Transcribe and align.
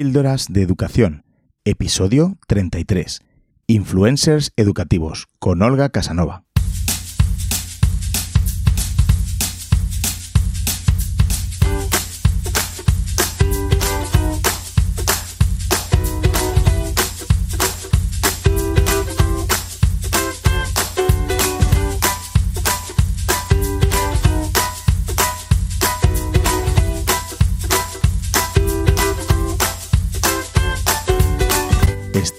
Píldoras 0.00 0.46
de 0.48 0.62
Educación, 0.62 1.24
episodio 1.62 2.38
33. 2.46 3.20
Influencers 3.66 4.50
educativos, 4.56 5.26
con 5.38 5.60
Olga 5.60 5.90
Casanova. 5.90 6.44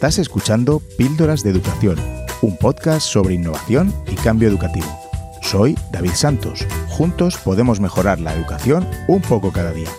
Estás 0.01 0.17
escuchando 0.17 0.81
Píldoras 0.97 1.43
de 1.43 1.51
Educación, 1.51 1.95
un 2.41 2.57
podcast 2.57 3.05
sobre 3.07 3.35
innovación 3.35 3.93
y 4.07 4.15
cambio 4.15 4.49
educativo. 4.49 4.87
Soy 5.43 5.77
David 5.91 6.13
Santos. 6.15 6.65
Juntos 6.89 7.37
podemos 7.37 7.79
mejorar 7.79 8.19
la 8.19 8.33
educación 8.33 8.89
un 9.07 9.21
poco 9.21 9.51
cada 9.51 9.71
día. 9.71 9.89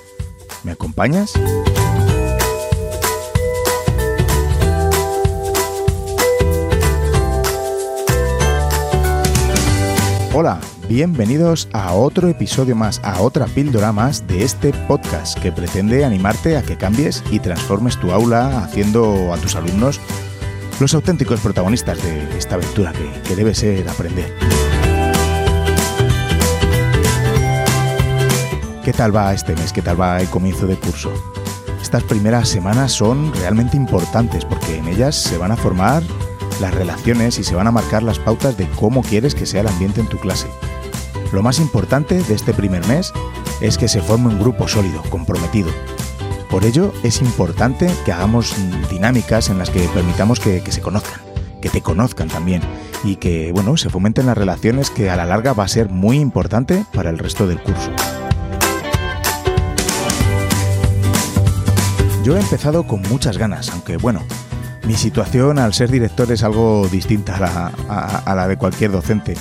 ¿Me 0.65 0.73
acompañas? 0.73 1.35
Hola, 10.35 10.61
bienvenidos 10.89 11.69
a 11.73 11.95
otro 11.95 12.29
episodio 12.29 12.75
más, 12.77 13.01
a 13.05 13.21
otra 13.23 13.47
píldora 13.47 13.93
más 13.93 14.27
de 14.27 14.45
este 14.45 14.73
podcast 14.89 15.39
que 15.39 15.53
pretende 15.53 16.05
animarte 16.05 16.57
a 16.57 16.63
que 16.63 16.77
cambies 16.77 17.23
y 17.31 17.39
transformes 17.39 17.99
tu 17.99 18.13
aula 18.13 18.65
haciendo 18.65 19.33
a 19.33 19.39
tus 19.39 19.55
alumnos 19.57 20.01
los 20.81 20.95
auténticos 20.95 21.41
protagonistas 21.41 22.03
de 22.03 22.37
esta 22.37 22.57
aventura 22.57 22.93
que, 22.93 23.29
que 23.29 23.37
debe 23.37 23.55
ser 23.55 23.89
aprender. 23.89 24.35
¿Qué 28.85 28.93
tal 28.93 29.15
va 29.15 29.33
este 29.33 29.55
mes? 29.55 29.73
¿Qué 29.73 29.83
tal 29.83 30.01
va 30.01 30.21
el 30.21 30.29
comienzo 30.29 30.67
de 30.67 30.77
curso? 30.77 31.13
Estas 31.81 32.03
primeras 32.03 32.49
semanas 32.49 32.93
son 32.93 33.33
realmente 33.35 33.77
importantes 33.77 34.45
porque 34.45 34.79
en 34.79 34.89
ellas 34.89 35.15
se 35.15 35.39
van 35.39 35.53
a 35.53 35.57
formar 35.57 36.03
las 36.61 36.75
relaciones 36.75 37.39
y 37.39 37.45
se 37.45 37.55
van 37.55 37.67
a 37.67 37.73
marcar 37.73 38.03
las 38.03 38.19
pautas 38.19 38.57
de 38.57 38.69
cómo 38.71 39.03
quieres 39.03 39.35
que 39.35 39.47
sea 39.47 39.63
el 39.63 39.69
ambiente 39.69 40.01
en 40.01 40.09
tu 40.09 40.19
clase. 40.19 40.49
Lo 41.33 41.43
más 41.43 41.59
importante 41.61 42.23
de 42.23 42.35
este 42.35 42.53
primer 42.53 42.87
mes 42.87 43.13
es 43.63 43.79
que 43.79 43.89
se 43.89 44.03
forme 44.03 44.29
un 44.29 44.39
grupo 44.39 44.69
sólido, 44.69 45.03
comprometido. 45.09 45.71
Por 46.51 46.67
ello 46.67 46.93
es 47.03 47.23
importante 47.23 47.91
que 48.05 48.13
hagamos 48.13 48.55
dinámicas 48.91 49.49
en 49.49 49.57
las 49.57 49.71
que 49.71 49.89
permitamos 49.89 50.39
que, 50.39 50.61
se 50.71 50.83
conozcan, 50.83 51.23
que 51.63 51.71
te 51.71 51.81
conozcan 51.81 52.29
también 52.29 52.61
y 53.03 53.17
que 53.17 53.51
bueno, 53.53 53.79
se 53.79 53.89
fomenten 53.89 54.27
las 54.27 54.37
relaciones 54.37 54.91
que 54.91 55.09
a 55.09 55.17
la 55.17 55.25
larga 55.25 55.55
va 55.55 55.65
a 55.65 55.69
ser 55.69 55.89
muy 55.89 56.19
importante 56.19 56.85
para 56.93 57.09
el 57.09 57.19
resto 57.19 57.47
del 57.47 57.63
curso. 57.63 57.91
Yo 62.23 62.37
he 62.37 62.41
empezado 62.41 62.87
con 62.87 63.01
muchas 63.09 63.39
ganas, 63.39 63.71
aunque 63.71 63.97
bueno, 63.97 64.23
mi 64.85 64.95
situación 64.95 65.59
al 65.59 65.73
ser 65.73 65.91
director 65.91 66.31
es 66.31 66.43
algo 66.43 66.87
distinta 66.89 67.73
a 67.89 68.35
la, 68.35 68.49
de 68.49 68.59
cualquier 68.59 68.91
docente. 68.91 69.35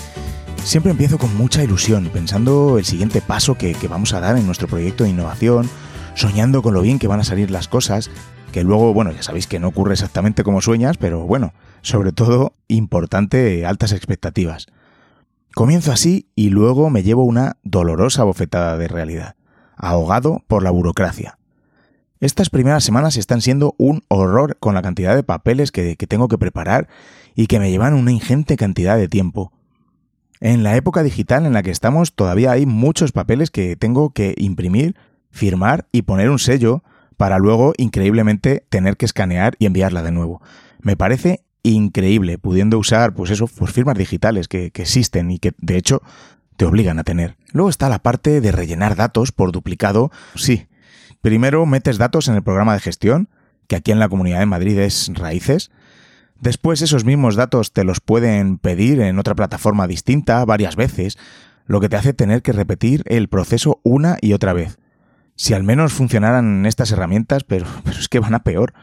Siempre 0.63 0.91
empiezo 0.91 1.17
con 1.17 1.35
mucha 1.35 1.63
ilusión, 1.63 2.09
pensando 2.13 2.77
el 2.77 2.85
siguiente 2.85 3.19
paso 3.21 3.55
que, 3.55 3.75
vamos 3.89 4.13
a 4.13 4.19
dar 4.19 4.37
en 4.37 4.45
nuestro 4.45 4.67
proyecto 4.67 5.03
de 5.03 5.09
innovación, 5.09 5.69
soñando 6.13 6.61
con 6.61 6.73
lo 6.73 6.81
bien 6.81 6.99
que 6.99 7.07
van 7.07 7.19
a 7.19 7.25
salir 7.25 7.51
las 7.51 7.67
cosas, 7.67 8.09
que 8.53 8.63
luego, 8.63 8.93
bueno, 8.93 9.11
ya 9.11 9.23
sabéis 9.23 9.47
que 9.47 9.59
no 9.59 9.67
ocurre 9.67 9.93
exactamente 9.93 10.43
como 10.43 10.61
sueñas, 10.61 10.97
pero 10.97 11.25
bueno, 11.25 11.53
sobre 11.81 12.11
todo 12.13 12.53
importante, 12.67 13.65
altas 13.65 13.91
expectativas. 13.91 14.67
Comienzo 15.53 15.91
así 15.91 16.29
y 16.35 16.49
luego 16.49 16.89
me 16.89 17.03
llevo 17.03 17.25
una 17.25 17.57
dolorosa 17.63 18.23
bofetada 18.23 18.77
de 18.77 18.87
realidad, 18.87 19.35
ahogado 19.75 20.43
por 20.47 20.63
la 20.63 20.71
burocracia. 20.71 21.37
Estas 22.21 22.51
primeras 22.51 22.83
semanas 22.83 23.17
están 23.17 23.41
siendo 23.41 23.73
un 23.77 24.03
horror 24.07 24.55
con 24.59 24.75
la 24.75 24.83
cantidad 24.83 25.15
de 25.15 25.23
papeles 25.23 25.71
que, 25.71 25.95
tengo 26.07 26.27
que 26.27 26.37
preparar 26.37 26.87
y 27.35 27.47
que 27.47 27.59
me 27.59 27.71
llevan 27.71 27.95
una 27.95 28.11
ingente 28.11 28.55
cantidad 28.57 28.95
de 28.95 29.07
tiempo. 29.07 29.51
En 30.41 30.63
la 30.63 30.75
época 30.75 31.03
digital 31.03 31.45
en 31.45 31.53
la 31.53 31.63
que 31.63 31.71
estamos 31.71 32.13
todavía 32.13 32.51
hay 32.51 32.65
muchos 32.65 33.13
papeles 33.13 33.51
que 33.51 33.77
tengo 33.77 34.11
que 34.11 34.35
imprimir, 34.37 34.95
firmar 35.29 35.87
y 35.93 36.01
poner 36.01 36.29
un 36.29 36.39
sello 36.39 36.83
para 37.15 37.37
luego 37.37 37.73
increíblemente 37.77 38.65
tener 38.69 38.97
que 38.97 39.05
escanear 39.05 39.55
y 39.59 39.67
enviarla 39.67 40.03
de 40.03 40.11
nuevo. 40.11 40.41
Me 40.81 40.97
parece 40.97 41.45
increíble 41.63 42.37
pudiendo 42.37 42.77
usar 42.77 43.13
pues 43.13 43.31
eso, 43.31 43.47
pues 43.47 43.71
firmas 43.71 43.97
digitales 43.97 44.49
que, 44.49 44.71
que 44.71 44.81
existen 44.81 45.31
y 45.31 45.39
que 45.39 45.53
de 45.59 45.77
hecho 45.77 46.01
te 46.57 46.65
obligan 46.65 46.99
a 46.99 47.03
tener. 47.03 47.37
Luego 47.53 47.69
está 47.69 47.87
la 47.87 47.99
parte 47.99 48.41
de 48.41 48.51
rellenar 48.51 48.97
datos 48.97 49.31
por 49.31 49.51
duplicado. 49.51 50.11
Sí, 50.35 50.67
Primero 51.21 51.67
metes 51.67 51.99
datos 51.99 52.27
en 52.27 52.35
el 52.35 52.41
programa 52.41 52.73
de 52.73 52.79
gestión, 52.79 53.29
que 53.67 53.75
aquí 53.75 53.91
en 53.91 53.99
la 53.99 54.09
Comunidad 54.09 54.39
de 54.39 54.47
Madrid 54.47 54.77
es 54.79 55.11
Raíces. 55.13 55.69
Después 56.41 56.81
esos 56.81 57.05
mismos 57.05 57.35
datos 57.35 57.71
te 57.71 57.83
los 57.83 57.99
pueden 57.99 58.57
pedir 58.57 58.99
en 58.99 59.19
otra 59.19 59.35
plataforma 59.35 59.87
distinta 59.87 60.43
varias 60.43 60.75
veces, 60.75 61.19
lo 61.67 61.79
que 61.79 61.87
te 61.87 61.95
hace 61.95 62.13
tener 62.13 62.41
que 62.41 62.51
repetir 62.51 63.03
el 63.05 63.29
proceso 63.29 63.79
una 63.83 64.17
y 64.21 64.33
otra 64.33 64.51
vez. 64.51 64.79
Si 65.35 65.53
al 65.53 65.63
menos 65.63 65.93
funcionaran 65.93 66.65
estas 66.65 66.91
herramientas, 66.91 67.43
pero, 67.43 67.67
es 67.97 68.09
que 68.09 68.19
van 68.19 68.33
a 68.33 68.43
peor. 68.43 68.73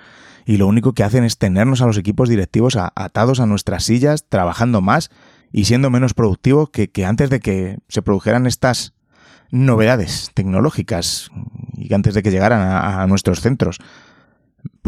Y 0.46 0.56
lo 0.56 0.68
único 0.68 0.94
que 0.94 1.02
hacen 1.02 1.24
es 1.24 1.36
tenernos 1.36 1.82
a 1.82 1.86
los 1.86 1.98
equipos 1.98 2.28
directivos 2.28 2.76
atados 2.76 3.40
a 3.40 3.46
nuestras 3.46 3.84
sillas, 3.84 4.24
trabajando 4.28 4.80
más 4.80 5.10
y 5.52 5.64
siendo 5.64 5.90
menos 5.90 6.14
productivos 6.14 6.70
que 6.70 7.04
antes 7.04 7.28
de 7.28 7.40
que 7.40 7.78
se 7.88 8.02
produjeran 8.02 8.46
estas 8.46 8.94
novedades 9.50 10.30
tecnológicas 10.34 11.30
y 11.74 11.92
antes 11.94 12.14
de 12.14 12.22
que 12.22 12.30
llegaran 12.30 12.60
a, 12.60 13.06
nuestros 13.06 13.40
centros. 13.40 13.78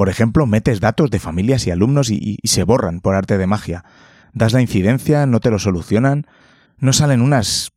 Por 0.00 0.08
ejemplo, 0.08 0.46
metes 0.46 0.80
datos 0.80 1.10
de 1.10 1.18
familias 1.18 1.66
y 1.66 1.70
alumnos 1.70 2.08
y, 2.08 2.38
se 2.42 2.64
borran 2.64 3.00
por 3.00 3.14
arte 3.14 3.36
de 3.36 3.46
magia. 3.46 3.84
Das 4.32 4.54
la 4.54 4.62
incidencia, 4.62 5.26
no 5.26 5.40
te 5.40 5.50
lo 5.50 5.58
solucionan, 5.58 6.26
no 6.78 6.94
salen 6.94 7.20
unas 7.20 7.72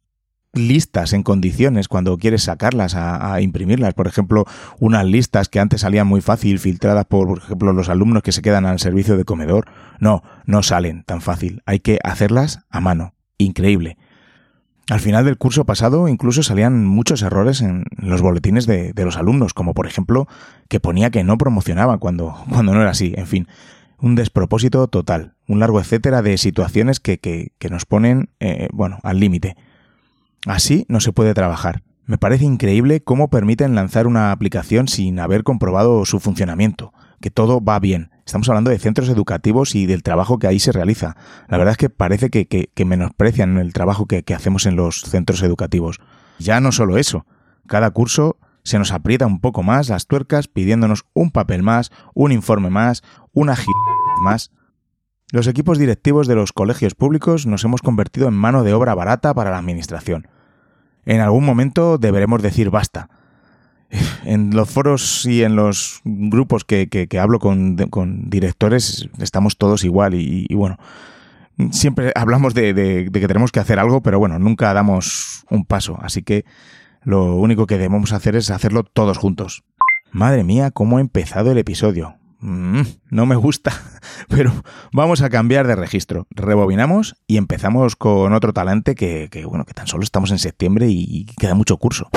listas 0.54 1.12
en 1.12 1.24
condiciones 1.24 1.90
cuando 1.90 2.18
quieres 2.18 2.44
sacarlas 2.44 2.96
a, 2.96 3.42
imprimirlas. 3.42 3.94
Por 3.94 4.08
ejemplo, 4.08 4.46
unas 4.80 5.04
listas 5.04 5.50
que 5.50 5.60
antes 5.60 5.82
salían 5.82 6.08
muy 6.08 6.22
fácil, 6.22 6.60
filtradas 6.60 7.04
por, 7.08 7.28
por 7.28 7.40
ejemplo, 7.40 7.74
los 7.74 7.90
alumnos 7.90 8.24
que 8.24 8.32
se 8.32 8.42
quedan 8.42 8.66
al 8.66 8.80
servicio 8.80 9.18
de 9.18 9.26
comedor. 9.26 9.66
No, 10.00 10.24
no 10.46 10.64
salen 10.64 11.04
tan 11.04 11.20
fácil. 11.20 11.62
Hay 11.66 11.82
que 11.82 12.00
hacerlas 12.06 12.62
a 12.70 12.80
mano. 12.80 13.16
Increíble. 13.38 13.98
Al 14.90 15.00
final 15.00 15.24
del 15.24 15.38
curso 15.38 15.66
pasado 15.66 16.10
incluso 16.10 16.44
salían 16.44 16.86
muchos 16.86 17.22
errores 17.22 17.62
en 17.62 17.86
los 17.98 18.22
boletines 18.22 18.66
de, 18.66 18.94
los 18.98 19.16
alumnos, 19.16 19.54
como 19.54 19.74
por 19.74 19.88
ejemplo 19.88 20.28
que 20.68 20.82
ponía 20.82 21.10
que 21.10 21.24
no 21.24 21.38
promocionaba 21.38 21.98
cuando, 21.98 22.36
cuando 22.50 22.74
no 22.74 22.82
era 22.82 22.92
así. 22.92 23.14
En 23.16 23.28
fin, 23.28 23.48
un 24.00 24.16
despropósito 24.16 24.88
total, 24.88 25.36
un 25.48 25.60
largo 25.60 25.80
etcétera 25.80 26.22
de 26.22 26.38
situaciones 26.38 27.00
que, 27.00 27.18
que, 27.18 27.70
nos 27.70 27.86
ponen, 27.86 28.30
eh, 28.42 28.68
bueno, 28.74 29.00
al 29.04 29.20
límite. 29.20 29.56
Así 30.46 30.86
no 30.90 31.00
se 31.00 31.14
puede 31.14 31.34
trabajar. 31.34 31.84
Me 32.06 32.18
parece 32.18 32.44
increíble 32.44 33.02
cómo 33.02 33.30
permiten 33.30 33.76
lanzar 33.76 34.08
una 34.08 34.34
aplicación 34.34 34.90
sin 34.90 35.20
haber 35.20 35.44
comprobado 35.44 36.04
su 36.04 36.20
funcionamiento, 36.20 36.92
que 37.22 37.32
todo 37.32 37.64
va 37.64 37.80
bien. 37.80 38.12
Estamos 38.26 38.48
hablando 38.50 38.70
de 38.70 38.80
centros 38.80 39.10
educativos 39.10 39.76
y 39.76 39.86
del 39.86 40.04
trabajo 40.04 40.40
que 40.40 40.48
ahí 40.48 40.60
se 40.60 40.72
realiza. 40.72 41.16
La 41.48 41.58
verdad 41.58 41.74
es 41.74 41.78
que 41.78 41.90
parece 41.90 42.30
que, 42.30 42.86
menosprecian 42.86 43.58
el 43.58 43.74
trabajo 43.74 44.06
que, 44.06 44.24
que 44.24 44.34
hacemos 44.34 44.66
en 44.66 44.76
los 44.76 45.02
centros 45.02 45.42
educativos. 45.44 46.00
Ya 46.40 46.60
no 46.62 46.72
solo 46.72 46.98
eso, 46.98 47.26
cada 47.68 47.92
curso 47.92 48.38
se 48.64 48.80
nos 48.80 48.92
aprieta 48.92 49.28
un 49.28 49.40
poco 49.40 49.62
más 49.62 49.90
las 49.90 50.08
tuercas 50.08 50.48
pidiéndonos 50.48 51.06
un 51.14 51.32
papel 51.32 51.64
más, 51.64 51.92
un 52.14 52.32
informe 52.32 52.70
más, 52.70 53.04
una 53.34 53.56
gira 53.56 53.74
más. 54.22 54.52
Los 55.32 55.48
equipos 55.48 55.78
directivos 55.78 56.28
de 56.28 56.36
los 56.36 56.54
colegios 56.54 56.96
públicos 56.96 57.46
nos 57.46 57.64
hemos 57.64 57.82
convertido 57.82 58.28
en 58.28 58.36
mano 58.36 58.64
de 58.64 58.74
obra 58.74 58.96
barata 58.96 59.34
para 59.34 59.52
la 59.52 59.58
administración. 59.58 60.28
En 61.06 61.20
algún 61.20 61.44
momento 61.44 61.98
deberemos 61.98 62.42
decir 62.42 62.70
basta. 62.70 63.10
En 64.26 64.56
los 64.56 64.70
foros 64.70 65.26
y 65.26 65.44
en 65.44 65.56
los 65.56 66.02
grupos 66.04 66.64
que, 66.64 67.08
hablo 67.20 67.40
con, 67.40 68.30
directores 68.30 69.10
estamos 69.20 69.58
todos 69.58 69.84
igual 69.84 70.16
y, 70.16 70.48
bueno, 70.54 70.78
siempre 71.72 72.12
hablamos 72.16 72.54
de, 72.54 72.74
de, 72.74 73.10
que 73.12 73.28
tenemos 73.28 73.52
que 73.52 73.60
hacer 73.60 73.80
algo, 73.80 74.02
pero 74.02 74.20
bueno, 74.20 74.40
nunca 74.40 74.74
damos 74.74 75.46
un 75.50 75.66
paso. 75.66 76.00
Así 76.02 76.24
que 76.24 76.46
lo 77.04 77.36
único 77.36 77.68
que 77.68 77.78
debemos 77.78 78.14
hacer 78.14 78.36
es 78.36 78.50
hacerlo 78.50 78.84
todos 78.84 79.18
juntos. 79.18 79.64
Madre 80.12 80.44
mía, 80.44 80.72
cómo 80.72 80.98
ha 80.98 81.02
empezado 81.02 81.52
el 81.52 81.58
episodio. 81.58 82.16
Mm, 82.40 82.82
no 83.10 83.26
me 83.26 83.36
gusta, 83.36 83.72
pero 84.28 84.52
vamos 84.92 85.22
a 85.22 85.30
cambiar 85.30 85.66
de 85.66 85.76
registro. 85.76 86.28
Rebobinamos 86.30 87.16
y 87.26 87.38
empezamos 87.38 87.96
con 87.96 88.34
otro 88.34 88.54
talante 88.54 88.96
que, 88.96 89.30
bueno, 89.48 89.66
que 89.66 89.74
tan 89.74 89.88
solo 89.88 90.04
estamos 90.04 90.32
en 90.32 90.40
septiembre 90.40 90.88
y 90.90 91.26
queda 91.40 91.56
mucho 91.56 91.78
curso. 91.78 92.10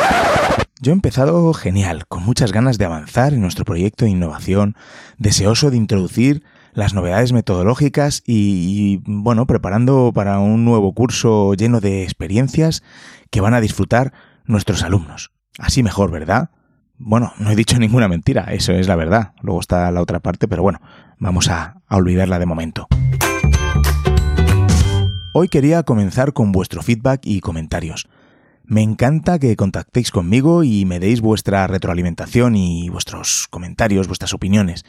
Yo 0.79 0.93
he 0.93 0.95
empezado 0.95 1.55
genial, 1.55 2.07
con 2.07 2.23
muchas 2.23 2.53
ganas 2.53 2.77
de 2.77 2.85
avanzar 2.85 3.33
en 3.33 3.41
nuestro 3.41 3.65
proyecto 3.65 4.05
de 4.05 4.11
innovación, 4.11 4.77
deseoso 5.17 5.71
de 5.71 5.79
introducir 5.79 6.43
las 6.75 6.93
novedades 6.93 7.33
metodológicas 7.33 8.23
y, 8.27 9.01
bueno, 9.07 9.47
preparando 9.47 10.13
para 10.15 10.39
un 10.39 10.67
nuevo 10.67 10.93
curso 10.93 11.55
lleno 11.55 11.81
de 11.81 12.03
experiencias 12.03 12.83
que 13.31 13.41
van 13.41 13.55
a 13.55 13.63
disfrutar 13.63 14.13
nuestros 14.45 14.83
alumnos. 14.83 15.33
Así 15.59 15.83
mejor, 15.83 16.11
¿verdad? 16.11 16.51
Bueno, 16.99 17.33
no 17.39 17.51
he 17.51 17.57
dicho 17.57 17.79
ninguna 17.79 18.07
mentira, 18.07 18.53
eso 18.53 18.75
es 18.75 18.87
la 18.87 18.97
verdad. 18.97 19.33
Luego 19.41 19.61
está 19.61 19.91
la 19.91 20.03
otra 20.03 20.21
parte, 20.21 20.47
pero 20.47 20.63
bueno, 20.63 20.83
vamos 21.19 21.49
a, 21.49 21.81
olvidarla 21.89 22.39
de 22.39 22.47
momento. 22.47 22.87
Hoy 25.33 25.49
quería 25.49 25.85
comenzar 25.85 26.35
con 26.35 26.53
vuestro 26.53 26.83
feedback 26.83 27.21
y 27.25 27.41
comentarios. 27.41 28.07
Me 28.69 28.83
encanta 28.83 29.39
que 29.39 29.55
contactéis 29.55 30.11
conmigo 30.11 30.65
y 30.65 30.85
me 30.87 30.99
deis 30.99 31.21
vuestra 31.21 31.69
retroalimentación 31.69 32.57
y 32.57 32.89
vuestros 32.89 33.47
comentarios, 33.49 34.09
vuestras 34.09 34.35
opiniones. 34.35 34.85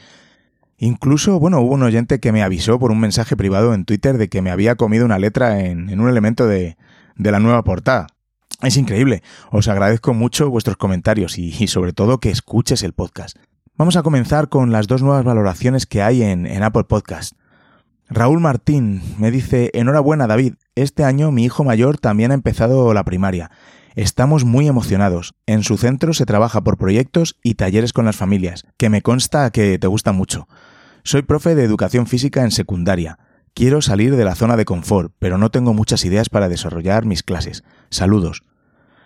Incluso, 0.78 1.38
bueno, 1.38 1.60
hubo 1.60 1.74
un 1.74 1.84
oyente 1.84 2.18
que 2.18 2.32
me 2.32 2.42
avisó 2.42 2.80
por 2.80 2.90
un 2.90 2.98
mensaje 2.98 3.36
privado 3.36 3.74
en 3.74 3.84
Twitter 3.84 4.18
de 4.18 4.28
que 4.28 4.42
me 4.42 4.50
había 4.50 4.74
comido 4.74 5.04
una 5.04 5.20
letra 5.20 5.60
en, 5.60 6.00
un 6.00 6.08
elemento 6.08 6.48
de, 6.48 6.76
la 7.16 7.38
nueva 7.38 7.62
portada. 7.62 8.08
Es 8.62 8.76
increíble. 8.76 9.22
Os 9.52 9.68
agradezco 9.68 10.12
mucho 10.12 10.50
vuestros 10.50 10.76
comentarios 10.76 11.38
y, 11.38 11.68
sobre 11.68 11.92
todo 11.92 12.18
que 12.18 12.30
escuches 12.30 12.82
el 12.82 12.94
podcast. 12.94 13.36
Vamos 13.76 13.96
a 13.96 14.02
comenzar 14.02 14.48
con 14.48 14.72
las 14.72 14.88
dos 14.88 15.02
nuevas 15.02 15.24
valoraciones 15.24 15.86
que 15.86 16.02
hay 16.02 16.24
en, 16.24 16.46
en 16.46 16.64
Apple 16.64 16.84
Podcast. 16.84 17.34
Raúl 18.08 18.40
Martín 18.40 19.02
me 19.18 19.30
dice, 19.30 19.70
enhorabuena 19.74 20.26
David, 20.26 20.54
este 20.82 21.04
año 21.04 21.32
mi 21.32 21.44
hijo 21.44 21.64
mayor 21.64 21.98
también 21.98 22.30
ha 22.30 22.34
empezado 22.34 22.92
la 22.94 23.04
primaria. 23.04 23.50
Estamos 23.94 24.44
muy 24.44 24.68
emocionados. 24.68 25.34
En 25.46 25.62
su 25.62 25.76
centro 25.76 26.14
se 26.14 26.26
trabaja 26.26 26.62
por 26.62 26.78
proyectos 26.78 27.36
y 27.42 27.54
talleres 27.54 27.92
con 27.92 28.04
las 28.04 28.16
familias, 28.16 28.64
que 28.76 28.90
me 28.90 29.02
consta 29.02 29.50
que 29.50 29.78
te 29.78 29.86
gusta 29.86 30.12
mucho. 30.12 30.46
Soy 31.02 31.22
profe 31.22 31.54
de 31.54 31.64
educación 31.64 32.06
física 32.06 32.44
en 32.44 32.50
secundaria. 32.50 33.18
Quiero 33.54 33.82
salir 33.82 34.14
de 34.14 34.24
la 34.24 34.34
zona 34.34 34.56
de 34.56 34.64
confort, 34.64 35.12
pero 35.18 35.36
no 35.36 35.50
tengo 35.50 35.74
muchas 35.74 36.04
ideas 36.04 36.28
para 36.28 36.48
desarrollar 36.48 37.06
mis 37.06 37.22
clases. 37.22 37.64
Saludos. 37.90 38.44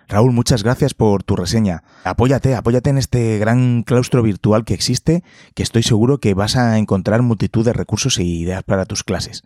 Raúl, 0.07 0.31
muchas 0.31 0.63
gracias 0.63 0.93
por 0.93 1.23
tu 1.23 1.35
reseña. 1.35 1.83
Apóyate, 2.03 2.55
apóyate 2.55 2.89
en 2.89 2.97
este 2.97 3.39
gran 3.39 3.83
claustro 3.83 4.21
virtual 4.21 4.65
que 4.65 4.73
existe, 4.73 5.23
que 5.55 5.63
estoy 5.63 5.81
seguro 5.81 6.19
que 6.19 6.33
vas 6.33 6.55
a 6.55 6.77
encontrar 6.77 7.21
multitud 7.21 7.65
de 7.65 7.73
recursos 7.73 8.19
e 8.19 8.23
ideas 8.23 8.63
para 8.63 8.85
tus 8.85 9.03
clases. 9.03 9.43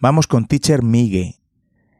Vamos 0.00 0.26
con 0.26 0.46
Teacher 0.46 0.82
Migue. 0.82 1.41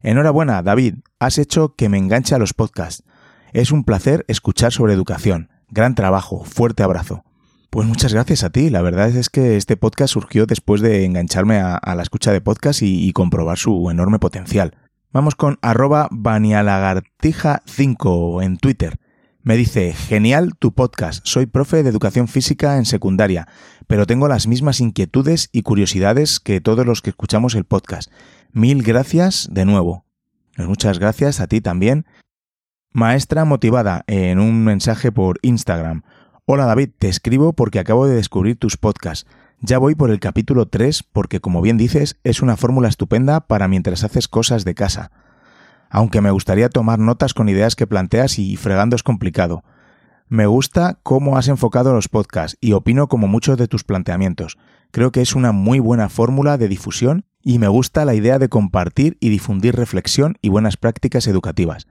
Enhorabuena, 0.03 0.63
David, 0.63 0.97
has 1.21 1.39
hecho 1.39 1.77
que 1.77 1.89
me 1.89 1.97
enganche 1.97 2.35
a 2.35 2.39
los 2.39 2.55
podcasts. 2.55 3.05
Es 3.53 3.71
un 3.71 3.85
placer 3.85 4.25
escuchar 4.27 4.73
sobre 4.73 4.95
educación. 4.95 5.51
Gran 5.69 5.95
trabajo, 5.95 6.43
fuerte 6.45 6.83
abrazo. 6.83 7.23
Pues 7.71 7.87
muchas 7.87 8.13
gracias 8.13 8.43
a 8.43 8.51
ti. 8.51 8.69
La 8.69 8.83
verdad 8.83 9.11
es 9.11 9.31
que 9.31 9.57
este 9.57 9.77
podcast 9.77 10.13
surgió 10.13 10.47
después 10.47 10.81
de 10.81 11.05
engancharme 11.05 11.61
a, 11.61 11.81
la 11.95 12.03
escucha 12.03 12.33
de 12.33 12.41
podcast 12.41 12.83
y 12.83 13.13
comprobar 13.13 13.59
su 13.59 13.89
enorme 13.91 14.19
potencial. 14.19 14.77
Vamos 15.13 15.37
con 15.37 15.61
arroba 15.63 16.09
banialagartija5 16.11 18.43
en 18.43 18.57
Twitter. 18.57 18.99
Me 19.45 19.57
dice, 19.57 19.93
genial 19.93 20.53
tu 20.57 20.73
podcast, 20.73 21.27
soy 21.27 21.47
profe 21.47 21.83
de 21.83 21.91
educación 21.91 22.29
física 22.29 22.77
en 22.77 22.85
secundaria, 22.85 23.49
pero 23.89 24.07
tengo 24.07 24.29
las 24.29 24.47
mismas 24.47 24.81
inquietudes 24.81 25.49
y 25.51 25.63
curiosidades 25.63 26.39
que 26.39 26.61
todos 26.61 26.87
los 26.87 27.03
que 27.03 27.11
escuchamos 27.11 27.57
el 27.57 27.65
podcast. 27.65 28.13
Mil 28.55 28.83
gracias 28.83 29.49
de 29.51 29.65
nuevo. 29.65 30.05
Pues 30.57 30.69
muchas 30.69 30.99
gracias 30.99 31.41
a 31.41 31.47
ti 31.47 31.63
también. 31.63 32.05
Maestra 32.93 33.47
motivada 33.47 34.05
en 34.07 34.41
un 34.41 34.63
mensaje 34.63 35.11
por 35.11 35.39
Instagram. 35.41 36.03
Hola 36.45 36.67
David, 36.67 36.91
te 36.99 37.09
escribo 37.09 37.55
porque 37.55 37.79
acabo 37.79 38.07
de 38.07 38.15
descubrir 38.15 38.59
tus 38.59 38.77
podcasts. 38.77 39.27
Ya 39.61 39.79
voy 39.79 39.95
por 39.95 40.11
el 40.11 40.21
capítulo 40.21 40.69
3 40.69 41.03
porque, 41.03 41.41
como 41.41 41.63
bien 41.63 41.79
dices, 41.79 42.19
es 42.25 42.43
una 42.43 42.59
fórmula 42.59 42.89
estupenda 42.89 43.41
para 43.41 43.69
mientras 43.69 44.05
haces 44.05 44.29
cosas 44.29 44.67
de 44.67 44.75
casa. 44.75 45.13
Aunque 45.89 46.21
me 46.21 46.31
gustaría 46.31 46.69
tomar 46.69 46.99
notas 46.99 47.33
con 47.33 47.49
ideas 47.49 47.75
que 47.75 47.87
planteas 47.87 48.39
y 48.39 48.57
fregando 48.57 48.97
es 48.97 49.03
complicado. 49.03 49.65
Me 50.29 50.45
gusta 50.45 50.99
cómo 51.03 51.39
has 51.39 51.49
enfocado 51.49 51.95
los 51.95 52.09
podcasts 52.09 52.59
y 52.61 52.73
opino 52.75 53.09
como 53.09 53.29
muchos 53.29 53.57
de 53.57 53.67
tus 53.67 53.83
planteamientos. 53.83 54.59
Creo 54.91 55.11
que 55.11 55.23
es 55.23 55.35
una 55.35 55.53
muy 55.53 55.79
buena 55.79 56.11
fórmula 56.11 56.59
de 56.59 56.69
difusión 56.69 57.25
y 57.43 57.59
me 57.59 57.69
gusta 57.69 58.05
la 58.05 58.15
idea 58.15 58.39
de 58.39 58.49
compartir 58.49 59.17
y 59.21 59.29
difundir 59.29 59.75
reflexión 59.75 60.37
y 60.43 60.49
buenas 60.49 60.77
prácticas 60.77 61.27
educativas. 61.27 61.87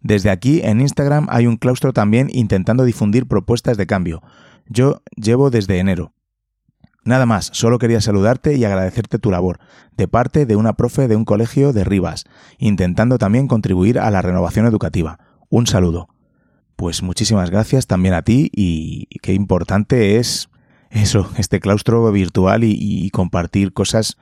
Desde 0.00 0.30
aquí 0.30 0.60
en 0.62 0.80
Instagram 0.80 1.26
hay 1.30 1.46
un 1.46 1.56
claustro 1.56 1.92
también 1.92 2.28
intentando 2.32 2.84
difundir 2.84 3.26
propuestas 3.26 3.76
de 3.76 3.86
cambio. 3.86 4.22
Yo 4.66 5.02
llevo 5.16 5.50
desde 5.50 5.78
enero. 5.78 6.12
Nada 7.04 7.26
más, 7.26 7.50
solo 7.52 7.78
quería 7.78 8.00
saludarte 8.00 8.56
y 8.56 8.64
agradecerte 8.64 9.18
tu 9.18 9.30
labor, 9.30 9.58
de 9.96 10.08
parte 10.08 10.46
de 10.46 10.56
una 10.56 10.72
profe 10.72 11.06
de 11.06 11.16
un 11.16 11.26
colegio 11.26 11.72
de 11.72 11.84
Rivas, 11.84 12.24
intentando 12.58 13.18
también 13.18 13.46
contribuir 13.46 13.98
a 13.98 14.10
la 14.10 14.22
renovación 14.22 14.66
educativa. 14.66 15.18
Un 15.50 15.66
saludo. 15.66 16.08
Pues 16.76 17.02
muchísimas 17.02 17.50
gracias 17.50 17.86
también 17.86 18.14
a 18.14 18.22
ti 18.22 18.50
y 18.52 19.06
qué 19.20 19.34
importante 19.34 20.16
es 20.16 20.48
eso, 20.94 21.28
este 21.36 21.60
claustro 21.60 22.10
virtual 22.12 22.62
y, 22.64 23.10
compartir 23.10 23.72
cosas 23.72 24.16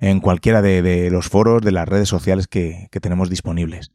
en 0.00 0.20
cualquiera 0.20 0.62
de, 0.62 1.08
los 1.10 1.28
foros, 1.28 1.62
de 1.62 1.72
las 1.72 1.88
redes 1.88 2.08
sociales 2.08 2.46
que 2.48 2.88
tenemos 3.00 3.30
disponibles. 3.30 3.90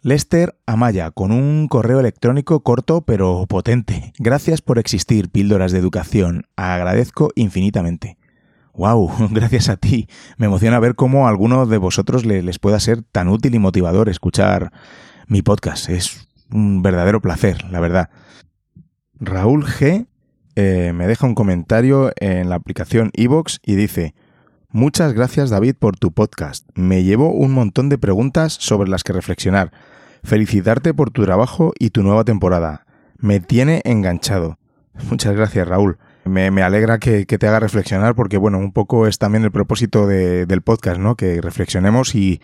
Lester 0.00 0.56
Amaya, 0.64 1.10
con 1.10 1.32
un 1.32 1.66
correo 1.66 1.98
electrónico 1.98 2.60
corto 2.60 3.02
pero 3.02 3.46
potente. 3.48 4.12
Gracias 4.18 4.62
por 4.62 4.78
existir, 4.78 5.28
píldoras 5.28 5.72
de 5.72 5.80
educación. 5.80 6.46
Agradezco 6.54 7.30
infinitamente. 7.34 8.16
¡Wow! 8.74 9.10
Gracias 9.32 9.68
a 9.68 9.76
ti. 9.76 10.06
Me 10.36 10.46
emociona 10.46 10.78
ver 10.78 10.94
cómo 10.94 11.26
a 11.26 11.30
alguno 11.30 11.66
de 11.66 11.78
vosotros 11.78 12.24
les 12.24 12.58
pueda 12.60 12.78
ser 12.78 13.02
tan 13.02 13.28
útil 13.28 13.56
y 13.56 13.58
motivador 13.58 14.08
escuchar 14.08 14.70
mi 15.26 15.42
podcast. 15.42 15.88
Es 15.88 16.28
un 16.52 16.80
verdadero 16.80 17.20
placer, 17.20 17.64
la 17.70 17.80
verdad. 17.80 18.10
Raúl 19.14 19.66
G. 19.66 20.06
Eh, 20.54 20.92
me 20.94 21.06
deja 21.08 21.26
un 21.26 21.34
comentario 21.34 22.12
en 22.16 22.48
la 22.48 22.54
aplicación 22.54 23.10
iVoox 23.14 23.58
y 23.64 23.74
dice 23.74 24.14
Muchas 24.70 25.14
gracias 25.14 25.48
David 25.48 25.76
por 25.78 25.96
tu 25.96 26.12
podcast. 26.12 26.68
Me 26.74 27.02
llevo 27.02 27.32
un 27.32 27.52
montón 27.52 27.88
de 27.88 27.96
preguntas 27.96 28.52
sobre 28.52 28.90
las 28.90 29.02
que 29.02 29.14
reflexionar. 29.14 29.72
Felicitarte 30.22 30.92
por 30.92 31.10
tu 31.10 31.24
trabajo 31.24 31.72
y 31.78 31.88
tu 31.88 32.02
nueva 32.02 32.24
temporada. 32.24 32.84
Me 33.16 33.40
tiene 33.40 33.80
enganchado. 33.86 34.58
Muchas 35.08 35.34
gracias 35.34 35.66
Raúl. 35.66 35.96
Me, 36.26 36.48
alegra 36.62 36.98
que, 36.98 37.24
te 37.24 37.48
haga 37.48 37.60
reflexionar 37.60 38.14
porque 38.14 38.36
bueno, 38.36 38.58
un 38.58 38.72
poco 38.72 39.06
es 39.06 39.16
también 39.16 39.44
el 39.44 39.52
propósito 39.52 40.06
del 40.06 40.60
podcast, 40.60 41.00
¿no? 41.00 41.16
Que 41.16 41.40
reflexionemos 41.40 42.14
y, 42.14 42.42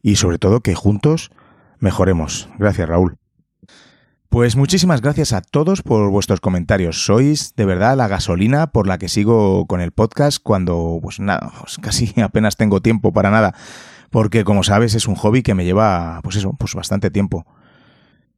y 0.00 0.16
sobre 0.16 0.38
todo 0.38 0.60
que 0.60 0.74
juntos 0.74 1.30
mejoremos. 1.78 2.48
Gracias 2.58 2.88
Raúl. 2.88 3.18
Pues 4.36 4.54
muchísimas 4.54 5.00
gracias 5.00 5.32
a 5.32 5.40
todos 5.40 5.80
por 5.80 6.10
vuestros 6.10 6.42
comentarios. 6.42 7.06
Sois 7.06 7.54
de 7.56 7.64
verdad 7.64 7.96
la 7.96 8.06
gasolina 8.06 8.66
por 8.66 8.86
la 8.86 8.98
que 8.98 9.08
sigo 9.08 9.64
con 9.64 9.80
el 9.80 9.92
podcast 9.92 10.36
cuando 10.42 10.98
pues 11.00 11.20
nada, 11.20 11.54
pues 11.58 11.78
casi 11.78 12.12
apenas 12.20 12.58
tengo 12.58 12.82
tiempo 12.82 13.14
para 13.14 13.30
nada, 13.30 13.54
porque 14.10 14.44
como 14.44 14.62
sabes 14.62 14.94
es 14.94 15.08
un 15.08 15.14
hobby 15.14 15.42
que 15.42 15.54
me 15.54 15.64
lleva 15.64 16.20
pues 16.22 16.36
eso, 16.36 16.52
pues 16.52 16.74
bastante 16.74 17.10
tiempo. 17.10 17.46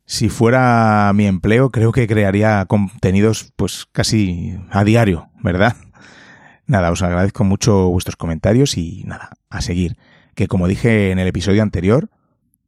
Si 0.04 0.28
fuera 0.28 1.10
mi 1.16 1.26
empleo, 1.26 1.70
creo 1.70 1.90
que 1.90 2.06
crearía 2.06 2.64
contenidos 2.66 3.52
pues 3.56 3.84
casi 3.90 4.56
a 4.70 4.84
diario, 4.84 5.30
¿verdad? 5.42 5.74
Nada, 6.68 6.92
os 6.92 7.02
agradezco 7.02 7.42
mucho 7.42 7.88
vuestros 7.88 8.14
comentarios 8.14 8.76
y 8.78 9.02
nada, 9.04 9.30
a 9.50 9.60
seguir. 9.62 9.96
Que 10.36 10.46
como 10.46 10.68
dije 10.68 11.10
en 11.10 11.18
el 11.18 11.26
episodio 11.26 11.60
anterior, 11.60 12.08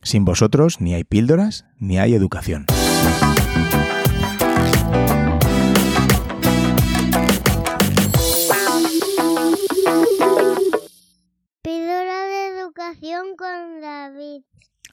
sin 0.02 0.24
vosotros 0.24 0.80
ni 0.80 0.94
hay 0.94 1.04
píldoras 1.04 1.66
ni 1.78 2.00
hay 2.00 2.14
educación. 2.14 2.66
Con 13.36 13.80
David. 13.80 14.42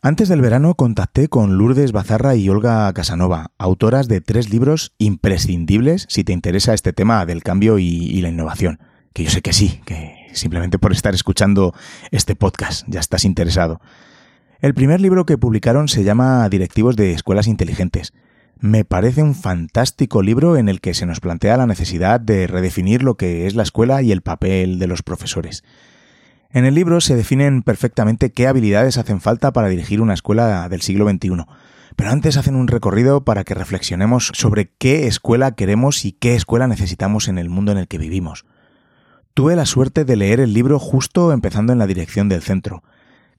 Antes 0.02 0.30
del 0.30 0.42
verano 0.42 0.76
contacté 0.76 1.28
con 1.28 1.58
Lourdes 1.58 1.92
Bazarra 1.92 2.36
y 2.36 2.50
Olga 2.50 2.92
Casanova, 2.94 3.52
autoras 3.58 4.08
de 4.08 4.22
tres 4.22 4.50
libros 4.50 4.94
imprescindibles 5.00 6.06
si 6.10 6.24
te 6.24 6.34
interesa 6.34 6.74
este 6.74 6.94
tema 6.94 7.26
del 7.26 7.44
cambio 7.44 7.80
y, 7.80 7.86
y 7.86 8.22
la 8.22 8.30
innovación. 8.30 8.80
Que 9.14 9.24
yo 9.24 9.32
sé 9.32 9.42
que 9.42 9.54
sí, 9.54 9.82
que 9.86 10.28
simplemente 10.34 10.78
por 10.78 10.92
estar 10.92 11.16
escuchando 11.16 11.74
este 12.12 12.36
podcast 12.36 12.86
ya 12.88 13.00
estás 13.00 13.26
interesado. 13.26 13.82
El 14.60 14.74
primer 14.74 15.02
libro 15.02 15.26
que 15.26 15.38
publicaron 15.38 15.88
se 15.88 16.04
llama 16.04 16.48
Directivos 16.50 16.96
de 16.96 17.14
Escuelas 17.14 17.48
Inteligentes. 17.48 18.14
Me 18.60 18.86
parece 18.86 19.22
un 19.22 19.36
fantástico 19.36 20.22
libro 20.22 20.58
en 20.58 20.68
el 20.70 20.82
que 20.82 20.94
se 20.94 21.06
nos 21.06 21.20
plantea 21.20 21.58
la 21.58 21.68
necesidad 21.68 22.20
de 22.20 22.48
redefinir 22.48 23.04
lo 23.04 23.16
que 23.16 23.48
es 23.48 23.56
la 23.56 23.64
escuela 23.64 24.02
y 24.02 24.12
el 24.12 24.22
papel 24.22 24.80
de 24.80 24.88
los 24.88 25.04
profesores. 25.04 25.64
En 26.58 26.66
el 26.66 26.74
libro 26.74 27.02
se 27.02 27.16
definen 27.16 27.62
perfectamente 27.62 28.32
qué 28.32 28.48
habilidades 28.48 28.98
hacen 28.98 29.22
falta 29.22 29.54
para 29.54 29.68
dirigir 29.68 30.02
una 30.02 30.16
escuela 30.16 30.68
del 30.70 30.82
siglo 30.82 31.08
XXI, 31.08 31.46
Pero 31.96 32.10
antes 32.10 32.36
hacen 32.36 32.56
un 32.56 32.68
recorrido 32.68 33.24
para 33.24 33.44
que 33.44 33.54
reflexionemos 33.54 34.32
sobre 34.34 34.72
qué 34.80 35.06
escuela 35.06 35.52
queremos 35.52 36.04
y 36.04 36.14
qué 36.14 36.34
escuela 36.34 36.66
necesitamos 36.66 37.28
en 37.28 37.38
el 37.38 37.50
mundo 37.50 37.74
en 37.74 37.78
el 37.78 37.88
que 37.88 38.00
vivimos. 38.00 38.48
Tuve 39.36 39.56
la 39.56 39.68
suerte 39.68 40.04
de 40.04 40.16
leer 40.16 40.40
el 40.40 40.54
libro 40.54 40.80
justo 40.80 41.32
empezando 41.32 41.74
en 41.74 41.78
la 41.78 41.86
dirección 41.86 42.28
del 42.28 42.42
centro, 42.42 42.82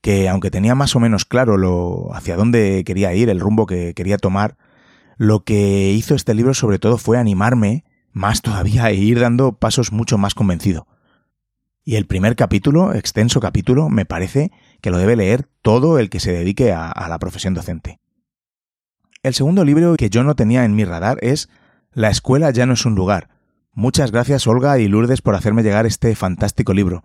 que 0.01 0.29
aunque 0.29 0.53
tenía 0.53 0.77
más 0.77 0.95
o 0.95 1.01
menos 1.01 1.25
claro 1.25 1.57
lo 1.57 2.15
hacia 2.15 2.37
dónde 2.37 2.85
quería 2.87 3.15
ir, 3.15 3.31
el 3.31 3.41
rumbo 3.41 3.67
que 3.67 3.95
quería 3.95 4.19
tomar, 4.19 4.57
lo 5.17 5.43
que 5.43 5.91
hizo 5.91 6.15
este 6.15 6.35
libro 6.35 6.55
sobre 6.55 6.79
todo 6.79 6.99
fue 6.99 7.19
animarme 7.19 7.83
más 8.13 8.43
todavía 8.43 8.89
e 8.91 8.95
ir 8.95 9.19
dando 9.19 9.55
pasos 9.55 9.91
mucho 9.91 10.19
más 10.19 10.37
convencido. 10.37 10.87
Y 11.89 11.97
el 11.97 12.05
primer 12.05 12.37
capítulo, 12.37 12.93
extenso 12.93 13.41
capítulo, 13.41 13.89
me 13.89 14.05
parece 14.05 14.53
que 14.83 14.91
lo 14.91 14.99
debe 14.99 15.17
leer 15.17 15.49
todo 15.63 15.99
el 15.99 16.11
que 16.11 16.21
se 16.21 16.33
dedique 16.33 16.71
a, 16.71 16.93
la 17.09 17.19
profesión 17.19 17.55
docente. 17.55 17.99
El 19.23 19.33
segundo 19.33 19.65
libro 19.65 19.97
que 19.97 20.11
yo 20.11 20.23
no 20.23 20.37
tenía 20.37 20.67
en 20.67 20.75
mi 20.75 20.85
radar 20.85 21.17
es 21.23 21.49
La 21.95 22.11
escuela 22.11 22.51
ya 22.51 22.67
no 22.67 22.75
es 22.75 22.85
un 22.85 22.95
lugar. 22.95 23.31
Muchas 23.73 24.13
gracias 24.13 24.47
Olga 24.47 24.79
y 24.79 24.87
Lourdes 24.87 25.23
por 25.23 25.35
hacerme 25.35 25.63
llegar 25.63 25.87
este 25.87 26.15
fantástico 26.15 26.75
libro. 26.75 27.05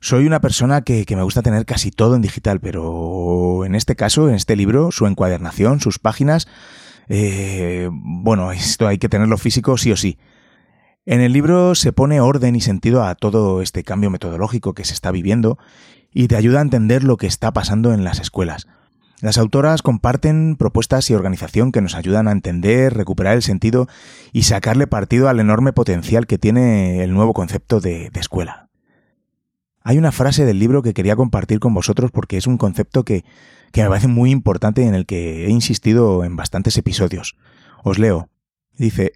Soy 0.00 0.26
una 0.26 0.40
persona 0.40 0.82
que, 0.82 1.06
me 1.08 1.22
gusta 1.22 1.42
tener 1.42 1.64
casi 1.64 1.92
todo 1.92 2.16
en 2.16 2.22
digital, 2.22 2.58
pero 2.58 3.64
en 3.64 3.76
este 3.76 3.94
caso, 3.94 4.28
en 4.28 4.34
este 4.34 4.56
libro, 4.56 4.90
su 4.90 5.06
encuadernación, 5.06 5.78
sus 5.78 6.00
páginas, 6.00 6.48
eh, 7.08 7.88
bueno, 7.92 8.50
esto 8.50 8.88
hay 8.88 8.98
que 8.98 9.08
tenerlo 9.08 9.38
físico 9.38 9.78
sí 9.78 9.92
o 9.92 9.96
sí. 9.96 10.18
En 11.08 11.20
el 11.20 11.32
libro 11.32 11.76
se 11.76 11.92
pone 11.92 12.20
orden 12.20 12.56
y 12.56 12.60
sentido 12.60 13.04
a 13.04 13.14
todo 13.14 13.62
este 13.62 13.84
cambio 13.84 14.10
metodológico 14.10 14.74
que 14.74 14.84
se 14.84 14.92
está 14.92 15.12
viviendo 15.12 15.56
y 16.12 16.26
te 16.26 16.34
ayuda 16.34 16.58
a 16.58 16.62
entender 16.62 17.04
lo 17.04 17.16
que 17.16 17.28
está 17.28 17.52
pasando 17.52 17.94
en 17.94 18.02
las 18.02 18.18
escuelas. 18.18 18.66
Las 19.20 19.38
autoras 19.38 19.82
comparten 19.82 20.56
propuestas 20.56 21.08
y 21.08 21.14
organización 21.14 21.70
que 21.70 21.80
nos 21.80 21.94
ayudan 21.94 22.26
a 22.26 22.32
entender, 22.32 22.92
recuperar 22.92 23.36
el 23.36 23.42
sentido 23.42 23.86
y 24.32 24.42
sacarle 24.42 24.88
partido 24.88 25.28
al 25.28 25.38
enorme 25.38 25.72
potencial 25.72 26.26
que 26.26 26.38
tiene 26.38 27.04
el 27.04 27.14
nuevo 27.14 27.34
concepto 27.34 27.80
de 27.80 28.10
escuela. 28.14 28.68
Hay 29.82 29.98
una 29.98 30.10
frase 30.10 30.44
del 30.44 30.58
libro 30.58 30.82
que 30.82 30.92
quería 30.92 31.14
compartir 31.14 31.60
con 31.60 31.72
vosotros 31.72 32.10
porque 32.10 32.36
es 32.36 32.48
un 32.48 32.58
concepto 32.58 33.04
que, 33.04 33.24
que 33.70 33.84
me 33.84 33.88
parece 33.88 34.08
muy 34.08 34.32
importante 34.32 34.82
y 34.82 34.88
en 34.88 34.96
el 34.96 35.06
que 35.06 35.46
he 35.46 35.50
insistido 35.50 36.24
en 36.24 36.34
bastantes 36.34 36.76
episodios. 36.76 37.36
Os 37.84 38.00
leo. 38.00 38.28
Dice, 38.76 39.12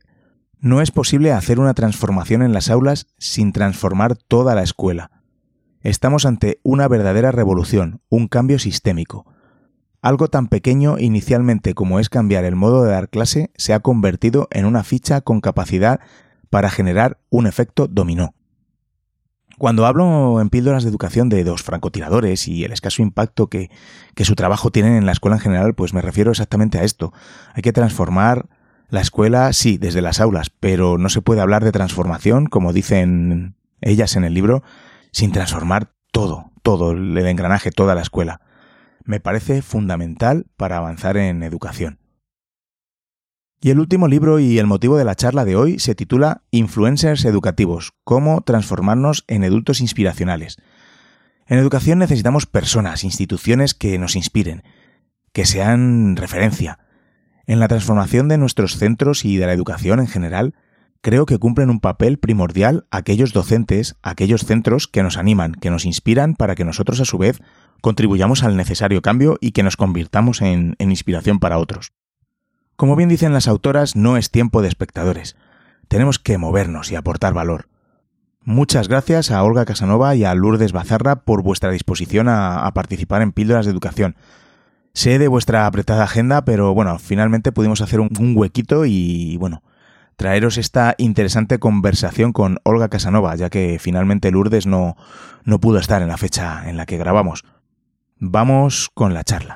no 0.61 0.81
es 0.81 0.91
posible 0.91 1.33
hacer 1.33 1.59
una 1.59 1.75
transformación 1.75 2.43
en 2.43 2.53
las 2.53 2.71
aulas 2.71 3.07
sin 3.19 3.53
transformar 3.53 4.17
toda 4.17 4.55
la 4.55 4.63
escuela. 4.63 5.11
Estamos 5.81 6.27
ante 6.27 6.61
una 6.63 6.87
verdadera 6.89 7.33
revolución, 7.33 8.03
un 8.11 8.29
cambio 8.29 8.59
sistémico. 8.59 9.27
Algo 10.03 10.29
tan 10.29 10.49
pequeño 10.49 10.99
inicialmente 10.99 11.75
como 11.75 12.01
es 12.01 12.09
cambiar 12.09 12.45
el 12.45 12.57
modo 12.57 12.85
de 12.85 12.91
dar 12.91 13.09
clase 13.09 13.51
se 13.57 13.73
ha 13.73 13.81
convertido 13.81 14.49
en 14.51 14.67
una 14.67 14.85
ficha 14.85 15.23
con 15.23 15.41
capacidad 15.41 16.01
para 16.51 16.71
generar 16.71 17.19
un 17.31 17.47
efecto 17.47 17.87
dominó. 17.87 18.35
Cuando 19.59 19.85
hablo 19.85 20.41
en 20.41 20.49
píldoras 20.49 20.85
de 20.85 20.91
educación 20.91 21.29
de 21.29 21.45
dos 21.45 21.63
francotiradores 21.63 22.49
y 22.49 22.65
el 22.65 22.73
escaso 22.73 23.03
impacto 23.03 23.49
que, 23.49 23.71
que 24.15 24.25
su 24.25 24.35
trabajo 24.35 24.71
tiene 24.71 24.97
en 24.97 25.05
la 25.05 25.13
escuela 25.13 25.37
en 25.37 25.43
general, 25.43 25.75
pues 25.75 25.93
me 25.93 26.01
refiero 26.01 26.31
exactamente 26.31 26.79
a 26.79 26.85
esto. 26.85 27.13
Hay 27.53 27.61
que 27.61 27.73
transformar 27.73 28.49
la 28.91 29.01
escuela, 29.01 29.53
sí, 29.53 29.79
desde 29.79 30.03
las 30.03 30.21
aulas, 30.21 30.51
pero 30.51 30.99
no 30.99 31.09
se 31.09 31.23
puede 31.23 31.41
hablar 31.41 31.65
de 31.65 31.73
transformación, 31.73 32.47
como 32.47 32.73
dicen 32.73 33.57
ellas 33.81 34.17
en 34.17 34.25
el 34.25 34.35
libro, 34.35 34.63
sin 35.13 35.33
transformar 35.33 35.93
todo, 36.13 36.51
todo 36.63 36.93
el 36.93 37.17
engranaje, 37.19 37.71
toda 37.71 37.95
la 37.95 38.03
escuela. 38.03 38.41
Me 39.05 39.21
parece 39.21 39.63
fundamental 39.63 40.47
para 40.57 40.77
avanzar 40.77 41.17
en 41.17 41.43
educación. 41.43 41.99
Y 43.63 43.71
el 43.71 43.79
último 43.79 44.09
libro 44.09 44.39
y 44.39 44.59
el 44.59 44.67
motivo 44.67 44.97
de 44.97 45.05
la 45.05 45.15
charla 45.15 45.45
de 45.45 45.55
hoy 45.55 45.79
se 45.79 45.95
titula 45.95 46.43
Influencers 46.51 47.25
Educativos, 47.27 47.93
cómo 48.05 48.41
transformarnos 48.41 49.25
en 49.29 49.45
adultos 49.45 49.81
inspiracionales. 49.81 50.57
En 51.47 51.59
educación 51.59 51.99
necesitamos 51.99 52.47
personas, 52.47 53.05
instituciones 53.05 53.75
que 53.75 53.99
nos 53.99 54.17
inspiren, 54.17 54.63
que 55.33 55.45
sean 55.45 56.17
referencia. 56.17 56.79
En 57.51 57.59
la 57.59 57.67
transformación 57.67 58.29
de 58.29 58.39
nuestros 58.39 58.77
centros 58.77 59.25
y 59.25 59.37
de 59.37 59.45
la 59.45 59.53
educación 59.53 59.99
en 59.99 60.07
general, 60.07 60.55
creo 61.01 61.27
que 61.27 61.37
cumplen 61.37 61.69
un 61.69 61.81
papel 61.81 62.17
primordial 62.17 62.87
aquellos 62.93 63.33
docentes, 63.33 63.97
aquellos 64.05 64.43
centros 64.43 64.87
que 64.87 65.03
nos 65.03 65.17
animan, 65.17 65.57
que 65.57 65.69
nos 65.69 65.85
inspiran 65.85 66.37
para 66.37 66.55
que 66.55 66.65
nosotros 66.65 67.01
a 67.01 67.05
su 67.05 67.19
vez 67.19 67.43
contribuyamos 67.81 68.45
al 68.45 68.57
necesario 68.57 69.03
cambio 69.03 69.37
y 69.41 69.51
que 69.51 69.65
nos 69.65 69.77
convirtamos 69.77 70.43
en, 70.43 70.77
inspiración 70.79 71.41
para 71.41 71.59
otros. 71.59 71.93
Como 72.77 72.95
bien 72.95 73.09
dicen 73.09 73.33
las 73.33 73.49
autoras, 73.49 73.97
no 73.97 74.17
es 74.17 74.31
tiempo 74.31 74.63
de 74.63 74.69
espectadores. 74.69 75.35
Tenemos 75.89 76.21
que 76.21 76.39
movernos 76.39 76.93
y 76.93 76.95
aportar 76.95 77.35
valor. 77.35 77.67
Muchas 78.45 78.87
gracias 78.87 79.33
a 79.33 79.43
Olga 79.43 79.65
Casanova 79.65 80.15
y 80.15 80.23
a 80.23 80.37
Lourdes 80.37 80.71
Bazarra 80.71 81.25
por 81.25 81.43
vuestra 81.43 81.73
disposición 81.73 82.29
a, 82.29 82.71
participar 82.75 83.23
en 83.23 83.33
Píldoras 83.33 83.67
de 83.67 83.73
Educación. 83.73 84.15
Sé 84.93 85.21
de 85.21 85.29
vuestra 85.29 85.67
apretada 85.67 86.03
agenda, 86.05 86.45
pero 86.45 86.75
bueno, 86.75 86.99
finalmente 86.99 87.53
pudimos 87.53 87.81
hacer 87.81 88.01
un, 88.01 88.11
huequito 88.35 88.85
y 88.87 89.37
bueno, 89.37 89.63
traeros 90.17 90.59
esta 90.59 90.97
interesante 90.99 91.59
conversación 91.61 92.33
con 92.33 92.59
Olga 92.65 92.89
Casanova, 92.89 93.37
ya 93.37 93.51
que 93.51 93.79
finalmente 93.79 94.33
Lourdes 94.33 94.67
no, 94.67 94.97
no 95.45 95.61
pudo 95.61 95.79
estar 95.79 96.03
en 96.03 96.09
la 96.09 96.17
fecha 96.17 96.69
en 96.69 96.77
la 96.77 96.87
que 96.87 96.99
grabamos. 96.99 97.45
Vamos 98.19 98.91
con 98.93 99.15
la 99.15 99.23
charla. 99.23 99.55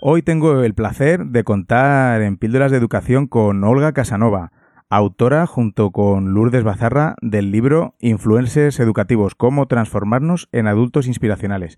Hoy 0.00 0.22
tengo 0.22 0.62
el 0.62 0.74
placer 0.74 1.26
de 1.26 1.44
contar 1.44 2.22
en 2.22 2.38
Píldoras 2.38 2.70
de 2.70 2.78
Educación 2.78 3.26
con 3.26 3.62
Olga 3.64 3.92
Casanova, 3.92 4.50
autora 4.88 5.46
junto 5.46 5.90
con 5.90 6.32
Lourdes 6.32 6.64
Bazarra 6.64 7.16
del 7.20 7.50
libro 7.50 7.96
Influencers 8.00 8.80
Educativos, 8.80 9.34
cómo 9.34 9.66
transformarnos 9.66 10.48
en 10.52 10.68
adultos 10.68 11.06
inspiracionales, 11.06 11.76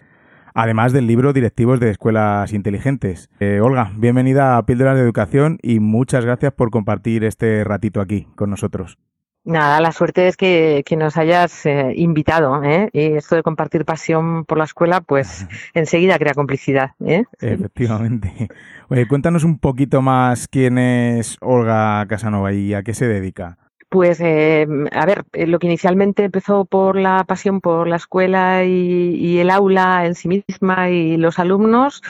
además 0.59 0.93
del 0.93 1.07
libro 1.07 1.33
Directivos 1.33 1.79
de 1.79 1.91
Escuelas 1.91 2.53
Inteligentes. 2.53 3.31
Eh, 3.39 3.61
Olga, 3.63 3.93
bienvenida 3.95 4.57
a 4.57 4.67
Píldoras 4.67 4.97
de 4.97 5.03
Educación 5.03 5.59
y 5.63 5.79
muchas 5.79 6.25
gracias 6.25 6.53
por 6.53 6.71
compartir 6.71 7.23
este 7.23 7.63
ratito 7.63 8.01
aquí 8.01 8.27
con 8.35 8.51
nosotros. 8.51 8.99
Nada, 9.45 9.81
la 9.81 9.93
suerte 9.93 10.27
es 10.27 10.37
que, 10.37 10.85
nos 10.99 11.17
hayas 11.17 11.65
eh, 11.65 11.93
invitado. 11.95 12.65
¿eh? 12.65 12.91
Y 12.93 13.13
esto 13.13 13.37
de 13.37 13.45
compartir 13.45 13.85
pasión 13.85 14.45
por 14.47 14.59
la 14.59 14.65
escuela, 14.65 15.01
pues 15.01 15.47
enseguida 15.75 16.19
crea 16.19 16.35
complicidad. 16.35 16.91
¿eh? 17.07 17.23
Efectivamente. 17.41 18.49
Oye, 18.89 19.07
cuéntanos 19.07 19.45
un 19.45 19.61
poquito 19.61 20.03
más 20.03 20.49
quién 20.49 20.77
es 20.77 21.37
Olga 21.41 22.05
Casanova 22.09 22.53
y 22.53 22.75
a 22.75 22.83
qué 22.83 22.95
se 22.95 23.07
dedica. 23.07 23.59
Pues, 23.91 24.21
eh, 24.21 24.67
a 24.93 25.07
ver, 25.07 25.25
lo 25.33 25.59
que 25.59 25.67
inicialmente 25.67 26.25
empezó 26.25 26.67
por 26.67 26.97
la 26.97 27.25
pasión 27.25 27.63
por 27.63 27.89
la 27.89 27.97
escuela 27.97 28.65
y, 28.65 29.15
y, 29.15 29.39
el 29.39 29.49
aula 29.49 30.05
en 30.05 30.15
sí 30.15 30.29
misma 30.29 30.91
y 30.91 31.17
los 31.17 31.39
alumnos, 31.39 32.03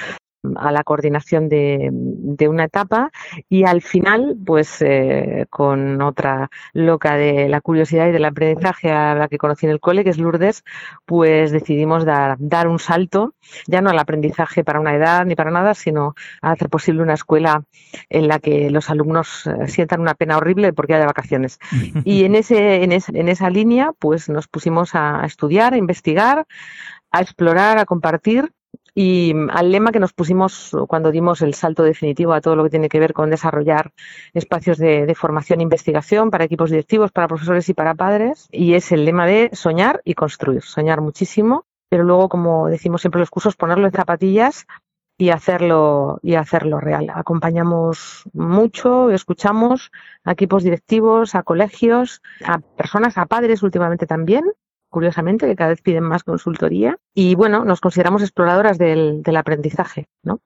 a 0.56 0.72
la 0.72 0.84
coordinación 0.84 1.48
de, 1.48 1.90
de, 1.92 2.48
una 2.48 2.64
etapa 2.64 3.10
y 3.48 3.64
al 3.64 3.82
final, 3.82 4.36
pues 4.44 4.82
eh, 4.82 5.46
con 5.50 6.00
otra 6.02 6.50
loca 6.72 7.16
de 7.16 7.48
la 7.48 7.60
curiosidad 7.60 8.08
y 8.08 8.12
del 8.12 8.24
aprendizaje 8.24 8.90
a 8.90 9.14
la 9.14 9.28
que 9.28 9.38
conocí 9.38 9.66
en 9.66 9.72
el 9.72 9.80
cole, 9.80 10.04
que 10.04 10.10
es 10.10 10.18
Lourdes, 10.18 10.64
pues 11.04 11.50
decidimos 11.50 12.04
dar, 12.04 12.36
dar 12.38 12.68
un 12.68 12.78
salto, 12.78 13.34
ya 13.66 13.80
no 13.80 13.90
al 13.90 13.98
aprendizaje 13.98 14.64
para 14.64 14.80
una 14.80 14.94
edad 14.94 15.24
ni 15.26 15.34
para 15.34 15.50
nada, 15.50 15.74
sino 15.74 16.14
a 16.42 16.52
hacer 16.52 16.68
posible 16.68 17.02
una 17.02 17.14
escuela 17.14 17.64
en 18.08 18.28
la 18.28 18.38
que 18.38 18.70
los 18.70 18.90
alumnos 18.90 19.46
eh, 19.46 19.68
sientan 19.68 20.00
una 20.00 20.14
pena 20.14 20.36
horrible 20.36 20.72
porque 20.72 20.94
haya 20.94 21.06
vacaciones. 21.06 21.58
Y 22.04 22.24
en, 22.24 22.34
ese, 22.34 22.84
en, 22.84 22.92
en 22.92 23.28
esa 23.28 23.50
línea, 23.50 23.92
pues 23.98 24.28
nos 24.28 24.48
pusimos 24.48 24.94
a 24.94 25.22
estudiar, 25.24 25.74
a 25.74 25.76
investigar, 25.76 26.46
a 27.10 27.20
explorar, 27.20 27.78
a 27.78 27.84
compartir 27.84 28.52
y 29.00 29.32
mm, 29.32 29.50
al 29.52 29.70
lema 29.70 29.92
que 29.92 30.00
nos 30.00 30.12
pusimos 30.12 30.76
cuando 30.88 31.12
dimos 31.12 31.40
el 31.42 31.54
salto 31.54 31.84
definitivo 31.84 32.32
a 32.32 32.40
todo 32.40 32.56
lo 32.56 32.64
que 32.64 32.70
tiene 32.70 32.88
que 32.88 32.98
ver 32.98 33.12
con 33.12 33.30
desarrollar 33.30 33.92
espacios 34.34 34.76
de, 34.76 35.14
formación 35.14 35.60
e 35.60 35.62
investigación 35.62 36.32
para 36.32 36.44
equipos 36.44 36.70
directivos, 36.70 37.12
para 37.12 37.28
profesores 37.28 37.68
y 37.68 37.74
para 37.74 37.94
padres, 37.94 38.48
y 38.50 38.74
es 38.74 38.90
el 38.90 39.04
lema 39.04 39.24
de 39.24 39.50
soñar 39.52 40.00
y 40.04 40.14
construir, 40.14 40.62
soñar 40.62 41.00
muchísimo, 41.00 41.64
pero 41.88 42.02
luego, 42.02 42.28
como 42.28 42.66
decimos 42.66 43.00
siempre 43.00 43.18
en 43.18 43.22
los 43.22 43.30
cursos, 43.30 43.54
ponerlo 43.54 43.86
en 43.86 43.92
zapatillas 43.92 44.66
y 45.16 45.30
hacerlo 45.30 46.18
y 46.20 46.34
hacerlo 46.34 46.80
real. 46.80 47.08
Acompañamos 47.14 48.24
mucho, 48.32 49.10
escuchamos 49.10 49.92
a 50.24 50.32
equipos 50.32 50.64
directivos, 50.64 51.36
a 51.36 51.44
colegios, 51.44 52.20
a 52.44 52.58
personas, 52.58 53.16
a 53.16 53.26
padres 53.26 53.62
últimamente 53.62 54.06
también, 54.06 54.44
curiosamente, 54.88 55.46
que 55.46 55.56
cada 55.56 55.70
vez 55.70 55.82
piden 55.82 56.04
más 56.04 56.24
consultoría. 56.24 56.98
Y 57.14 57.34
bueno, 57.34 57.64
nos 57.64 57.80
consideramos 57.80 58.22
exploradoras 58.22 58.78
del, 58.78 59.22
del 59.22 59.36
aprendizaje, 59.36 60.08
¿no? 60.22 60.40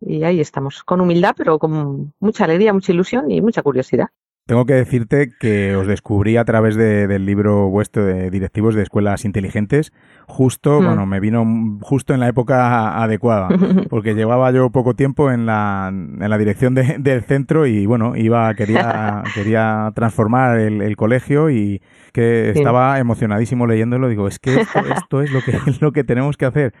Y 0.00 0.24
ahí 0.24 0.40
estamos, 0.40 0.84
con 0.84 1.00
humildad, 1.00 1.34
pero 1.36 1.58
con 1.58 2.12
mucha 2.20 2.44
alegría, 2.44 2.72
mucha 2.72 2.92
ilusión 2.92 3.30
y 3.30 3.40
mucha 3.40 3.62
curiosidad. 3.62 4.08
Tengo 4.46 4.66
que 4.66 4.74
decirte 4.74 5.30
que 5.40 5.74
os 5.74 5.86
descubrí 5.86 6.36
a 6.36 6.44
través 6.44 6.76
del 6.76 7.24
libro 7.24 7.70
vuestro 7.70 8.04
de 8.04 8.30
Directivos 8.30 8.74
de 8.74 8.82
Escuelas 8.82 9.24
Inteligentes. 9.24 9.90
Justo, 10.26 10.82
hmm. 10.82 10.84
bueno, 10.84 11.06
me 11.06 11.18
vino 11.18 11.78
justo 11.80 12.12
en 12.12 12.20
la 12.20 12.28
época 12.28 13.02
adecuada, 13.02 13.48
porque 13.88 14.14
llevaba 14.14 14.50
yo 14.50 14.68
poco 14.68 14.92
tiempo 14.92 15.30
en 15.30 15.46
la, 15.46 15.88
en 15.90 16.28
la 16.28 16.36
dirección 16.36 16.74
del 16.74 17.22
centro 17.22 17.66
y, 17.66 17.86
bueno, 17.86 18.16
iba, 18.16 18.52
quería, 18.52 19.22
quería 19.34 19.90
transformar 19.94 20.58
el, 20.58 20.94
colegio 20.96 21.48
y 21.48 21.80
que 22.12 22.50
estaba 22.50 22.98
emocionadísimo 22.98 23.66
leyéndolo. 23.66 24.10
Digo, 24.10 24.28
es 24.28 24.38
que 24.38 24.60
esto, 24.60 24.78
esto 24.80 25.22
es 25.22 25.32
lo 25.32 25.40
que, 25.40 25.52
es 25.70 25.80
lo 25.80 25.92
que 25.92 26.04
tenemos 26.04 26.36
que 26.36 26.44
hacer. 26.44 26.74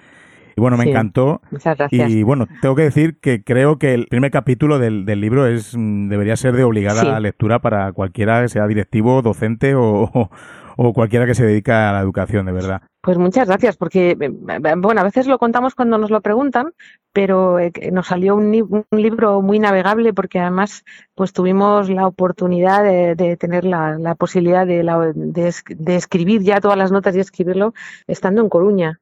Y 0.56 0.60
bueno, 0.60 0.76
me 0.76 0.84
encantó. 0.84 1.40
Muchas 1.50 1.76
gracias. 1.76 2.10
Y 2.10 2.22
bueno, 2.22 2.46
tengo 2.60 2.74
que 2.74 2.82
decir 2.82 3.18
que 3.20 3.42
creo 3.42 3.78
que 3.78 3.94
el 3.94 4.06
primer 4.06 4.30
capítulo 4.30 4.78
del, 4.78 5.04
del 5.04 5.20
libro 5.20 5.46
es 5.46 5.76
mm, 5.76 6.08
debería 6.08 6.36
ser 6.36 6.54
de 6.54 6.64
obligada 6.64 7.18
lectura 7.20 7.60
para 7.60 7.92
cualquiera 7.92 8.42
que 8.42 8.48
sea 8.48 8.66
directivo, 8.66 9.22
docente 9.22 9.74
o, 9.76 10.30
o 10.76 10.92
cualquiera 10.92 11.26
que 11.26 11.34
se 11.34 11.44
dedica 11.46 11.90
a 11.90 11.92
la 11.92 12.00
educación, 12.00 12.46
de 12.46 12.52
verdad. 12.52 12.82
Pues 13.00 13.18
muchas 13.18 13.48
gracias, 13.48 13.76
porque, 13.76 14.12
eh, 14.12 14.16
eh, 14.20 14.74
bueno, 14.78 15.00
a 15.02 15.04
veces 15.04 15.26
lo 15.26 15.38
contamos 15.38 15.74
cuando 15.74 15.98
nos 15.98 16.10
lo 16.10 16.22
preguntan, 16.22 16.72
pero 17.12 17.58
eh, 17.58 17.70
nos 17.92 18.06
salió 18.06 18.34
un, 18.34 18.50
libro 18.90 19.42
muy 19.42 19.58
navegable 19.58 20.14
porque 20.14 20.40
además 20.40 20.84
pues 21.14 21.32
tuvimos 21.32 21.90
la 21.90 22.06
oportunidad 22.06 22.82
de, 22.82 23.36
tener 23.36 23.64
la, 23.64 24.14
posibilidad 24.18 24.66
de, 24.66 24.82
de, 25.14 25.96
escribir 25.96 26.42
ya 26.42 26.60
todas 26.60 26.78
las 26.78 26.92
notas 26.92 27.14
y 27.14 27.20
escribirlo 27.20 27.74
estando 28.06 28.40
en 28.40 28.48
Coruña. 28.48 29.00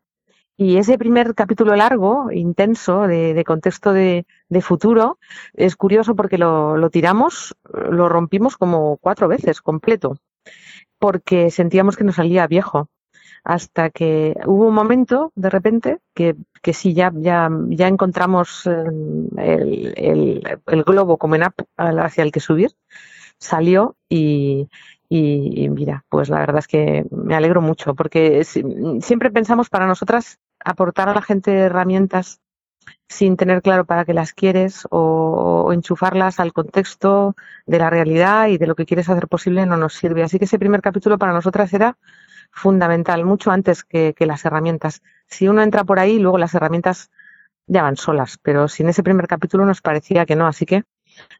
Y 0.56 0.76
ese 0.76 0.98
primer 0.98 1.34
capítulo 1.34 1.74
largo, 1.74 2.30
intenso, 2.30 3.06
de, 3.06 3.42
contexto 3.46 3.92
de, 3.92 4.26
futuro, 4.60 5.18
es 5.54 5.76
curioso 5.76 6.14
porque 6.14 6.38
lo, 6.38 6.90
tiramos, 6.90 7.56
lo 7.72 8.08
rompimos 8.08 8.56
como 8.56 8.98
cuatro 8.98 9.28
veces 9.28 9.62
completo, 9.62 10.18
porque 10.98 11.50
sentíamos 11.50 11.96
que 11.96 12.04
nos 12.04 12.16
salía 12.16 12.46
viejo. 12.46 12.88
Hasta 13.44 13.90
que 13.90 14.36
hubo 14.46 14.68
un 14.68 14.74
momento, 14.74 15.32
de 15.34 15.50
repente, 15.50 15.98
que, 16.14 16.36
sí, 16.72 16.94
ya, 16.94 17.10
ya, 17.16 17.50
ya 17.68 17.88
encontramos 17.88 18.66
el, 18.66 19.92
el, 19.96 20.84
globo 20.84 21.16
como 21.16 21.34
en 21.34 21.42
app 21.42 21.58
hacia 21.76 22.22
el 22.22 22.30
que 22.30 22.38
subir, 22.38 22.70
salió 23.38 23.96
y, 24.08 24.68
y, 25.14 25.68
mira, 25.68 26.06
pues 26.08 26.30
la 26.30 26.38
verdad 26.38 26.60
es 26.60 26.66
que 26.66 27.04
me 27.10 27.34
alegro 27.34 27.60
mucho 27.60 27.94
porque 27.94 28.44
siempre 28.44 29.30
pensamos 29.30 29.68
para 29.68 29.86
nosotras 29.86 30.38
aportar 30.64 31.10
a 31.10 31.14
la 31.14 31.20
gente 31.20 31.52
herramientas 31.52 32.40
sin 33.10 33.36
tener 33.36 33.60
claro 33.60 33.84
para 33.84 34.06
qué 34.06 34.14
las 34.14 34.32
quieres 34.32 34.86
o, 34.90 35.70
enchufarlas 35.74 36.40
al 36.40 36.54
contexto 36.54 37.36
de 37.66 37.78
la 37.78 37.90
realidad 37.90 38.48
y 38.48 38.56
de 38.56 38.66
lo 38.66 38.74
que 38.74 38.86
quieres 38.86 39.10
hacer 39.10 39.28
posible 39.28 39.66
no 39.66 39.76
nos 39.76 39.92
sirve. 39.92 40.22
Así 40.22 40.38
que 40.38 40.46
ese 40.46 40.58
primer 40.58 40.80
capítulo 40.80 41.18
para 41.18 41.34
nosotras 41.34 41.74
era 41.74 41.98
fundamental, 42.50 43.26
mucho 43.26 43.50
antes 43.50 43.84
que, 43.84 44.14
las 44.18 44.46
herramientas. 44.46 45.02
Si 45.26 45.46
uno 45.46 45.60
entra 45.60 45.84
por 45.84 45.98
ahí, 45.98 46.20
luego 46.20 46.38
las 46.38 46.54
herramientas 46.54 47.10
ya 47.66 47.82
van 47.82 47.96
solas, 47.96 48.38
pero 48.42 48.66
sin 48.66 48.88
ese 48.88 49.02
primer 49.02 49.26
capítulo 49.28 49.66
nos 49.66 49.82
parecía 49.82 50.24
que 50.24 50.36
no, 50.36 50.46
así 50.46 50.64
que 50.64 50.84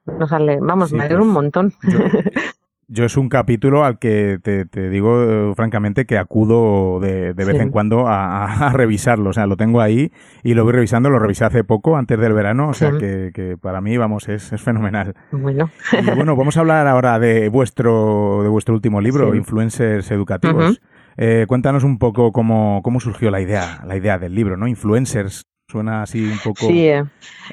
nos 0.04 0.30
vamos, 0.30 0.92
me 0.92 1.04
alegro 1.04 1.22
un 1.22 1.32
pues 1.32 1.42
montón. 1.42 1.72
Yo 1.84 1.98
es 2.94 3.16
un 3.16 3.28
capítulo 3.28 3.84
al 3.84 3.99
que 3.99 4.38
te, 4.42 4.90
digo 4.90 5.22
eh, 5.22 5.54
francamente 5.54 6.04
que 6.04 6.18
acudo 6.18 7.00
de, 7.00 7.32
vez 7.32 7.61
en 7.61 7.70
cuando 7.70 8.06
a, 8.06 8.70
revisarlo. 8.72 9.30
O 9.30 9.32
sea, 9.32 9.46
lo 9.46 9.56
tengo 9.56 9.80
ahí 9.80 10.12
y 10.42 10.54
lo 10.54 10.64
voy 10.64 10.72
revisando. 10.72 11.11
Lo 11.11 11.18
revisé 11.18 11.44
hace 11.44 11.64
poco, 11.64 11.96
antes 11.96 12.18
del 12.18 12.32
verano. 12.32 12.68
O 12.68 12.75
sea, 12.75 12.92
que, 12.92 13.56
para 13.61 13.80
mí, 13.80 13.96
vamos, 13.96 14.28
es, 14.28 14.50
fenomenal. 14.62 15.14
Bueno. 15.30 15.70
Y 15.92 16.11
bueno, 16.14 16.37
vamos 16.37 16.56
a 16.56 16.61
hablar 16.61 16.87
ahora 16.87 17.18
de 17.18 17.49
vuestro, 17.49 18.42
de 18.42 18.49
vuestro 18.49 18.75
último 18.75 19.00
libro, 19.00 19.34
Influencers 19.34 20.11
Educativos. 20.11 20.80
Eh, 21.16 21.44
cuéntanos 21.46 21.84
un 21.84 21.99
poco 21.99 22.32
cómo, 22.32 22.80
cómo 22.82 23.00
surgió 23.00 23.30
la 23.30 23.40
idea, 23.40 23.82
la 23.87 23.96
idea 23.96 24.18
del 24.18 24.34
libro, 24.34 24.56
¿no? 24.56 24.66
Influencers 24.66 25.46
Suena 25.72 26.02
así 26.02 26.22
un 26.22 26.38
poco. 26.44 26.66
Sí, 26.66 26.86
eh. 26.86 27.02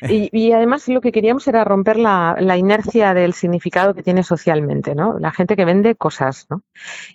y, 0.01 0.51
además 0.51 0.89
lo 0.89 0.99
que 0.99 1.13
queríamos 1.13 1.47
era 1.47 1.63
romper 1.63 1.95
la, 1.95 2.35
inercia 2.57 3.13
del 3.13 3.31
significado 3.31 3.93
que 3.93 4.03
tiene 4.03 4.23
socialmente, 4.23 4.93
¿no? 4.93 5.17
La 5.19 5.31
gente 5.31 5.55
que 5.55 5.63
vende 5.63 5.95
cosas, 5.95 6.45
¿no? 6.49 6.61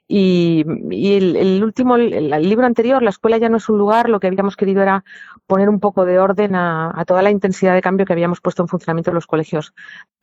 Y, 0.08 0.64
el, 0.66 1.62
último, 1.62 1.96
el, 1.96 2.30
libro 2.48 2.64
anterior, 2.64 3.02
La 3.02 3.10
escuela 3.10 3.36
ya 3.36 3.50
no 3.50 3.58
es 3.58 3.68
un 3.68 3.76
lugar, 3.76 4.08
lo 4.08 4.18
que 4.18 4.28
habíamos 4.28 4.56
querido 4.56 4.80
era 4.80 5.04
poner 5.46 5.68
un 5.68 5.78
poco 5.78 6.06
de 6.06 6.18
orden 6.18 6.54
a, 6.54 7.04
toda 7.06 7.20
la 7.20 7.30
intensidad 7.30 7.74
de 7.74 7.82
cambio 7.82 8.06
que 8.06 8.14
habíamos 8.14 8.40
puesto 8.40 8.62
en 8.62 8.68
funcionamiento 8.68 9.10
en 9.10 9.16
los 9.16 9.26
colegios 9.26 9.74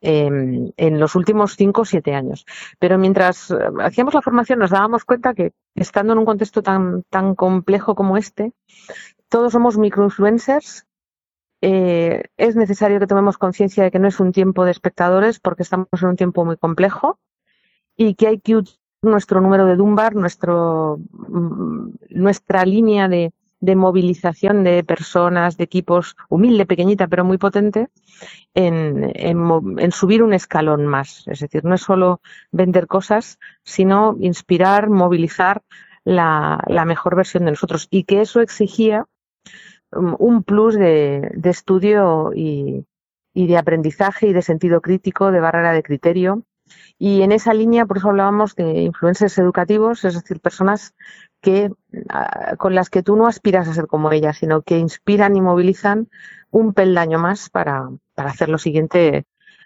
em, 0.02 0.72
en 0.78 1.00
los 1.00 1.14
últimos 1.14 1.56
cinco 1.58 1.82
o 1.82 1.86
siete 1.86 2.16
años. 2.16 2.44
Pero 2.80 2.98
mientras 2.98 3.52
eh, 3.52 3.56
hacíamos 3.84 4.16
la 4.16 4.24
formación 4.24 4.58
nos 4.58 4.72
dábamos 4.72 5.06
cuenta 5.06 5.36
que 5.36 5.52
estando 5.76 6.14
en 6.14 6.20
un 6.20 6.26
contexto 6.26 6.64
tan, 6.64 7.04
tan 7.04 7.36
complejo 7.36 7.94
como 7.94 8.18
este, 8.18 8.54
todos 9.32 9.54
somos 9.54 9.78
microinfluencers. 9.78 10.86
Eh, 11.62 12.24
es 12.38 12.56
necesario 12.56 13.00
que 13.00 13.08
tomemos 13.08 13.38
conciencia 13.38 13.84
de 13.84 13.92
que 13.92 14.00
no 14.00 14.08
es 14.08 14.20
un 14.20 14.32
tiempo 14.34 14.66
de 14.66 14.72
espectadores 14.72 15.40
porque 15.40 15.64
estamos 15.64 15.88
en 16.02 16.10
un 16.10 16.16
tiempo 16.18 16.44
muy 16.44 16.58
complejo 16.58 17.20
y 17.96 18.16
que 18.16 18.28
hay 18.28 18.40
que 18.40 18.58
utilizar 18.58 18.82
nuestro 19.04 19.40
número 19.42 19.66
de 19.66 19.78
Dunbar, 19.78 20.16
nuestro, 20.16 21.00
mm, 21.12 21.92
nuestra 22.10 22.66
línea 22.66 23.08
de, 23.08 23.32
movilización 23.76 24.64
de 24.64 24.84
personas, 24.84 25.56
de 25.56 25.64
equipos, 25.64 26.18
humilde, 26.30 26.66
pequeñita, 26.66 27.08
pero 27.08 27.24
muy 27.24 27.38
potente, 27.38 27.90
en, 28.54 29.12
en, 29.14 29.92
subir 29.92 30.24
un 30.24 30.34
escalón 30.34 30.88
más. 30.88 31.24
Es 31.28 31.40
decir, 31.40 31.64
no 31.64 31.76
es 31.76 31.82
solo 31.82 32.22
vender 32.52 32.88
cosas, 32.88 33.40
sino 33.64 34.18
inspirar, 34.20 34.90
movilizar 34.90 35.62
la, 36.04 36.60
la 36.68 36.86
mejor 36.86 37.16
versión 37.16 37.46
de 37.46 37.52
nosotros. 37.52 37.88
Y 37.92 38.04
que 38.04 38.22
eso 38.22 38.42
exigía 38.42 39.06
un 39.92 40.44
plus 40.44 40.76
de, 40.76 41.32
estudio 41.44 42.32
y, 42.34 42.86
de 43.34 43.58
aprendizaje 43.58 44.28
y 44.28 44.34
de 44.34 44.42
sentido 44.42 44.82
crítico, 44.82 45.32
de 45.32 45.40
barrera 45.40 45.74
de 45.74 45.84
criterio. 45.84 46.44
Y 46.98 47.22
en 47.22 47.32
esa 47.32 47.54
línea, 47.54 47.86
por 47.86 47.98
eso 47.98 48.10
hablábamos 48.10 48.56
de 48.56 48.82
influencers 48.82 49.38
educativos, 49.38 50.06
es 50.06 50.14
decir, 50.14 50.40
personas 50.40 50.94
que, 51.42 51.72
ah, 52.10 52.56
con 52.58 52.76
las 52.76 52.90
que 52.90 53.04
tú 53.04 53.16
no 53.16 53.28
aspiras 53.28 53.68
a 53.68 53.74
ser 53.74 53.88
como 53.88 54.12
ellas, 54.12 54.38
sino 54.38 54.62
que 54.62 54.78
inspiran 54.78 55.36
y 55.36 55.42
movilizan 55.42 56.10
un 56.50 56.74
peldaño 56.74 57.20
más 57.20 57.50
para, 57.50 57.90
para 58.14 58.30
hacer 58.30 58.48
lo 58.48 58.58
siguiente 58.58 59.26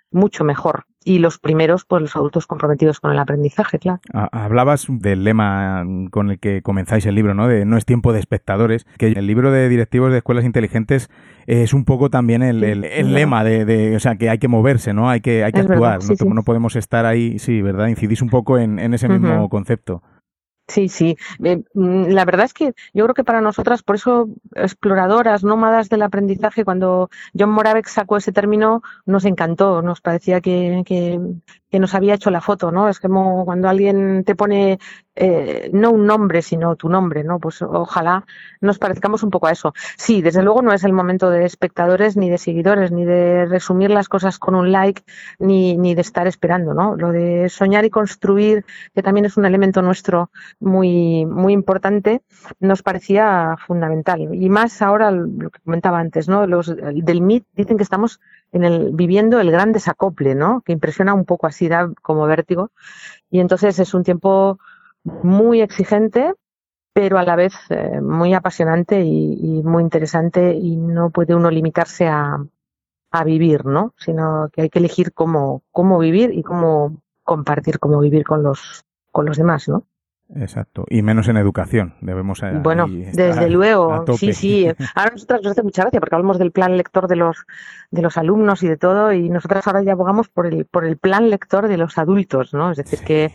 mucho 0.10 0.44
mejor. 0.44 0.86
Y 1.08 1.20
los 1.20 1.38
primeros, 1.38 1.86
pues 1.86 2.02
los 2.02 2.16
adultos 2.16 2.48
comprometidos 2.48 3.00
con 3.00 3.12
el 3.12 3.20
aprendizaje, 3.20 3.78
claro. 3.78 4.00
Hablabas 4.32 4.88
del 4.90 5.24
lema 5.24 5.86
con 6.10 6.32
el 6.32 6.40
que 6.40 6.64
comenzáis 6.64 7.06
el 7.06 7.14
libro, 7.14 7.36
¿no? 7.36 7.48
De 7.48 7.64
no 7.64 7.78
es 7.78 7.86
tiempo 7.86 8.12
de 8.12 8.20
espectadores, 8.20 8.88
que 8.98 9.10
el 9.10 9.28
libro 9.28 9.52
de 9.52 9.70
directivos 9.70 10.12
de 10.12 10.18
escuelas 10.18 10.46
inteligentes 10.46 11.12
es 11.46 11.76
un 11.76 11.86
poco 11.86 12.10
también 12.10 12.42
el, 12.42 12.60
lema 13.14 13.44
de, 13.44 13.96
o 13.96 14.00
sea, 14.00 14.16
que 14.16 14.32
hay 14.32 14.40
que 14.40 14.48
moverse, 14.48 14.94
¿no? 14.94 15.08
Hay 15.08 15.22
que, 15.22 15.44
hay 15.44 15.52
que 15.52 15.60
actuar, 15.60 16.00
no, 16.26 16.42
podemos 16.42 16.76
estar 16.76 17.06
ahí, 17.06 17.38
sí, 17.38 17.62
¿verdad? 17.62 17.88
Incidís 17.88 18.24
un 18.24 18.30
poco 18.30 18.58
en, 18.58 18.80
ese 18.94 19.08
mismo 19.08 19.48
concepto. 19.48 20.02
Sí, 20.68 20.90
sí. 20.90 21.16
Eh, 21.44 21.64
mm, 21.76 22.06
la 22.08 22.26
verdad 22.26 22.46
es 22.46 22.54
que 22.54 22.74
yo 22.94 23.04
creo 23.06 23.14
que 23.14 23.24
para 23.24 23.40
nosotras, 23.42 23.84
por 23.84 23.98
eso 23.98 24.30
exploradoras, 24.56 25.44
nómadas 25.44 25.90
del 25.90 26.02
aprendizaje, 26.02 26.66
cuando 26.66 27.10
John 27.38 27.52
Moravec 27.52 27.86
sacó 27.88 28.18
ese 28.18 28.32
término, 28.32 28.82
nos 29.06 29.26
encantó, 29.26 29.84
nos 29.84 30.02
parecía 30.02 30.42
que, 30.42 30.82
que, 30.86 31.20
que 31.70 31.80
nos 31.80 31.94
había 31.94 32.16
hecho 32.16 32.32
la 32.32 32.42
foto, 32.42 32.72
¿no? 32.72 32.90
Es 32.90 33.00
como 33.00 33.46
cuando 33.46 33.70
alguien 33.70 34.24
te 34.24 34.36
pone 34.36 34.80
eh, 35.16 35.70
no 35.74 35.92
un 35.92 36.06
nombre, 36.06 36.42
sino 36.42 36.76
tu 36.76 36.90
nombre, 36.90 37.24
¿no? 37.24 37.40
Pues 37.40 37.62
ojalá 37.62 38.26
nos 38.62 38.80
parezcamos 38.80 39.24
un 39.24 39.30
poco 39.30 39.48
a 39.48 39.52
eso. 39.52 39.74
Sí, 39.98 40.22
desde 40.22 40.44
luego 40.44 40.62
no 40.62 40.74
es 40.74 40.84
el 40.84 40.94
momento 40.94 41.30
de 41.30 41.46
espectadores 41.46 42.18
ni 42.18 42.30
de 42.30 42.38
seguidores, 42.38 42.92
ni 42.92 43.06
de 43.06 43.46
resumir 43.46 43.92
las 43.92 44.10
cosas 44.10 44.40
con 44.40 44.56
un 44.56 44.72
like, 44.72 45.04
ni, 45.40 45.78
ni 45.78 45.96
de 45.96 46.02
estar 46.02 46.28
esperando, 46.28 46.74
¿no? 46.74 46.96
Lo 46.96 47.12
de 47.12 47.50
soñar 47.50 47.86
y 47.86 47.90
construir, 47.90 48.66
que 48.94 49.04
también 49.04 49.26
es 49.26 49.38
un 49.38 49.46
elemento 49.46 49.82
nuestro 49.82 50.32
muy, 50.60 51.26
muy 51.26 51.54
importante, 51.54 52.22
nos 52.60 52.84
parecía 52.84 53.56
fundamental. 53.66 54.34
Y 54.34 54.50
más 54.50 54.82
ahora 54.82 55.12
lo 55.12 55.50
que 55.50 55.60
comentaba 55.64 56.00
antes, 56.00 56.28
¿no? 56.28 56.46
Los 56.46 56.76
del 56.76 57.22
MIT 57.22 57.46
dicen 57.54 57.78
que 57.78 57.84
estamos 57.84 58.20
en 58.52 58.64
el, 58.64 58.92
viviendo 58.94 59.40
el 59.40 59.52
gran 59.52 59.72
desacople, 59.72 60.36
¿no? 60.36 60.62
Que 60.62 60.74
impresiona 60.74 61.14
un 61.14 61.26
poco 61.26 61.48
así, 61.48 61.68
da 61.68 61.92
como 62.02 62.26
vértigo. 62.26 62.72
Y 63.30 63.40
entonces 63.40 63.80
es 63.80 63.94
un 63.94 64.04
tiempo 64.04 64.60
muy 65.06 65.62
exigente, 65.62 66.34
pero 66.94 67.18
a 67.18 67.24
la 67.24 67.36
vez 67.36 67.54
eh, 67.70 68.02
muy 68.02 68.34
apasionante 68.34 69.02
y, 69.02 69.62
muy 69.64 69.84
interesante 69.84 70.54
y 70.54 70.76
no 70.76 71.10
puede 71.10 71.36
uno 71.36 71.50
limitarse 71.50 72.08
a, 72.08 72.44
a, 73.12 73.24
vivir, 73.24 73.66
¿no? 73.66 73.94
Sino 73.98 74.50
que 74.52 74.64
hay 74.64 74.70
que 74.70 74.80
elegir 74.80 75.14
cómo, 75.14 75.64
cómo 75.72 76.00
vivir 76.00 76.32
y 76.34 76.44
cómo 76.44 77.02
compartir, 77.24 77.80
cómo 77.80 78.00
vivir 78.00 78.26
con 78.26 78.44
los, 78.44 78.84
con 79.12 79.26
los 79.26 79.38
demás, 79.38 79.68
¿no? 79.68 79.86
Exacto, 80.34 80.86
y 80.90 81.04
menos 81.04 81.28
en 81.28 81.38
educación, 81.38 81.94
debemos 82.02 82.42
Bueno, 82.64 82.88
desde 82.90 83.48
luego, 83.48 84.04
sí, 84.18 84.34
sí. 84.34 84.68
Ahora 84.96 85.12
nosotros 85.12 85.44
nos 85.44 85.52
hace 85.52 85.62
mucha 85.62 85.84
gracia 85.84 86.00
porque 86.00 86.16
hablamos 86.16 86.40
del 86.40 86.52
plan 86.52 86.76
lector 86.78 87.08
de 87.08 87.16
los 87.16 87.46
de 87.92 88.02
los 88.02 88.18
alumnos 88.18 88.64
y 88.64 88.68
de 88.68 88.76
todo 88.76 89.14
y 89.14 89.30
nosotras 89.30 89.68
ahora 89.68 89.84
ya 89.84 89.92
abogamos 89.92 90.28
por 90.28 90.48
el 90.48 90.66
por 90.66 90.84
el 90.84 90.98
plan 90.98 91.30
lector 91.30 91.68
de 91.68 91.78
los 91.78 92.00
adultos, 92.00 92.56
¿no? 92.56 92.72
Es 92.72 92.78
decir, 92.78 93.02
que, 93.02 93.32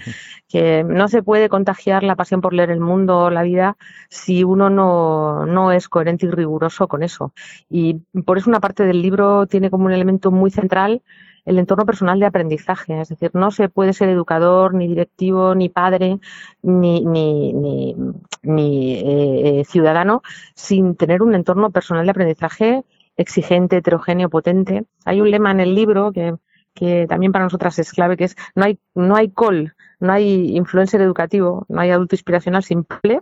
que 0.49 0.83
no 0.83 1.07
se 1.07 1.23
puede 1.23 1.49
contagiar 1.49 2.03
la 2.03 2.17
pasión 2.17 2.41
por 2.41 2.53
leer 2.53 2.73
el 2.73 2.81
mundo 2.81 3.21
o 3.21 3.31
la 3.31 3.45
vida 3.45 3.77
si 4.09 4.43
uno 4.43 4.69
no, 4.69 5.47
no 5.47 5.71
es 5.71 5.89
coherente 5.89 6.27
y 6.27 6.31
riguroso 6.31 6.89
con 6.89 7.05
eso. 7.05 7.33
Y 7.69 8.03
por 8.27 8.37
eso 8.37 8.51
una 8.51 8.61
parte 8.61 8.85
del 8.85 9.01
libro 9.01 9.47
tiene 9.47 9.71
como 9.71 9.85
un 9.85 9.93
elemento 9.93 10.33
muy 10.33 10.51
central 10.51 11.03
el 11.45 11.59
entorno 11.59 11.87
personal 11.87 12.21
de 12.21 12.27
aprendizaje. 12.27 13.01
Es 13.01 13.09
decir, 13.09 13.31
no 13.35 13.51
se 13.51 13.69
puede 13.69 13.93
ser 13.93 14.09
educador, 14.09 14.75
ni 14.75 14.89
directivo, 14.89 15.55
ni 15.55 15.69
padre, 15.69 16.19
ni, 16.63 17.05
ni, 17.05 17.53
ni, 17.53 17.97
ni 18.43 18.95
eh, 18.95 19.61
eh, 19.61 19.65
ciudadano 19.65 20.23
sin 20.55 20.97
tener 20.97 21.23
un 21.23 21.35
entorno 21.35 21.71
personal 21.71 22.05
de 22.05 22.11
aprendizaje 22.11 22.85
exigente, 23.17 23.79
heterogéneo, 23.79 24.31
potente. 24.31 24.85
Hay 25.05 25.21
un 25.21 25.31
lema 25.31 25.51
en 25.51 25.61
el 25.61 25.75
libro 25.75 26.13
que, 26.13 26.35
que 26.75 27.07
también 27.09 27.33
para 27.33 27.45
nosotras 27.45 27.79
es 27.79 27.93
clave, 27.93 28.17
que 28.17 28.25
es 28.25 28.37
no 28.55 28.65
hay, 28.65 28.79
no 28.95 29.17
hay 29.17 29.31
call, 29.31 29.75
no 29.99 30.13
hay 30.13 30.57
influencer 30.57 31.01
educativo, 31.01 31.67
no 31.69 31.81
hay 31.81 31.91
adulto 31.91 32.15
inspiracional 32.15 32.63
sin 32.63 32.79
simple, 32.79 33.21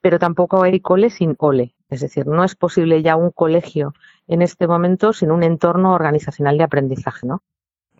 pero 0.00 0.18
tampoco 0.18 0.62
hay 0.62 0.80
cole 0.80 1.10
sin 1.10 1.34
ole. 1.38 1.74
Es 1.88 2.00
decir, 2.00 2.26
no 2.26 2.44
es 2.44 2.54
posible 2.54 3.02
ya 3.02 3.16
un 3.16 3.30
colegio 3.30 3.94
en 4.32 4.40
este 4.40 4.66
momento 4.66 5.12
sin 5.12 5.30
un 5.30 5.42
entorno 5.42 5.92
organizacional 5.92 6.56
de 6.56 6.64
aprendizaje, 6.64 7.26
¿no? 7.26 7.42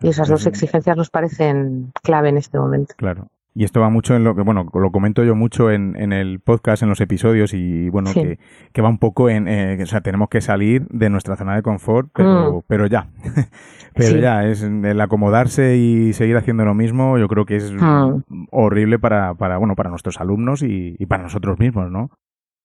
Y 0.00 0.08
esas 0.08 0.28
dos 0.28 0.46
exigencias 0.46 0.96
nos 0.96 1.10
parecen 1.10 1.92
clave 2.02 2.30
en 2.30 2.38
este 2.38 2.58
momento. 2.58 2.94
Claro. 2.96 3.28
Y 3.54 3.64
esto 3.64 3.80
va 3.80 3.90
mucho 3.90 4.16
en 4.16 4.24
lo 4.24 4.34
que, 4.34 4.40
bueno, 4.40 4.66
lo 4.72 4.90
comento 4.90 5.22
yo 5.24 5.34
mucho 5.34 5.70
en, 5.70 5.94
en 5.96 6.14
el 6.14 6.40
podcast, 6.40 6.82
en 6.82 6.88
los 6.88 7.02
episodios, 7.02 7.52
y 7.52 7.90
bueno, 7.90 8.10
que, 8.14 8.38
que, 8.72 8.80
va 8.80 8.88
un 8.88 8.96
poco 8.96 9.28
en, 9.28 9.46
eh, 9.46 9.78
o 9.82 9.86
sea, 9.86 10.00
tenemos 10.00 10.30
que 10.30 10.40
salir 10.40 10.86
de 10.88 11.10
nuestra 11.10 11.36
zona 11.36 11.54
de 11.54 11.62
confort, 11.62 12.08
pero, 12.14 12.52
mm. 12.52 12.62
pero 12.66 12.86
ya. 12.86 13.08
pero 13.94 14.18
ya, 14.18 14.46
es 14.46 14.62
el 14.62 14.98
acomodarse 15.02 15.76
y 15.76 16.14
seguir 16.14 16.38
haciendo 16.38 16.64
lo 16.64 16.72
mismo, 16.72 17.18
yo 17.18 17.28
creo 17.28 17.44
que 17.44 17.56
es 17.56 17.70
mm. 17.70 18.46
horrible 18.50 18.98
para, 18.98 19.34
para, 19.34 19.58
bueno, 19.58 19.76
para 19.76 19.90
nuestros 19.90 20.18
alumnos 20.18 20.62
y, 20.62 20.96
y 20.98 21.04
para 21.04 21.22
nosotros 21.22 21.58
mismos, 21.58 21.90
¿no? 21.90 22.10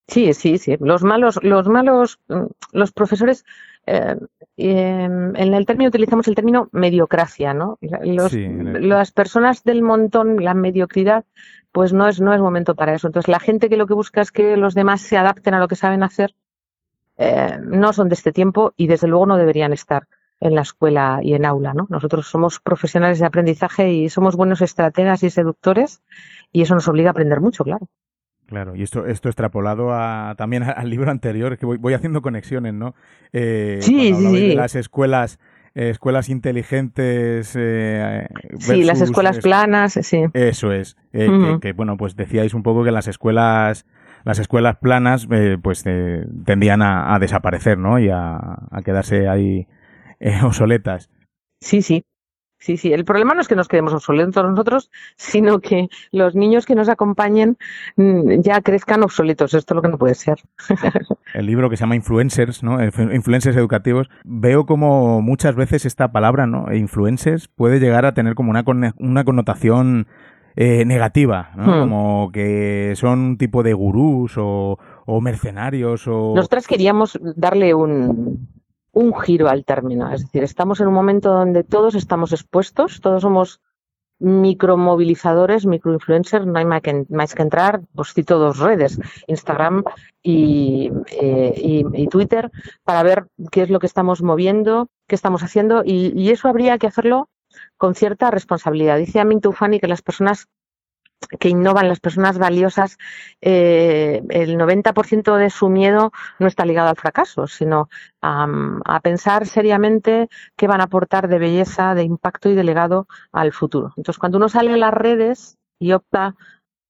Sí, 0.08 0.34
sí, 0.34 0.58
sí. 0.58 0.78
Los 0.80 1.04
malos, 1.04 1.40
los 1.44 1.68
malos, 1.68 2.20
mm, 2.30 2.46
los 2.72 2.92
profesores, 2.94 3.46
eh, 3.86 4.16
em, 4.56 5.36
en 5.36 5.54
el 5.54 5.66
término 5.66 5.90
utilizamos 5.90 6.28
el 6.28 6.36
término 6.36 6.70
mediocracia, 6.72 7.54
¿no? 7.54 7.78
Las 7.82 9.12
personas 9.12 9.64
del 9.64 9.82
montón, 9.82 10.44
la 10.44 10.54
mediocridad, 10.54 11.26
pues 11.72 11.94
no 11.94 12.08
es, 12.08 12.22
no 12.22 12.34
es 12.34 12.40
momento 12.40 12.76
para 12.76 12.94
eso. 12.94 13.08
Entonces, 13.08 13.28
la 13.30 13.40
gente 13.40 13.70
que 13.70 13.78
lo 13.78 13.86
que 13.86 13.94
busca 13.94 14.22
es 14.22 14.32
que 14.32 14.56
los 14.58 14.74
demás 14.76 15.02
se 15.02 15.18
adapten 15.18 15.54
a 15.54 15.60
lo 15.60 15.68
que 15.68 15.76
saben 15.76 16.04
hacer, 16.04 16.34
eh, 17.18 17.58
no 17.62 17.94
son 17.94 18.10
de 18.10 18.16
este 18.16 18.32
tiempo 18.32 18.74
y 18.78 18.88
desde 18.88 19.08
luego 19.08 19.26
no 19.26 19.38
deberían 19.38 19.74
estar 19.74 20.08
en 20.40 20.56
la 20.56 20.62
escuela 20.62 21.20
y 21.24 21.34
en 21.34 21.46
aula, 21.46 21.74
¿no? 21.74 21.88
Nosotros 21.90 22.28
somos 22.28 22.60
profesionales 22.60 23.20
de 23.20 23.26
aprendizaje 23.26 23.92
y 23.92 24.10
somos 24.10 24.36
buenos 24.36 24.62
estrategas 24.62 25.24
y 25.24 25.30
seductores 25.32 26.02
y 26.52 26.62
eso 26.62 26.76
nos 26.76 26.88
obliga 26.88 27.10
a 27.10 27.12
aprender 27.12 27.42
mucho, 27.42 27.64
claro. 27.64 27.88
Claro, 28.48 28.76
y 28.76 28.84
esto, 28.84 29.06
esto 29.06 29.28
extrapolado 29.28 29.94
a, 29.94 30.34
también 30.38 30.64
al 30.64 30.90
libro 30.90 31.12
anterior, 31.12 31.58
que 31.58 31.66
voy, 31.66 31.78
voy 31.78 31.94
haciendo 31.94 32.22
conexiones, 32.22 32.74
¿no? 32.74 32.96
Eh, 33.34 33.80
sí, 33.82 34.14
sí. 34.14 34.50
De 34.50 34.56
las 34.56 34.76
escuelas, 34.76 35.38
eh, 35.76 35.90
escuelas 35.90 36.30
inteligentes. 36.30 37.54
Eh, 37.56 38.26
sí, 38.58 38.84
las 38.84 39.02
escuelas 39.02 39.40
planas, 39.40 40.00
sí. 40.02 40.24
Eso 40.34 40.72
es. 40.72 40.96
Eh, 41.12 41.30
que, 41.62 41.74
bueno, 41.74 41.98
pues 41.98 42.16
decíais 42.16 42.54
un 42.54 42.64
poco 42.64 42.86
que 42.86 42.92
las 42.92 43.10
escuelas, 43.10 43.86
las 44.24 44.40
escuelas 44.40 44.78
planas, 44.78 45.28
pues 45.62 45.84
tendían 45.84 46.82
a, 46.82 47.18
desaparecer, 47.20 47.78
¿no? 47.78 48.00
Y 48.00 48.10
a, 48.10 48.38
a 48.72 48.82
quedarse 48.82 49.28
ahí 49.28 49.68
obsoletas. 50.44 51.10
Sí, 51.62 51.82
sí. 51.82 52.06
Sí, 52.60 52.78
sí, 52.78 52.92
el 52.92 53.06
problema 53.06 53.34
no 53.34 53.42
es 53.42 53.48
que 53.48 53.56
nos 53.56 53.68
quedemos 53.68 53.94
obsoletos 53.94 54.44
nosotros, 54.44 54.90
sino 55.16 55.60
que 55.60 55.90
los 56.12 56.36
niños 56.36 56.66
que 56.66 56.76
nos 56.76 56.90
acompañen 56.90 57.58
mm, 57.98 58.42
ya 58.42 58.62
crezcan 58.62 59.04
obsoletos. 59.04 59.54
Esto 59.54 59.74
es 59.74 59.76
lo 59.76 59.82
que 59.82 59.90
no 59.90 59.98
puede 59.98 60.16
ser. 60.16 60.40
El 61.34 61.46
libro 61.46 61.70
que 61.70 61.78
se 61.78 61.82
llama 61.82 61.96
Influencers, 61.96 62.64
¿no? 62.64 62.84
Influencers 62.84 63.56
educativos. 63.56 64.10
Veo 64.24 64.66
como 64.66 65.22
muchas 65.22 65.56
veces 65.56 65.86
esta 65.86 66.12
palabra, 66.12 66.48
¿no? 66.48 66.74
Influencers 66.74 67.48
puede 67.48 67.80
llegar 67.80 68.06
a 68.06 68.14
tener 68.14 68.34
como 68.34 68.50
una, 68.50 68.64
una 68.98 69.24
connotación 69.24 70.08
eh, 70.56 70.86
negativa, 70.86 71.52
¿no? 71.56 71.64
Hmm. 71.64 71.80
Como 71.82 72.32
que 72.32 72.94
son 72.96 73.20
un 73.20 73.38
tipo 73.38 73.62
de 73.62 73.74
gurús 73.74 74.34
o, 74.38 74.80
o 75.06 75.22
mercenarios 75.22 76.08
o... 76.08 76.34
Nosotras 76.36 76.66
queríamos 76.66 77.20
darle 77.36 77.76
un, 77.76 78.48
un 78.98 79.14
giro 79.20 79.48
al 79.48 79.64
término. 79.64 80.12
Es 80.12 80.24
decir, 80.24 80.44
estamos 80.44 80.80
en 80.80 80.88
un 80.88 80.94
momento 80.94 81.32
donde 81.32 81.64
todos 81.64 81.94
estamos 81.94 82.32
expuestos, 82.32 83.00
todos 83.00 83.22
somos 83.22 83.62
micromovilizadores, 84.20 85.68
microinfluencers, 85.68 86.48
no 86.48 86.58
hay 86.58 86.66
más 86.66 86.82
que, 86.82 87.42
entrar, 87.44 87.82
pues 87.94 88.14
cito 88.14 88.40
dos 88.40 88.58
redes, 88.58 89.00
Instagram 89.28 89.84
y, 90.24 90.92
eh, 91.22 91.54
y, 91.94 92.08
Twitter, 92.08 92.50
para 92.84 93.04
ver 93.04 93.28
qué 93.52 93.62
es 93.62 93.70
lo 93.70 93.80
que 93.80 93.86
estamos 93.86 94.24
moviendo, 94.24 94.90
qué 95.08 95.14
estamos 95.14 95.44
haciendo, 95.44 95.84
y, 95.86 96.20
y 96.20 96.32
eso 96.32 96.48
habría 96.48 96.80
que 96.80 96.88
hacerlo 96.88 97.30
con 97.78 97.94
cierta 97.94 98.32
responsabilidad. 98.32 98.98
Dice 98.98 99.20
Amin 99.20 99.40
Tufani 99.40 99.80
que 99.80 99.88
las 99.88 100.02
personas 100.02 100.48
que 101.40 101.50
innovan 101.50 101.90
las 101.90 102.00
personas 102.00 102.38
valiosas, 102.38 102.98
eh, 103.42 104.24
el 104.30 104.58
90% 104.58 105.36
de 105.36 105.50
su 105.50 105.70
miedo 105.70 106.12
no 106.40 106.48
está 106.48 106.66
ligado 106.66 106.90
al 106.90 106.96
fracaso, 106.96 107.48
sino 107.48 107.90
a, 108.22 109.00
pensar 109.02 109.46
seriamente 109.46 110.30
qué 110.56 110.68
van 110.68 110.82
a 110.82 110.86
aportar 110.86 111.28
de 111.28 111.40
belleza, 111.40 111.96
de 111.96 112.04
impacto 112.04 112.50
y 112.50 112.56
de 112.56 112.64
legado 112.64 113.08
al 113.32 113.52
futuro. 113.52 113.94
Entonces, 113.98 114.20
cuando 114.20 114.38
uno 114.38 114.50
sale 114.50 114.74
a 114.74 114.78
las 114.78 114.94
redes 114.94 115.58
y 115.80 115.94
opta 115.94 116.36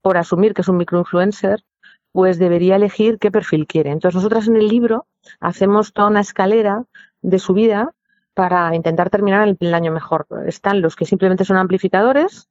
por 0.01 0.17
asumir 0.17 0.53
que 0.53 0.61
es 0.61 0.67
un 0.67 0.77
microinfluencer, 0.77 1.63
pues 2.11 2.39
debería 2.39 2.75
elegir 2.75 3.19
qué 3.19 3.31
perfil 3.31 3.67
quiere. 3.67 3.91
Entonces, 3.91 4.15
nosotras 4.15 4.47
en 4.47 4.55
el 4.55 4.67
libro 4.67 5.07
hacemos 5.39 5.93
toda 5.93 6.09
una 6.09 6.21
escalera 6.21 6.85
de 7.21 7.39
su 7.39 7.53
vida 7.53 7.93
para 8.33 8.73
intentar 8.75 9.09
terminar 9.09 9.47
el, 9.47 9.57
el 9.59 9.73
año 9.73 9.91
mejor. 9.91 10.27
Están 10.45 10.81
los 10.81 10.95
que 10.95 11.05
simplemente 11.05 11.45
son 11.45 11.57
amplificadores, 11.57 12.49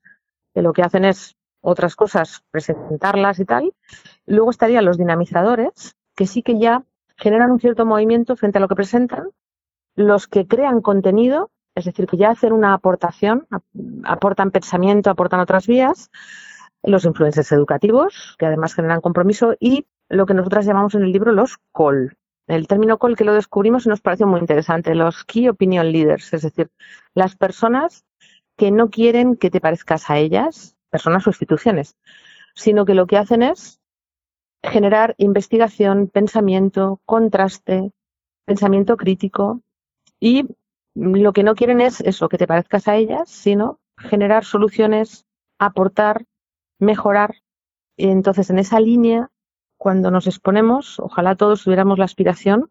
que 0.54 0.62
lo 0.62 0.72
que 0.72 0.82
hacen 0.82 1.04
es 1.04 1.36
otras 1.66 1.96
cosas, 1.96 2.44
presentarlas 2.52 3.40
y 3.40 3.44
tal. 3.44 3.74
Luego 4.24 4.50
estarían 4.50 4.84
los 4.84 4.98
dinamizadores, 4.98 5.96
que 6.14 6.26
sí 6.26 6.42
que 6.42 6.58
ya 6.60 6.84
generan 7.16 7.50
un 7.50 7.58
cierto 7.58 7.84
movimiento 7.84 8.36
frente 8.36 8.58
a 8.58 8.60
lo 8.60 8.68
que 8.68 8.76
presentan. 8.76 9.30
Los 9.96 10.28
que 10.28 10.46
crean 10.46 10.80
contenido, 10.80 11.50
es 11.74 11.86
decir, 11.86 12.06
que 12.06 12.16
ya 12.16 12.30
hacen 12.30 12.52
una 12.52 12.72
aportación, 12.72 13.48
aportan 14.04 14.52
pensamiento, 14.52 15.10
aportan 15.10 15.40
otras 15.40 15.66
vías. 15.66 16.10
Los 16.84 17.04
influencers 17.04 17.50
educativos, 17.50 18.36
que 18.38 18.46
además 18.46 18.74
generan 18.74 19.00
compromiso. 19.00 19.56
Y 19.58 19.86
lo 20.08 20.24
que 20.26 20.34
nosotras 20.34 20.66
llamamos 20.66 20.94
en 20.94 21.02
el 21.02 21.10
libro 21.10 21.32
los 21.32 21.58
call. 21.72 22.16
El 22.46 22.68
término 22.68 22.98
call 22.98 23.16
que 23.16 23.24
lo 23.24 23.34
descubrimos 23.34 23.86
y 23.86 23.88
nos 23.88 24.00
pareció 24.00 24.28
muy 24.28 24.38
interesante, 24.38 24.94
los 24.94 25.24
key 25.24 25.48
opinion 25.48 25.90
leaders, 25.90 26.32
es 26.32 26.42
decir, 26.42 26.70
las 27.12 27.34
personas 27.34 28.04
que 28.56 28.70
no 28.70 28.88
quieren 28.88 29.36
que 29.36 29.50
te 29.50 29.60
parezcas 29.60 30.08
a 30.10 30.18
ellas, 30.18 30.75
personas 30.90 31.26
o 31.26 31.30
instituciones, 31.30 31.96
sino 32.54 32.84
que 32.84 32.94
lo 32.94 33.06
que 33.06 33.18
hacen 33.18 33.42
es 33.42 33.80
generar 34.62 35.14
investigación, 35.18 36.08
pensamiento, 36.08 37.00
contraste, 37.04 37.92
pensamiento 38.44 38.96
crítico 38.96 39.60
y 40.20 40.46
lo 40.94 41.32
que 41.32 41.42
no 41.42 41.54
quieren 41.54 41.80
es 41.80 42.00
eso, 42.00 42.28
que 42.28 42.38
te 42.38 42.46
parezcas 42.46 42.88
a 42.88 42.96
ellas, 42.96 43.28
sino 43.28 43.78
generar 43.98 44.44
soluciones, 44.44 45.26
aportar, 45.58 46.24
mejorar. 46.78 47.36
Y 47.96 48.08
entonces, 48.08 48.48
en 48.50 48.58
esa 48.58 48.80
línea, 48.80 49.30
cuando 49.78 50.10
nos 50.10 50.26
exponemos, 50.26 50.98
ojalá 51.00 51.36
todos 51.36 51.62
tuviéramos 51.64 51.98
la 51.98 52.06
aspiración 52.06 52.70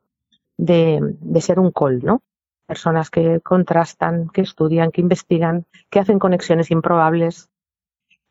de, 0.58 1.00
de 1.02 1.42
ser 1.42 1.60
un 1.60 1.72
col, 1.72 2.04
¿no? 2.04 2.24
Personas 2.66 3.12
que 3.12 3.42
contrastan, 3.42 4.28
que 4.30 4.42
estudian, 4.42 4.92
que 4.92 5.02
investigan, 5.02 5.66
que 5.92 6.00
hacen 6.00 6.18
conexiones 6.18 6.72
improbables, 6.72 7.50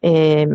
eh, 0.07 0.47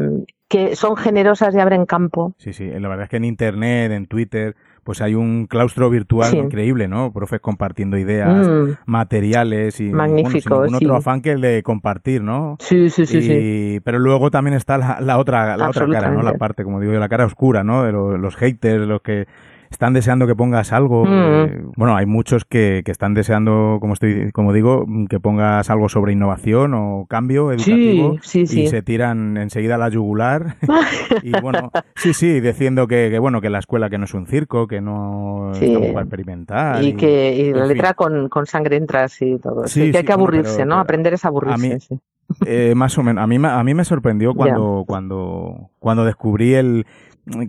que 0.47 0.75
son 0.75 0.95
generosas 0.95 1.55
y 1.55 1.59
abren 1.59 1.87
campo. 1.87 2.33
Sí, 2.37 2.53
sí, 2.53 2.67
la 2.67 2.87
verdad 2.87 3.05
es 3.05 3.09
que 3.09 3.17
en 3.17 3.25
Internet, 3.25 3.91
en 3.91 4.05
Twitter, 4.05 4.55
pues 4.83 5.01
hay 5.01 5.15
un 5.15 5.47
claustro 5.47 5.89
virtual 5.89 6.35
increíble, 6.35 6.87
¿no? 6.87 7.11
Profes 7.11 7.39
compartiendo 7.39 7.97
ideas, 7.97 8.47
mm. 8.47 8.77
materiales 8.85 9.79
y 9.79 9.89
Magnífico, 9.89 10.57
bueno, 10.59 10.77
otro 10.77 10.95
afán 10.95 11.21
que 11.21 11.31
el 11.31 11.41
de 11.41 11.63
compartir, 11.63 12.21
¿no? 12.21 12.57
Sí, 12.59 12.91
sí, 12.91 13.07
sí, 13.07 13.23
sí. 13.23 13.79
Pero 13.83 13.97
luego 13.97 14.29
también 14.29 14.55
está 14.55 14.77
la, 14.77 15.17
otra, 15.17 15.57
la 15.57 15.69
otra 15.69 15.87
cara, 15.87 16.11
¿no? 16.11 16.21
La 16.21 16.33
parte, 16.33 16.63
como 16.63 16.79
digo 16.79 16.93
la 16.93 17.09
cara 17.09 17.25
oscura, 17.25 17.63
¿no? 17.63 17.83
De 17.83 17.91
los, 17.91 18.35
haters, 18.35 18.87
los 18.87 19.01
que 19.01 19.27
están 19.69 19.93
deseando 19.93 20.25
que 20.27 20.35
pongas 20.35 20.73
algo. 20.73 21.05
Mm. 21.05 21.09
eh, 21.09 21.61
bueno, 21.77 21.95
hay 21.95 22.05
muchos 22.05 22.43
que, 22.45 22.81
que 22.83 22.91
están 22.91 23.13
deseando, 23.13 23.77
como 23.79 23.93
estoy, 23.93 24.31
como 24.31 24.51
digo, 24.53 24.85
que 25.09 25.19
pongas 25.19 25.69
algo 25.69 25.89
sobre 25.89 26.13
innovación 26.13 26.73
o 26.73 27.05
cambio 27.07 27.51
educativo 27.51 28.17
Sí, 28.21 28.45
sí, 28.45 28.47
sí. 28.47 28.61
y 28.63 28.67
se 28.67 28.81
tiran 28.81 29.37
enseguida 29.37 29.75
a 29.75 29.77
la 29.77 29.89
yugular. 29.89 30.55
y 31.23 31.31
bueno, 31.39 31.71
sí, 31.95 32.13
sí, 32.13 32.39
diciendo 32.39 32.87
que, 32.87 33.09
que, 33.11 33.19
bueno, 33.19 33.41
que 33.41 33.49
la 33.49 33.59
escuela 33.59 33.89
que 33.89 33.97
no 33.97 34.05
es 34.05 34.13
un 34.13 34.25
circo, 34.27 34.67
que 34.67 34.81
no 34.81 35.51
estamos 35.53 35.89
para 35.89 36.01
experimentar. 36.01 36.83
y 36.83 36.93
que 36.93 37.35
y 37.35 37.53
la 37.53 37.65
letra 37.65 37.93
con, 37.93 38.29
con 38.29 38.45
sangre 38.45 38.77
entras 38.77 39.21
y 39.21 39.37
todo. 39.37 39.63
Que 39.71 39.81
hay 39.81 39.91
que 39.91 40.01
bueno, 40.01 40.13
aburrirse, 40.13 40.57
pero- 40.57 40.65
¿no? 40.69 40.79
Aprender 40.79 41.13
es 41.13 41.25
aburrirse. 41.25 41.73
mí- 41.75 41.79
sí. 41.79 41.99
Eh, 42.45 42.73
más 42.75 42.95
o 42.99 43.01
menos. 43.01 43.23
A 43.23 43.27
mí, 43.27 43.37
a 43.43 43.63
mí 43.63 43.73
me 43.73 43.83
sorprendió 43.83 44.33
cuando, 44.35 44.83
cuando, 44.85 45.69
cuando 45.79 46.05
descubrí 46.05 46.53
el 46.53 46.85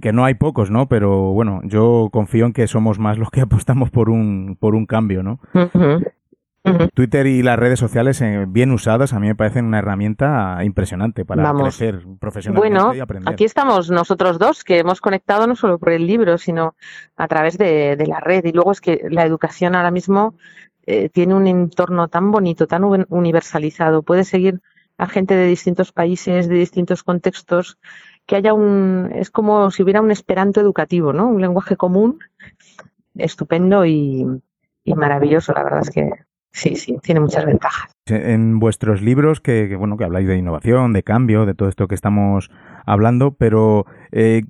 que 0.01 0.13
no 0.13 0.25
hay 0.25 0.35
pocos, 0.35 0.71
¿no? 0.71 0.89
Pero 0.89 1.33
bueno, 1.33 1.61
yo 1.65 2.09
confío 2.13 2.47
en 2.47 2.53
que 2.53 2.67
somos 2.67 2.99
más 2.99 3.19
los 3.19 3.31
que 3.31 3.41
apostamos 3.43 3.91
por 3.91 4.11
un, 4.11 4.57
por 4.59 4.75
un 4.75 4.87
cambio, 4.87 5.23
¿no? 5.23 5.41
Twitter 6.95 7.27
y 7.27 7.43
las 7.43 7.59
redes 7.59 7.79
sociales 7.81 8.21
eh, 8.21 8.45
bien 8.47 8.71
usadas 8.71 9.15
a 9.15 9.19
mí 9.19 9.27
me 9.29 9.35
parecen 9.35 9.65
una 9.65 9.79
herramienta 9.79 10.59
impresionante 10.63 11.25
para 11.25 11.43
Vamos. 11.43 11.63
crecer 11.79 12.05
profesionalmente 12.21 12.79
Bueno, 12.79 12.95
y 12.95 13.01
aprender. 13.01 13.33
aquí 13.33 13.45
estamos 13.45 13.91
nosotros 13.91 14.39
dos, 14.39 14.63
que 14.63 14.79
hemos 14.79 15.01
conectado 15.01 15.47
no 15.47 15.57
solo 15.57 15.79
por 15.79 15.89
el 15.91 16.07
libro, 16.07 16.37
sino 16.37 16.75
a 17.17 17.29
través 17.29 17.57
de, 17.57 17.97
de 17.97 18.07
la 18.07 18.21
red. 18.21 18.45
Y 18.45 18.53
luego 18.53 18.73
es 18.73 18.83
que 18.83 19.01
la 19.11 19.25
educación 19.25 19.75
ahora 19.75 19.91
mismo 19.91 20.35
eh, 20.87 21.09
tiene 21.09 21.35
un 21.35 21.47
entorno 21.47 22.09
tan 22.09 22.31
bonito, 22.31 22.67
tan 22.67 22.85
uni- 22.85 23.07
universalizado. 23.09 24.03
Puede 24.03 24.25
seguir 24.25 24.61
a 24.99 25.07
gente 25.09 25.35
de 25.35 25.47
distintos 25.47 25.93
países, 25.93 26.47
de 26.47 26.57
distintos 26.57 27.03
contextos, 27.03 27.79
que 28.27 28.37
haya 28.37 28.55
un, 28.55 29.11
es 29.15 29.31
como 29.31 29.71
si 29.71 29.83
hubiera 29.83 30.01
un 30.01 30.11
esperanto 30.11 30.61
educativo, 30.61 31.13
¿no? 31.13 31.29
Un 31.29 31.41
lenguaje 31.41 31.77
común, 31.77 32.19
estupendo 33.17 33.85
y, 33.87 34.27
maravilloso. 34.85 35.53
La 35.53 35.63
verdad 35.63 35.81
es 35.83 35.91
que 35.91 36.11
sí, 36.53 36.77
sí, 36.77 36.99
tiene 37.03 37.21
muchas 37.21 37.45
ventajas. 37.45 37.93
en 38.07 38.59
vuestros 38.59 39.03
libros 39.03 39.41
que, 39.41 39.75
bueno 39.77 39.97
que 39.97 40.05
habláis 40.05 40.27
de 40.27 40.37
innovación, 40.37 40.93
de 40.93 41.03
cambio, 41.03 41.47
de 41.47 41.55
todo 41.55 41.69
esto 41.69 41.89
que 41.89 41.95
estamos 41.95 42.51
hablando, 42.87 43.33
pero 43.33 43.87
eh, 44.13 44.43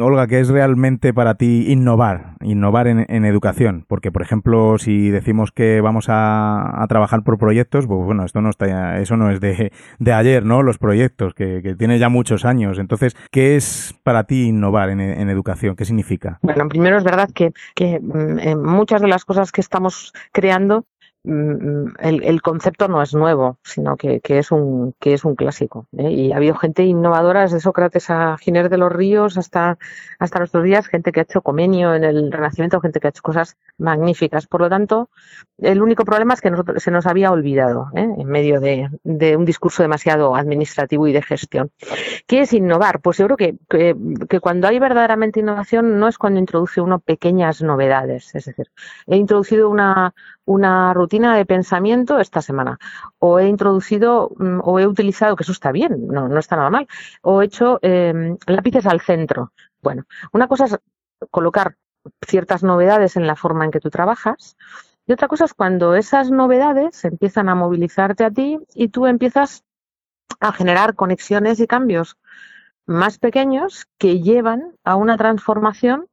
Olga, 0.00 0.26
¿qué 0.26 0.40
es 0.40 0.48
realmente 0.48 1.14
para 1.14 1.34
ti 1.36 1.70
innovar? 1.70 2.34
Innovar 2.40 2.88
en, 2.88 3.24
educación, 3.24 3.84
porque 3.88 4.10
por 4.10 4.22
ejemplo, 4.22 4.78
si 4.78 5.10
decimos 5.10 5.52
que 5.52 5.80
vamos 5.80 6.06
a, 6.08 6.84
trabajar 6.88 7.22
por 7.22 7.38
proyectos, 7.38 7.86
pues 7.86 8.04
bueno, 8.04 8.24
esto 8.24 8.40
no 8.40 8.50
está, 8.50 8.98
eso 9.00 9.16
no 9.16 9.30
es 9.30 9.40
de, 9.40 9.72
de 9.98 10.12
ayer, 10.12 10.44
¿no? 10.44 10.62
Los 10.62 10.78
proyectos 10.78 11.34
que, 11.34 11.74
tiene 11.78 11.98
ya 11.98 12.08
muchos 12.08 12.44
años. 12.44 12.78
Entonces, 12.78 13.16
¿qué 13.30 13.56
es 13.56 13.94
para 14.02 14.24
ti 14.24 14.48
innovar 14.48 14.90
en, 14.90 15.00
educación? 15.00 15.76
¿Qué 15.76 15.84
significa? 15.84 16.38
Bueno, 16.42 16.68
primero 16.68 16.98
es 16.98 17.04
verdad 17.04 17.30
que, 17.32 17.52
mm, 18.00 18.38
en 18.38 18.62
muchas 18.62 19.00
de 19.00 19.08
las 19.08 19.24
cosas 19.24 19.52
que 19.52 19.60
estamos 19.60 20.12
creando, 20.32 20.84
el, 21.24 22.22
el 22.22 22.42
concepto 22.42 22.86
no 22.86 23.00
es 23.00 23.14
nuevo, 23.14 23.58
sino 23.62 23.96
que, 23.96 24.20
es 24.22 24.50
un 24.50 24.94
que 25.00 25.14
es 25.14 25.24
un 25.24 25.34
clásico. 25.34 25.86
¿eh? 25.96 26.10
Y 26.10 26.32
ha 26.32 26.36
habido 26.36 26.54
gente 26.54 26.84
innovadora, 26.84 27.42
desde 27.42 27.60
Sócrates 27.60 28.10
a 28.10 28.36
Giner 28.38 28.68
de 28.68 28.76
los 28.76 28.92
Ríos 28.92 29.38
hasta, 29.38 29.78
hasta 30.18 30.38
nuestros 30.38 30.64
días, 30.64 30.86
gente 30.86 31.12
que 31.12 31.20
ha 31.20 31.22
hecho 31.22 31.40
comenio 31.40 31.94
en 31.94 32.04
el 32.04 32.30
Renacimiento, 32.30 32.80
gente 32.80 33.00
que 33.00 33.06
ha 33.06 33.10
hecho 33.10 33.22
cosas 33.22 33.56
magníficas. 33.78 34.46
Por 34.46 34.60
lo 34.60 34.68
tanto, 34.68 35.08
el 35.58 35.80
único 35.80 36.04
problema 36.04 36.34
es 36.34 36.42
que 36.42 36.52
se 36.76 36.90
nos 36.90 37.06
había 37.06 37.32
olvidado 37.32 37.88
¿eh? 37.94 38.06
en 38.18 38.28
medio 38.28 38.60
de, 38.60 38.90
de 39.02 39.36
un 39.36 39.46
discurso 39.46 39.82
demasiado 39.82 40.36
administrativo 40.36 41.08
y 41.08 41.12
de 41.12 41.22
gestión. 41.22 41.70
¿Qué 42.26 42.42
es 42.42 42.52
innovar? 42.52 43.00
Pues 43.00 43.16
yo 43.16 43.26
creo 43.26 43.36
que, 43.38 43.56
que, 43.68 43.96
que 44.28 44.40
cuando 44.40 44.68
hay 44.68 44.78
verdaderamente 44.78 45.40
innovación 45.40 45.98
no 45.98 46.06
es 46.06 46.18
cuando 46.18 46.38
introduce 46.38 46.82
uno 46.82 46.98
pequeñas 46.98 47.62
novedades. 47.62 48.34
Es 48.34 48.44
decir, 48.44 48.70
he 49.06 49.16
introducido 49.16 49.70
una, 49.70 50.12
una 50.46 50.92
rutina 50.94 51.36
de 51.36 51.46
pensamiento 51.46 52.18
esta 52.18 52.42
semana, 52.42 52.78
o 53.18 53.38
he 53.38 53.48
introducido, 53.48 54.30
mm, 54.36 54.60
o 54.62 54.78
he 54.78 54.86
utilizado, 54.86 55.36
que 55.36 55.42
eso 55.42 55.52
está 55.52 55.72
bien, 55.72 56.06
no, 56.08 56.28
no 56.28 56.38
está 56.38 56.56
nada 56.56 56.70
mal, 56.70 56.86
o 57.22 57.42
he 57.42 57.46
hecho 57.46 57.78
eh, 57.82 58.36
lápices 58.46 58.86
al 58.86 59.00
centro. 59.00 59.52
Bueno, 59.82 60.04
una 60.32 60.48
cosa 60.48 60.66
es 60.66 60.78
colocar 61.30 61.76
ciertas 62.26 62.62
novedades 62.62 63.16
en 63.16 63.26
la 63.26 63.36
forma 63.36 63.64
en 63.64 63.70
que 63.70 63.80
tú 63.80 63.90
trabajas, 63.90 64.56
y 65.06 65.12
otra 65.12 65.28
cosa 65.28 65.44
es 65.44 65.54
cuando 65.54 65.94
esas 65.94 66.30
novedades 66.30 67.04
empiezan 67.04 67.48
a 67.48 67.54
movilizarte 67.54 68.24
a 68.24 68.30
ti 68.30 68.58
y 68.74 68.88
tú 68.88 69.06
empiezas 69.06 69.64
a 70.40 70.52
generar 70.52 70.94
conexiones 70.94 71.60
y 71.60 71.66
cambios 71.66 72.16
más 72.86 73.18
pequeños 73.18 73.86
que 73.98 74.20
llevan 74.20 74.76
a 74.82 74.96
una 74.96 75.16
transformación 75.16 76.06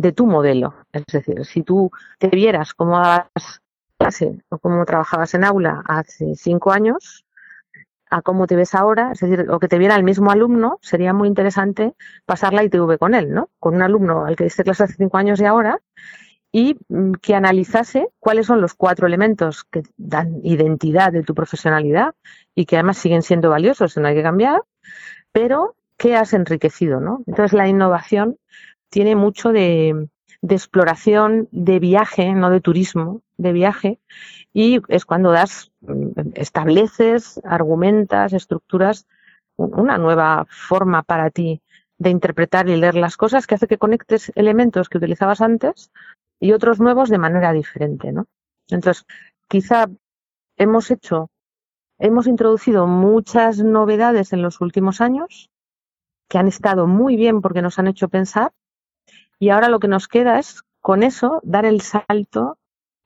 de 0.00 0.12
tu 0.12 0.26
modelo. 0.26 0.74
Es 0.92 1.04
decir, 1.12 1.44
si 1.44 1.62
tú 1.62 1.90
te 2.18 2.28
vieras 2.28 2.74
cómo 2.74 2.98
dabas 2.98 3.60
clase 3.98 4.38
o 4.48 4.58
cómo 4.58 4.84
trabajabas 4.86 5.34
en 5.34 5.44
aula 5.44 5.82
hace 5.86 6.34
cinco 6.36 6.72
años, 6.72 7.26
a 8.10 8.22
cómo 8.22 8.46
te 8.46 8.56
ves 8.56 8.74
ahora, 8.74 9.12
es 9.12 9.20
decir, 9.20 9.46
o 9.50 9.58
que 9.60 9.68
te 9.68 9.78
viera 9.78 9.94
el 9.94 10.02
mismo 10.02 10.30
alumno, 10.30 10.78
sería 10.80 11.12
muy 11.12 11.28
interesante 11.28 11.94
pasar 12.24 12.52
la 12.54 12.64
ITV 12.64 12.98
con 12.98 13.14
él, 13.14 13.32
¿no? 13.32 13.50
Con 13.58 13.74
un 13.74 13.82
alumno 13.82 14.24
al 14.24 14.36
que 14.36 14.44
diste 14.44 14.64
clase 14.64 14.84
hace 14.84 14.94
cinco 14.94 15.18
años 15.18 15.38
y 15.40 15.44
ahora, 15.44 15.80
y 16.50 16.76
mm, 16.88 17.12
que 17.22 17.34
analizase 17.34 18.08
cuáles 18.18 18.46
son 18.46 18.60
los 18.60 18.74
cuatro 18.74 19.06
elementos 19.06 19.64
que 19.64 19.82
dan 19.96 20.40
identidad 20.42 21.12
de 21.12 21.22
tu 21.22 21.34
profesionalidad 21.34 22.14
y 22.54 22.64
que 22.64 22.76
además 22.76 22.98
siguen 22.98 23.22
siendo 23.22 23.50
valiosos, 23.50 23.96
no 23.98 24.08
hay 24.08 24.14
que 24.14 24.22
cambiar, 24.22 24.62
pero 25.30 25.76
que 25.96 26.16
has 26.16 26.32
enriquecido, 26.32 27.00
¿no? 27.00 27.22
Entonces 27.26 27.52
la 27.52 27.68
innovación 27.68 28.38
tiene 28.90 29.16
mucho 29.16 29.52
de, 29.52 30.08
exploración, 30.42 31.48
de 31.52 31.78
viaje, 31.78 32.32
no 32.34 32.50
de 32.50 32.60
turismo, 32.60 33.22
de 33.38 33.52
viaje, 33.52 34.00
y 34.52 34.80
es 34.88 35.04
cuando 35.04 35.30
das, 35.30 35.72
estableces, 36.34 37.40
argumentas, 37.44 38.32
estructuras 38.32 39.06
un- 39.56 39.78
una 39.78 39.98
nueva 39.98 40.46
forma 40.48 41.02
para 41.02 41.30
ti 41.30 41.62
de 41.98 42.10
interpretar 42.10 42.68
y 42.68 42.76
leer 42.76 42.94
las 42.94 43.16
cosas 43.16 43.46
que 43.46 43.54
hace 43.54 43.68
que 43.68 43.78
conectes 43.78 44.32
elementos 44.34 44.88
que 44.88 44.98
utilizabas 44.98 45.40
antes 45.40 45.90
y 46.40 46.52
otros 46.52 46.80
nuevos 46.80 47.10
de 47.10 47.18
manera 47.18 47.52
diferente, 47.52 48.12
¿no? 48.12 48.26
Entonces, 48.70 49.04
quizá 49.48 49.88
hemos 50.56 50.90
hecho, 50.90 51.28
hemos 51.98 52.26
introducido 52.26 52.86
muchas 52.86 53.58
novedades 53.58 54.32
en 54.32 54.42
los 54.42 54.60
últimos 54.60 55.00
años 55.00 55.50
que 56.28 56.38
han 56.38 56.48
estado 56.48 56.86
muy 56.86 57.16
bien 57.16 57.42
porque 57.42 57.62
nos 57.62 57.78
han 57.78 57.88
hecho 57.88 58.08
pensar 58.08 58.52
y 59.40 59.48
ahora 59.48 59.68
lo 59.68 59.80
que 59.80 59.88
nos 59.88 60.06
queda 60.06 60.38
es 60.38 60.62
con 60.80 61.02
eso 61.02 61.40
dar 61.42 61.64
el 61.64 61.80
salto 61.80 62.58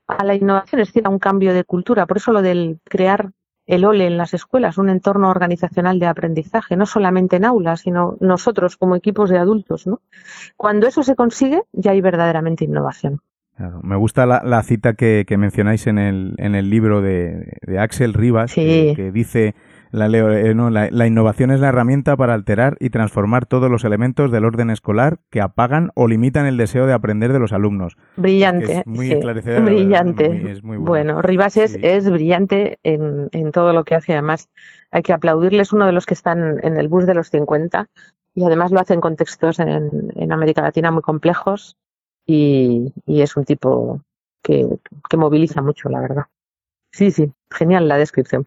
a 0.06 0.22
la 0.24 0.34
innovación, 0.34 0.82
es 0.82 0.88
decir, 0.88 1.06
a 1.06 1.10
un 1.10 1.18
cambio 1.18 1.54
de 1.54 1.64
cultura. 1.64 2.06
Por 2.06 2.18
eso 2.18 2.32
lo 2.32 2.42
del 2.42 2.78
crear 2.84 3.30
el 3.66 3.86
OLE 3.86 4.06
en 4.06 4.18
las 4.18 4.34
escuelas, 4.34 4.76
un 4.76 4.90
entorno 4.90 5.30
organizacional 5.30 5.98
de 5.98 6.06
aprendizaje, 6.06 6.76
no 6.76 6.84
solamente 6.84 7.36
en 7.36 7.46
aulas, 7.46 7.80
sino 7.80 8.16
nosotros 8.20 8.76
como 8.76 8.94
equipos 8.96 9.30
de 9.30 9.38
adultos, 9.38 9.86
¿no? 9.86 10.02
Cuando 10.56 10.86
eso 10.86 11.02
se 11.02 11.14
consigue, 11.16 11.62
ya 11.72 11.92
hay 11.92 12.02
verdaderamente 12.02 12.64
innovación. 12.64 13.20
Claro, 13.56 13.80
me 13.82 13.96
gusta 13.96 14.26
la, 14.26 14.42
la 14.44 14.62
cita 14.64 14.94
que, 14.94 15.24
que 15.26 15.38
mencionáis 15.38 15.86
en 15.86 15.96
el, 15.98 16.34
en 16.38 16.54
el 16.56 16.68
libro 16.68 17.00
de, 17.00 17.56
de 17.62 17.78
Axel 17.78 18.12
Rivas, 18.12 18.50
Sí. 18.50 18.60
que, 18.60 18.92
que 18.96 19.12
dice, 19.12 19.54
la, 19.94 20.08
leo, 20.08 20.30
eh, 20.32 20.54
no, 20.54 20.70
la, 20.70 20.88
la 20.90 21.06
innovación 21.06 21.50
es 21.50 21.60
la 21.60 21.68
herramienta 21.68 22.16
para 22.16 22.34
alterar 22.34 22.76
y 22.80 22.90
transformar 22.90 23.46
todos 23.46 23.70
los 23.70 23.84
elementos 23.84 24.30
del 24.32 24.44
orden 24.44 24.70
escolar 24.70 25.18
que 25.30 25.40
apagan 25.40 25.90
o 25.94 26.08
limitan 26.08 26.46
el 26.46 26.56
deseo 26.56 26.86
de 26.86 26.92
aprender 26.92 27.32
de 27.32 27.38
los 27.38 27.52
alumnos. 27.52 27.96
Brillante. 28.16 28.78
Es 28.80 28.86
muy 28.86 29.08
sí, 29.08 29.14
Brillante. 29.62 30.28
muy- 30.28 30.50
es 30.50 30.62
muy 30.62 30.76
bueno. 30.78 31.14
bueno, 31.14 31.22
Rivas 31.22 31.56
es, 31.56 31.72
Sí. 31.72 31.80
es 31.82 32.10
brillante 32.10 32.78
en, 32.82 33.28
en 33.32 33.52
todo 33.52 33.72
lo 33.72 33.84
que 33.84 33.94
hace. 33.94 34.12
Además, 34.12 34.48
hay 34.90 35.02
que 35.02 35.12
aplaudirle. 35.12 35.62
Es 35.62 35.72
uno 35.72 35.86
de 35.86 35.92
los 35.92 36.06
que 36.06 36.14
están 36.14 36.58
en 36.62 36.76
el 36.76 36.88
bus 36.88 37.06
de 37.06 37.14
los 37.14 37.28
50 37.30 37.88
y 38.34 38.44
además 38.44 38.72
lo 38.72 38.80
hace 38.80 38.94
en 38.94 39.00
contextos 39.00 39.58
en, 39.60 40.12
en 40.16 40.32
América 40.32 40.62
Latina 40.62 40.90
muy 40.90 41.02
complejos 41.02 41.76
y, 42.26 42.92
y 43.06 43.22
es 43.22 43.36
un 43.36 43.44
tipo 43.44 44.00
que, 44.42 44.66
que 45.08 45.16
moviliza 45.16 45.62
mucho, 45.62 45.88
la 45.88 46.00
verdad. 46.00 46.24
Sí, 46.92 47.10
sí, 47.10 47.32
genial 47.50 47.86
la 47.88 47.96
descripción. 47.96 48.46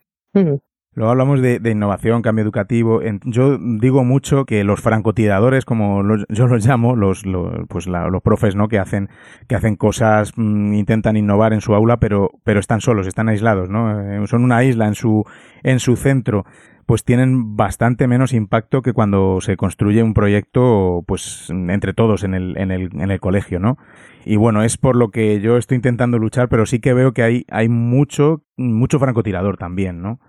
Luego 0.97 1.11
hablamos 1.11 1.43
de, 1.43 1.61
innovación, 1.69 2.23
cambio 2.23 2.41
educativo. 2.41 3.01
Yo 3.23 3.59
digo 3.59 4.03
mucho 4.03 4.45
que 4.45 4.63
los 4.63 4.81
francotiradores, 4.81 5.63
como 5.63 6.01
yo 6.27 6.47
los 6.47 6.65
llamo, 6.65 6.95
los, 6.95 7.23
los- 7.23 7.67
pues 7.67 7.85
los 7.85 8.23
profes, 8.23 8.55
¿no? 8.55 8.67
Que 8.67 8.79
hacen, 8.79 9.07
que 9.47 9.53
hacen 9.53 9.75
cosas, 9.75 10.33
mm, 10.35 10.73
intentan 10.73 11.15
innovar 11.15 11.53
en 11.53 11.61
su 11.61 11.75
aula, 11.75 11.97
pero, 11.97 12.31
pero 12.43 12.59
están 12.59 12.81
solos, 12.81 13.05
están 13.05 13.29
aislados, 13.29 13.69
¿no? 13.69 14.01
Eh, 14.01 14.25
son 14.25 14.43
una 14.43 14.63
isla 14.63 14.87
en 14.87 14.95
su, 14.95 15.23
en 15.61 15.79
su 15.79 15.97
centro. 15.97 16.45
Pues 16.87 17.03
tienen 17.03 17.55
bastante 17.55 18.07
menos 18.07 18.33
impacto 18.33 18.81
que 18.81 18.93
cuando 18.93 19.39
se 19.39 19.55
construye 19.55 20.01
un 20.01 20.15
proyecto, 20.15 21.03
pues, 21.05 21.51
entre 21.51 21.93
todos 21.93 22.23
en 22.23 22.33
el, 22.33 22.57
en 22.57 22.71
el, 22.71 22.89
en 22.99 23.11
el 23.11 23.19
colegio, 23.19 23.59
¿no? 23.59 23.77
Y 24.25 24.37
bueno, 24.37 24.63
es 24.63 24.77
por 24.79 24.95
lo 24.95 25.11
que 25.11 25.41
yo 25.41 25.57
estoy 25.57 25.75
intentando 25.75 26.17
luchar, 26.17 26.49
pero 26.49 26.65
sí 26.65 26.79
que 26.79 26.95
veo 26.95 27.13
que 27.13 27.21
hay, 27.21 27.45
hay 27.51 27.69
mucho, 27.69 28.41
mucho 28.57 28.97
francotirador 28.97 29.57
también, 29.57 30.01
¿no? 30.01 30.19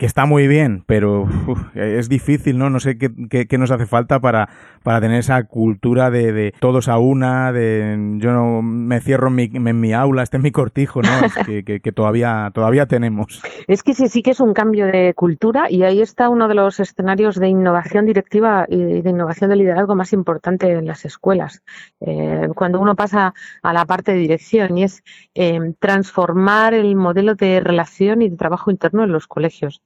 Que 0.00 0.06
está 0.06 0.24
muy 0.24 0.48
bien, 0.48 0.82
pero 0.86 1.28
es 1.74 2.08
difícil, 2.08 2.56
¿no? 2.56 2.70
No 2.70 2.80
sé 2.80 2.96
qué, 2.96 3.46
qué, 3.46 3.58
nos 3.58 3.70
hace 3.70 3.84
falta 3.84 4.18
para, 4.18 4.48
para 4.82 4.98
tener 4.98 5.18
esa 5.18 5.44
cultura 5.44 6.10
de, 6.10 6.32
de, 6.32 6.54
todos 6.58 6.88
a 6.88 6.96
una, 6.96 7.52
de 7.52 8.16
yo 8.16 8.32
no 8.32 8.62
me 8.62 9.00
cierro 9.02 9.28
en 9.28 9.34
mi, 9.34 9.50
en 9.52 9.78
mi 9.78 9.92
aula, 9.92 10.22
este 10.22 10.38
es 10.38 10.42
mi 10.42 10.52
cortijo, 10.52 11.02
¿no? 11.02 11.10
Es 11.26 11.34
que, 11.44 11.92
todavía, 11.92 12.50
todavía 12.54 12.86
tenemos. 12.86 13.42
Es 13.68 13.82
que 13.82 13.92
sí, 13.92 14.08
sí 14.08 14.22
que 14.22 14.30
es 14.30 14.40
un 14.40 14.54
cambio 14.54 14.86
de 14.86 15.12
cultura 15.12 15.70
y 15.70 15.82
ahí 15.82 16.00
está 16.00 16.30
uno 16.30 16.48
de 16.48 16.54
los 16.54 16.80
escenarios 16.80 17.34
de 17.34 17.48
innovación 17.48 18.06
directiva 18.06 18.64
y 18.70 19.02
de 19.02 19.10
innovación 19.10 19.50
de 19.50 19.56
liderazgo 19.56 19.96
más 19.96 20.14
importante 20.14 20.72
en 20.72 20.86
las 20.86 21.04
escuelas. 21.04 21.62
Eh, 22.00 22.48
cuando 22.54 22.80
uno 22.80 22.96
pasa 22.96 23.34
a 23.62 23.72
la 23.74 23.84
parte 23.84 24.12
de 24.12 24.18
dirección 24.18 24.78
y 24.78 24.84
es 24.84 25.04
eh, 25.34 25.60
transformar 25.78 26.72
el 26.72 26.96
modelo 26.96 27.34
de 27.34 27.60
relación 27.60 28.22
y 28.22 28.30
de 28.30 28.36
trabajo 28.38 28.70
interno 28.70 29.04
en 29.04 29.12
los 29.12 29.26
colegios 29.26 29.82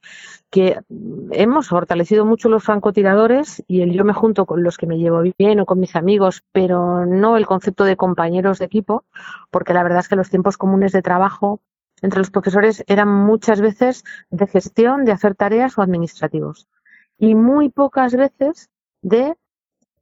que 0.49 0.79
hemos 1.31 1.67
fortalecido 1.67 2.25
mucho 2.25 2.49
los 2.49 2.63
francotiradores 2.63 3.63
y 3.67 3.81
el 3.81 3.91
yo 3.91 4.05
me 4.05 4.13
junto 4.13 4.45
con 4.45 4.63
los 4.63 4.77
que 4.77 4.87
me 4.87 4.97
llevo 4.97 5.21
bien 5.37 5.59
o 5.59 5.65
con 5.65 5.79
mis 5.79 5.95
amigos, 5.95 6.43
pero 6.51 7.05
no 7.05 7.37
el 7.37 7.45
concepto 7.45 7.83
de 7.83 7.97
compañeros 7.97 8.59
de 8.59 8.65
equipo, 8.65 9.03
porque 9.51 9.73
la 9.73 9.83
verdad 9.83 9.99
es 9.99 10.07
que 10.07 10.15
los 10.15 10.29
tiempos 10.29 10.57
comunes 10.57 10.91
de 10.91 11.01
trabajo 11.01 11.59
entre 12.01 12.19
los 12.19 12.31
profesores 12.31 12.83
eran 12.87 13.09
muchas 13.09 13.61
veces 13.61 14.03
de 14.29 14.47
gestión, 14.47 15.05
de 15.05 15.11
hacer 15.11 15.35
tareas 15.35 15.77
o 15.77 15.81
administrativos. 15.81 16.67
Y 17.17 17.35
muy 17.35 17.69
pocas 17.69 18.15
veces 18.15 18.69
de, 19.01 19.35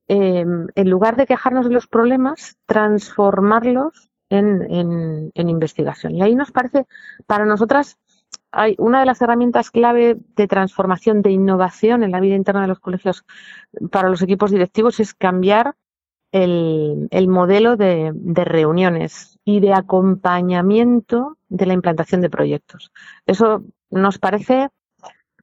em, 0.07 0.67
en 0.75 0.89
lugar 0.89 1.15
de 1.15 1.25
quejarnos 1.25 1.67
de 1.67 1.73
los 1.73 1.87
problemas, 1.87 2.57
transformarlos 2.65 4.09
en, 4.29 4.63
en, 4.71 5.31
en 5.33 5.49
investigación. 5.49 6.15
Y 6.15 6.23
ahí 6.23 6.35
nos 6.35 6.51
parece, 6.51 6.87
para 7.27 7.45
nosotras, 7.45 7.97
hay 8.53 8.75
una 8.77 8.99
de 8.99 9.07
las 9.07 9.21
herramientas 9.21 9.71
clave 9.71 10.17
de 10.35 10.47
transformación, 10.47 11.21
de 11.23 11.31
innovación 11.31 12.03
en 12.03 12.11
la 12.11 12.19
vida 12.19 12.35
interna 12.35 12.61
de 12.61 12.67
los 12.67 12.79
colegios 12.79 13.25
para 13.91 14.09
los 14.09 14.21
equipos 14.21 14.51
directivos 14.51 14.99
es 14.99 15.13
cambiar 15.13 15.75
el, 16.31 17.27
modelo 17.27 17.75
de, 17.75 18.13
reuniones 18.45 19.39
y 19.43 19.59
de 19.59 19.73
acompañamiento 19.73 21.37
de 21.49 21.65
la 21.65 21.73
implantación 21.73 22.21
de 22.21 22.29
proyectos. 22.29 22.91
Eso 23.25 23.63
nos 23.89 24.17
parece 24.19 24.69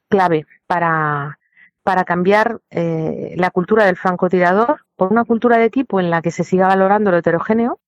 clave 0.09 0.47
para, 0.67 1.39
para 1.83 2.05
cambiar 2.05 2.61
eh, 2.71 3.35
la 3.37 3.51
cultura 3.51 3.87
del 3.87 3.97
francotirador 3.97 4.85
por 4.97 5.13
una 5.13 5.25
cultura 5.25 5.59
de 5.59 5.65
equipo 5.65 6.01
en 6.01 6.11
la 6.11 6.23
que 6.23 6.31
se 6.33 6.45
siga 6.45 6.67
valorando 6.69 7.11
lo 7.11 7.19
heterogéneo, 7.19 7.79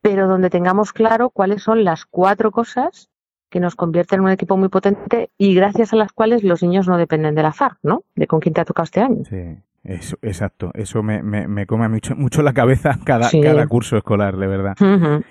pero 0.00 0.28
donde 0.28 0.50
tengamos 0.50 0.92
claro 0.92 1.30
cuáles 1.30 1.62
son 1.62 1.82
las 1.82 2.06
cuatro 2.06 2.52
cosas 2.52 3.08
que 3.50 3.60
nos 3.60 3.74
convierten 3.74 4.20
en 4.20 4.24
un 4.26 4.30
equipo 4.30 4.56
muy 4.56 4.68
potente 4.68 5.30
y 5.38 5.54
gracias 5.54 5.92
a 5.92 5.96
las 5.96 6.12
cuales 6.12 6.44
los 6.44 6.62
niños 6.62 6.86
no 6.86 6.96
dependen 6.96 7.34
del 7.34 7.46
azar, 7.46 7.76
¿no? 7.82 8.02
De 8.14 8.26
con 8.26 8.40
quién 8.40 8.54
te 8.54 8.60
ha 8.60 8.64
tocado 8.64 8.84
este 8.84 9.00
año. 9.00 9.24
Sí. 9.28 9.58
Eso, 9.84 10.18
exacto, 10.20 10.70
eso 10.74 11.02
me, 11.02 11.22
me, 11.22 11.66
come 11.66 11.88
mucho, 11.88 12.14
mucho 12.14 12.42
la 12.42 12.52
cabeza 12.52 12.98
cada, 13.06 13.30
cada 13.30 13.66
curso 13.68 13.96
escolar, 13.96 14.36
de 14.36 14.46
verdad. 14.46 14.76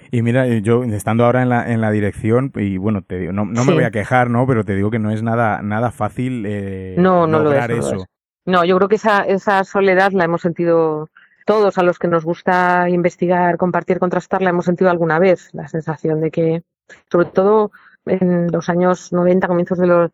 Y 0.10 0.22
mira, 0.24 0.48
yo 0.48 0.84
estando 0.84 1.26
ahora 1.26 1.44
en 1.44 1.50
la, 1.50 1.72
en 1.72 1.82
la 1.82 1.92
dirección, 1.92 2.52
y 2.56 2.78
bueno, 2.78 3.04
te 3.04 3.20
digo, 3.20 3.34
no, 3.34 3.46
no 3.46 3.66
me 3.66 3.74
voy 3.74 3.84
a 3.84 3.92
quejar, 3.92 4.32
¿no? 4.32 4.48
Pero 4.48 4.64
te 4.64 4.74
digo 4.76 4.90
que 4.90 5.00
no 5.00 5.12
es 5.12 5.22
nada, 5.22 5.62
nada 5.62 5.92
fácil 5.92 6.46
eh, 6.48 6.96
no, 6.98 7.28
no 7.28 7.40
lograr 7.40 7.72
eso. 7.72 8.06
No, 8.46 8.64
yo 8.64 8.78
creo 8.78 8.88
que 8.88 8.96
esa, 8.96 9.24
esa 9.24 9.64
soledad 9.64 10.14
la 10.14 10.24
hemos 10.24 10.42
sentido 10.42 11.10
todos 11.46 11.78
a 11.78 11.84
los 11.84 12.00
que 12.00 12.08
nos 12.08 12.24
gusta 12.24 12.90
investigar, 12.90 13.58
compartir, 13.58 14.00
contrastar, 14.00 14.42
la 14.42 14.50
hemos 14.50 14.66
sentido 14.66 14.90
alguna 14.90 15.20
vez, 15.20 15.50
la 15.54 15.68
sensación 15.68 16.20
de 16.20 16.32
que, 16.32 16.64
sobre 17.12 17.28
todo 17.28 17.72
en 18.10 18.52
los 18.52 18.70
años 18.70 19.12
90, 19.12 19.48
comienzos 19.48 19.78
de 19.78 19.88
los, 19.88 20.12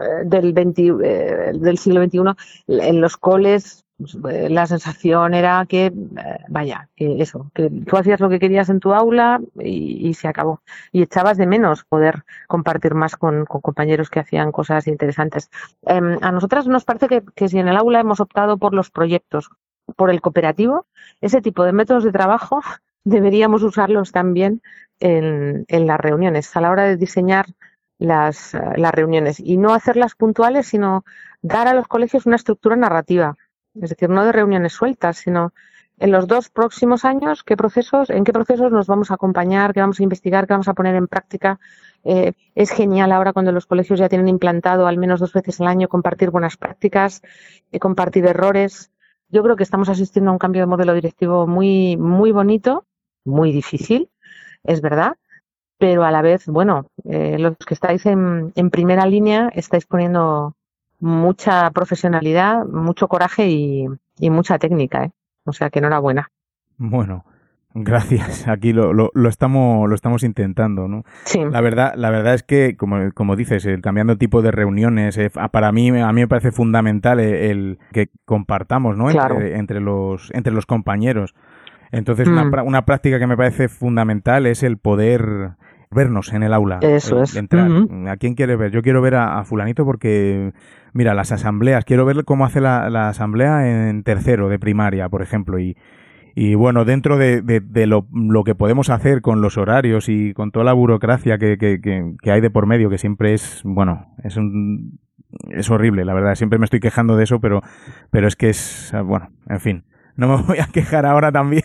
eh, 0.00 0.24
del, 0.24 0.52
20, 0.52 0.82
eh, 1.02 1.52
del 1.54 1.78
siglo 1.78 2.02
XXI, 2.04 2.20
en 2.66 3.00
los 3.00 3.16
coles 3.16 3.84
pues, 3.96 4.16
eh, 4.28 4.48
la 4.50 4.66
sensación 4.66 5.34
era 5.34 5.64
que, 5.68 5.92
vaya, 6.48 6.88
eso, 6.96 7.50
que 7.54 7.70
tú 7.70 7.96
hacías 7.96 8.18
lo 8.20 8.28
que 8.28 8.40
querías 8.40 8.68
en 8.68 8.80
tu 8.80 8.92
aula 8.92 9.40
y, 9.60 10.12
se 10.14 10.26
acabó. 10.26 10.62
Y 10.90 11.02
echabas 11.02 11.38
de 11.38 11.46
menos 11.46 11.84
poder 11.84 12.24
compartir 12.48 12.94
más 12.94 13.16
con, 13.16 13.44
compañeros 13.46 14.10
que 14.10 14.20
hacían 14.20 14.50
cosas 14.50 14.88
interesantes. 14.88 15.50
Em, 15.82 16.18
a 16.22 16.32
nosotras 16.32 16.66
nos 16.66 16.84
parece 16.84 17.22
que 17.34 17.48
si 17.48 17.58
en 17.58 17.68
el 17.68 17.76
aula 17.76 18.00
hemos 18.00 18.20
optado 18.20 18.58
por 18.58 18.74
los 18.74 18.90
proyectos, 18.90 19.50
por 19.96 20.10
el 20.10 20.20
cooperativo, 20.20 20.86
ese 21.20 21.40
tipo 21.40 21.64
de 21.64 21.72
métodos 21.72 22.04
de 22.04 22.12
trabajo 22.12 22.62
deberíamos 23.04 23.62
usarlos 23.62 24.12
también 24.12 24.62
en, 25.00 25.66
las 25.68 26.00
reuniones, 26.00 26.54
a 26.56 26.60
la 26.60 26.70
hora 26.70 26.84
de 26.84 26.96
diseñar 26.96 27.46
las, 27.98 28.54
las, 28.76 28.92
reuniones 28.92 29.40
y 29.40 29.56
no 29.56 29.74
hacerlas 29.74 30.14
puntuales, 30.14 30.66
sino 30.66 31.04
dar 31.42 31.68
a 31.68 31.74
los 31.74 31.86
colegios 31.88 32.26
una 32.26 32.36
estructura 32.36 32.76
narrativa, 32.76 33.36
es 33.80 33.90
decir, 33.90 34.08
no 34.08 34.24
de 34.24 34.32
reuniones 34.32 34.72
sueltas, 34.72 35.18
sino 35.18 35.52
en 35.98 36.10
los 36.10 36.26
dos 36.26 36.50
próximos 36.50 37.04
años, 37.04 37.44
qué 37.44 37.56
procesos, 37.56 38.10
en 38.10 38.24
qué 38.24 38.32
procesos 38.32 38.72
nos 38.72 38.86
vamos 38.86 39.10
a 39.10 39.14
acompañar, 39.14 39.72
qué 39.72 39.80
vamos 39.80 40.00
a 40.00 40.02
investigar, 40.02 40.46
qué 40.46 40.54
vamos 40.54 40.68
a 40.68 40.74
poner 40.74 40.96
en 40.96 41.06
práctica. 41.06 41.60
Eh, 42.02 42.32
es 42.54 42.70
genial 42.70 43.12
ahora 43.12 43.32
cuando 43.32 43.52
los 43.52 43.66
colegios 43.66 43.98
ya 43.98 44.08
tienen 44.08 44.28
implantado 44.28 44.86
al 44.86 44.98
menos 44.98 45.20
dos 45.20 45.32
veces 45.32 45.60
al 45.60 45.68
año 45.68 45.88
compartir 45.88 46.30
buenas 46.30 46.56
prácticas, 46.56 47.22
eh, 47.70 47.78
compartir 47.78 48.26
errores. 48.26 48.90
Yo 49.28 49.42
creo 49.42 49.56
que 49.56 49.62
estamos 49.62 49.88
asistiendo 49.88 50.30
a 50.30 50.32
un 50.32 50.38
cambio 50.38 50.62
de 50.62 50.66
modelo 50.66 50.94
directivo 50.94 51.46
muy, 51.46 51.96
muy 51.96 52.32
bonito, 52.32 52.86
muy 53.24 53.52
difícil, 53.52 54.10
es 54.64 54.80
verdad, 54.80 55.16
pero 55.78 56.04
a 56.04 56.10
la 56.10 56.22
vez, 56.22 56.46
bueno, 56.46 56.86
eh, 57.04 57.38
los 57.38 57.56
que 57.56 57.74
estáis 57.74 58.06
en, 58.06 58.52
primera 58.70 59.06
línea 59.06 59.50
estáis 59.54 59.86
poniendo 59.86 60.54
mucha 61.00 61.70
profesionalidad, 61.70 62.64
mucho 62.64 63.08
coraje 63.08 63.48
y, 63.48 63.88
mucha 64.30 64.58
técnica, 64.58 65.04
¿eh? 65.04 65.12
O 65.44 65.52
sea 65.52 65.68
que 65.68 65.80
enhorabuena. 65.80 66.30
Bueno, 66.78 67.24
Gracias. 67.74 68.46
Aquí 68.48 68.72
lo, 68.72 68.92
lo, 68.92 69.10
lo, 69.14 69.28
estamos 69.28 69.88
lo 69.88 69.94
estamos 69.96 70.22
intentando, 70.22 70.86
¿no? 70.86 71.04
Sí. 71.24 71.40
La 71.50 71.60
verdad 71.60 71.94
la 71.96 72.10
verdad 72.10 72.34
es 72.34 72.44
que 72.44 72.76
como, 72.76 73.10
como 73.12 73.34
dices, 73.34 73.66
el 73.66 73.82
cambiando 73.82 74.16
tipo 74.16 74.42
de 74.42 74.52
reuniones, 74.52 75.18
eh, 75.18 75.30
para 75.50 75.72
mí 75.72 75.88
a 75.88 76.12
mí 76.12 76.20
me 76.20 76.28
parece 76.28 76.52
fundamental 76.52 77.18
el, 77.18 77.78
que 77.92 78.10
compartamos, 78.24 78.96
¿no? 78.96 79.10
Entre, 79.10 79.58
entre, 79.58 79.80
los 79.80 80.30
entre 80.34 80.52
los 80.52 80.66
compañeros. 80.66 81.34
Entonces, 81.94 82.28
una, 82.28 82.44
mm. 82.44 82.66
una, 82.66 82.84
práctica 82.84 83.18
que 83.18 83.26
me 83.26 83.36
parece 83.36 83.68
fundamental 83.68 84.46
es 84.46 84.62
el 84.62 84.78
poder 84.78 85.54
vernos 85.90 86.32
en 86.32 86.42
el 86.42 86.52
aula. 86.52 86.80
Eso 86.82 87.22
es. 87.22 87.36
Entrar. 87.36 87.70
¿A 88.08 88.16
quién 88.16 88.34
quiere 88.34 88.56
ver? 88.56 88.72
Yo 88.72 88.82
quiero 88.82 89.00
ver 89.00 89.14
a, 89.14 89.42
fulanito 89.44 89.84
porque, 89.84 90.52
mira, 90.92 91.14
las 91.14 91.32
asambleas, 91.32 91.84
quiero 91.84 92.04
ver 92.04 92.24
cómo 92.24 92.44
hace 92.44 92.60
la, 92.60 92.90
la, 92.90 93.08
asamblea 93.08 93.88
en 93.88 94.02
tercero 94.02 94.48
de 94.48 94.58
primaria, 94.58 95.08
por 95.08 95.22
ejemplo, 95.22 95.58
y, 95.58 95.76
y 96.34 96.54
bueno, 96.54 96.84
dentro 96.84 97.16
de, 97.16 97.40
de, 97.42 97.86
lo, 97.86 98.06
lo, 98.12 98.44
que 98.44 98.54
podemos 98.54 98.90
hacer 98.90 99.22
con 99.22 99.40
los 99.40 99.56
horarios 99.56 100.08
y 100.08 100.34
con 100.34 100.50
toda 100.50 100.64
la 100.64 100.72
burocracia 100.72 101.38
que, 101.38 101.56
que, 101.56 101.80
que, 101.80 102.30
hay 102.30 102.40
de 102.40 102.50
por 102.50 102.66
medio, 102.66 102.90
que 102.90 102.98
siempre 102.98 103.34
es, 103.34 103.62
bueno, 103.64 104.14
es 104.22 104.36
un, 104.36 104.98
es 105.50 105.70
horrible, 105.70 106.04
la 106.04 106.14
verdad, 106.14 106.34
siempre 106.34 106.58
me 106.58 106.64
estoy 106.64 106.80
quejando 106.80 107.16
de 107.16 107.24
eso, 107.24 107.40
pero, 107.40 107.62
pero 108.10 108.26
es 108.26 108.36
que 108.36 108.50
es, 108.50 108.92
bueno, 109.04 109.30
en 109.48 109.60
fin 109.60 109.84
no 110.16 110.28
me 110.28 110.42
voy 110.46 110.58
a 110.58 110.66
quejar 110.66 111.06
ahora 111.06 111.32
también, 111.32 111.64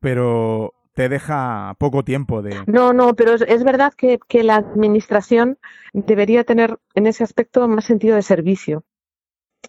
pero 0.00 0.74
te 0.94 1.08
deja 1.08 1.74
poco 1.78 2.04
tiempo 2.04 2.40
de... 2.40 2.62
No, 2.66 2.92
no, 2.92 3.14
pero 3.14 3.34
es, 3.34 3.64
verdad 3.64 3.92
que, 3.94 4.18
la 4.42 4.56
administración 4.56 5.58
debería 5.92 6.44
tener 6.44 6.78
en 6.94 7.06
ese 7.06 7.24
aspecto 7.24 7.66
más 7.68 7.84
sentido 7.84 8.14
de 8.14 8.22
servicio. 8.22 8.84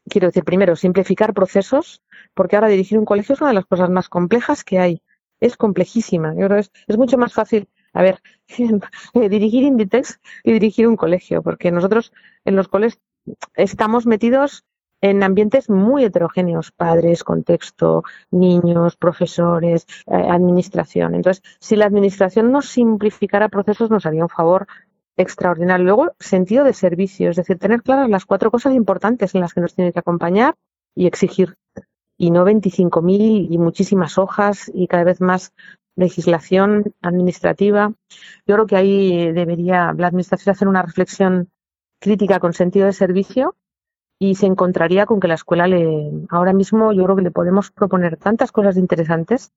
Quiero 0.08 0.28
decir, 0.28 0.44
primero, 0.44 0.76
simplificar 0.76 1.34
procesos, 1.34 2.04
porque 2.34 2.56
ahora 2.56 2.68
dirigir 2.68 3.00
un 3.00 3.06
colegio 3.06 3.34
es 3.34 3.42
una 3.42 3.50
de 3.50 3.56
las 3.56 3.66
cosas 3.66 3.90
más 3.90 4.08
complejas 4.08 4.64
que 4.64 4.80
hay. 4.80 5.02
Es 5.40 5.58
complejísima. 5.58 6.34
Yo 6.36 6.48
creo 6.48 6.60
es, 6.60 6.72
es 6.88 6.98
mucho 6.98 7.18
más 7.18 7.34
fácil, 7.34 7.68
a 7.94 8.04
ver, 8.04 8.22
dirigir 9.14 9.64
Inditex 9.64 10.20
y 10.44 10.54
dirigir 10.54 10.88
un 10.88 10.96
colegio, 10.96 11.42
porque 11.42 11.72
nosotros 11.72 12.14
en 12.44 12.56
los 12.56 12.68
colegios 12.68 13.02
estamos 13.56 14.06
metidos 14.06 14.66
en 15.10 15.22
ambientes 15.22 15.70
muy 15.70 16.04
heterogéneos, 16.04 16.72
padres, 16.72 17.24
contexto, 17.24 18.04
niños, 18.32 18.96
profesores, 18.96 19.86
eh, 20.08 20.15
administración. 20.15 21.13
Entonces, 21.13 21.44
si 21.60 21.76
la 21.76 21.86
administración 21.86 22.52
nos 22.52 22.70
simplificara 22.70 23.50
procesos, 23.50 23.91
nos 23.91 24.08
haría 24.08 24.24
un 24.24 24.30
favor 24.30 24.65
extraordinario. 25.15 25.86
Luego, 25.86 26.15
sentido 26.20 26.63
de 26.63 26.74
servicio, 26.74 27.30
es 27.30 27.36
decir, 27.36 27.60
tener 27.60 27.84
claras 27.84 28.10
las 28.10 28.26
cuatro 28.26 28.50
cosas 28.50 28.74
importantes 28.74 29.36
en 29.36 29.41
las 29.41 29.54
que 29.54 29.62
nos 29.62 29.76
tiene 29.76 29.94
que 29.94 30.00
acompañar 30.00 30.56
y 30.96 31.06
exigir. 31.06 31.56
Y 32.18 32.32
no 32.32 32.44
25.000 32.44 33.48
y 33.52 33.58
muchísimas 33.60 34.18
hojas 34.18 34.72
y 34.74 34.88
cada 34.88 35.04
vez 35.04 35.22
más 35.22 35.54
legislación 35.96 36.96
administrativa. 37.04 37.94
Yo 38.48 38.56
creo 38.56 38.65
que 38.65 38.76
ahí 38.76 39.32
debería 39.32 39.94
la 39.96 40.08
administración 40.08 40.52
hacer 40.52 40.68
una 40.68 40.82
reflexión 40.82 41.52
crítica 42.00 42.39
con 42.39 42.54
sentido 42.54 42.88
de 42.88 42.94
servicio 42.94 43.56
y 44.19 44.36
se 44.36 44.45
encontraría 44.45 45.06
con 45.06 45.19
que 45.19 45.28
la 45.28 45.34
escuela 45.34 45.67
le 45.67 46.12
ahora 46.30 46.54
mismo 46.54 46.93
yo 46.93 47.04
creo 47.04 47.15
que 47.15 47.21
le 47.21 47.32
podemos 47.32 47.71
proponer 47.71 48.17
tantas 48.17 48.51
cosas 48.51 48.78
interesantes 48.78 49.51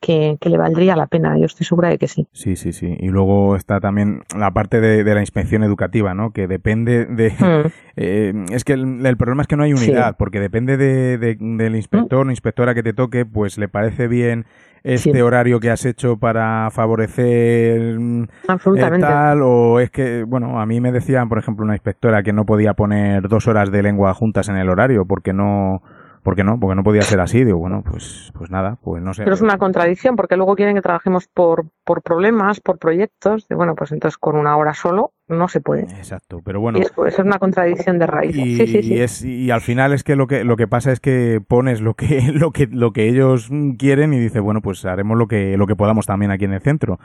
que, 0.00 0.38
le 0.40 0.58
valdría 0.58 0.96
la 0.96 1.06
pena. 1.06 1.38
Yo 1.38 1.46
estoy 1.46 1.66
segura 1.66 1.88
de 1.88 1.98
que 1.98 2.08
sí. 2.08 2.26
Sí, 2.32 2.56
sí, 2.56 2.72
sí. 2.72 2.96
Y 2.98 3.08
luego 3.08 3.56
está 3.56 3.80
también 3.80 4.22
la 4.36 4.52
parte 4.52 4.80
de, 4.80 5.14
la 5.14 5.20
inspección 5.20 5.62
educativa, 5.62 6.14
¿no? 6.14 6.32
Que 6.32 6.46
depende 6.46 7.06
de... 7.06 7.30
Hmm. 7.30 7.68
Eh, 8.02 8.32
es 8.50 8.64
que 8.64 8.72
el, 8.72 9.16
problema 9.18 9.42
es 9.42 9.48
que 9.48 9.56
no 9.56 9.64
hay 9.64 9.74
unidad, 9.74 10.16
porque 10.16 10.40
depende 10.40 10.78
de, 10.78 11.18
del 11.18 11.76
inspector 11.76 12.26
o 12.26 12.30
inspectora 12.30 12.74
que 12.74 12.82
te 12.82 12.94
toque, 12.94 13.26
pues 13.26 13.58
le 13.58 13.68
parece 13.68 14.08
bien 14.08 14.46
este 14.84 15.22
horario 15.22 15.60
que 15.60 15.70
has 15.70 15.84
hecho 15.84 16.16
para 16.16 16.70
favorecer 16.70 17.98
mm, 17.98 18.28
Absolutamente. 18.48 19.06
tal 19.06 19.42
o 19.42 19.80
es 19.80 19.90
que 19.90 20.22
bueno 20.22 20.60
a 20.60 20.64
mí 20.64 20.80
me 20.80 20.92
decían 20.92 21.28
por 21.28 21.38
ejemplo 21.38 21.64
una 21.64 21.74
inspectora 21.74 22.22
que 22.22 22.32
no 22.32 22.46
podía 22.46 22.72
poner 22.72 23.28
dos 23.28 23.46
horas 23.46 23.70
de 23.70 23.82
lengua 23.82 24.14
juntas 24.14 24.48
en 24.48 24.56
el 24.56 24.70
horario 24.70 25.04
porque 25.04 25.34
no 25.34 25.82
¿Por 26.22 26.36
qué 26.36 26.44
no? 26.44 26.60
Porque 26.60 26.74
no 26.74 26.82
podía 26.82 27.02
ser 27.02 27.20
así. 27.20 27.44
Digo, 27.44 27.58
bueno, 27.58 27.82
pues, 27.82 28.30
pues 28.36 28.50
nada, 28.50 28.76
pues 28.82 29.02
no 29.02 29.14
sé. 29.14 29.24
Pero 29.24 29.34
es 29.34 29.40
una 29.40 29.56
contradicción, 29.56 30.16
porque 30.16 30.36
luego 30.36 30.54
quieren 30.54 30.74
que 30.74 30.82
trabajemos 30.82 31.28
por, 31.28 31.66
por 31.84 32.02
problemas, 32.02 32.60
por 32.60 32.78
proyectos. 32.78 33.48
De, 33.48 33.54
bueno, 33.54 33.74
pues 33.74 33.92
entonces 33.92 34.18
con 34.18 34.36
una 34.36 34.56
hora 34.56 34.74
solo 34.74 35.12
no 35.28 35.48
se 35.48 35.60
puede. 35.60 35.82
Exacto, 35.82 36.42
pero 36.44 36.60
bueno. 36.60 36.78
Y 36.78 36.82
eso 36.82 37.06
es 37.06 37.18
una 37.18 37.38
contradicción 37.38 37.98
de 37.98 38.06
raíz. 38.06 38.36
Y, 38.36 38.56
sí, 38.56 38.66
sí, 38.66 38.82
sí. 38.82 38.94
Y, 38.94 39.00
es, 39.00 39.24
y 39.24 39.50
al 39.50 39.62
final 39.62 39.94
es 39.94 40.04
que 40.04 40.14
lo 40.14 40.26
que 40.26 40.44
lo 40.44 40.56
que 40.56 40.68
pasa 40.68 40.92
es 40.92 41.00
que 41.00 41.40
pones 41.46 41.80
lo 41.80 41.94
que 41.94 42.22
lo 42.32 42.50
que 42.50 42.66
lo 42.66 42.92
que 42.92 43.08
ellos 43.08 43.48
quieren 43.78 44.12
y 44.12 44.18
dices, 44.18 44.42
bueno, 44.42 44.60
pues 44.60 44.84
haremos 44.84 45.16
lo 45.16 45.26
que 45.26 45.56
lo 45.56 45.66
que 45.66 45.76
podamos 45.76 46.06
también 46.06 46.30
aquí 46.30 46.44
en 46.44 46.52
el 46.52 46.60
centro. 46.60 46.98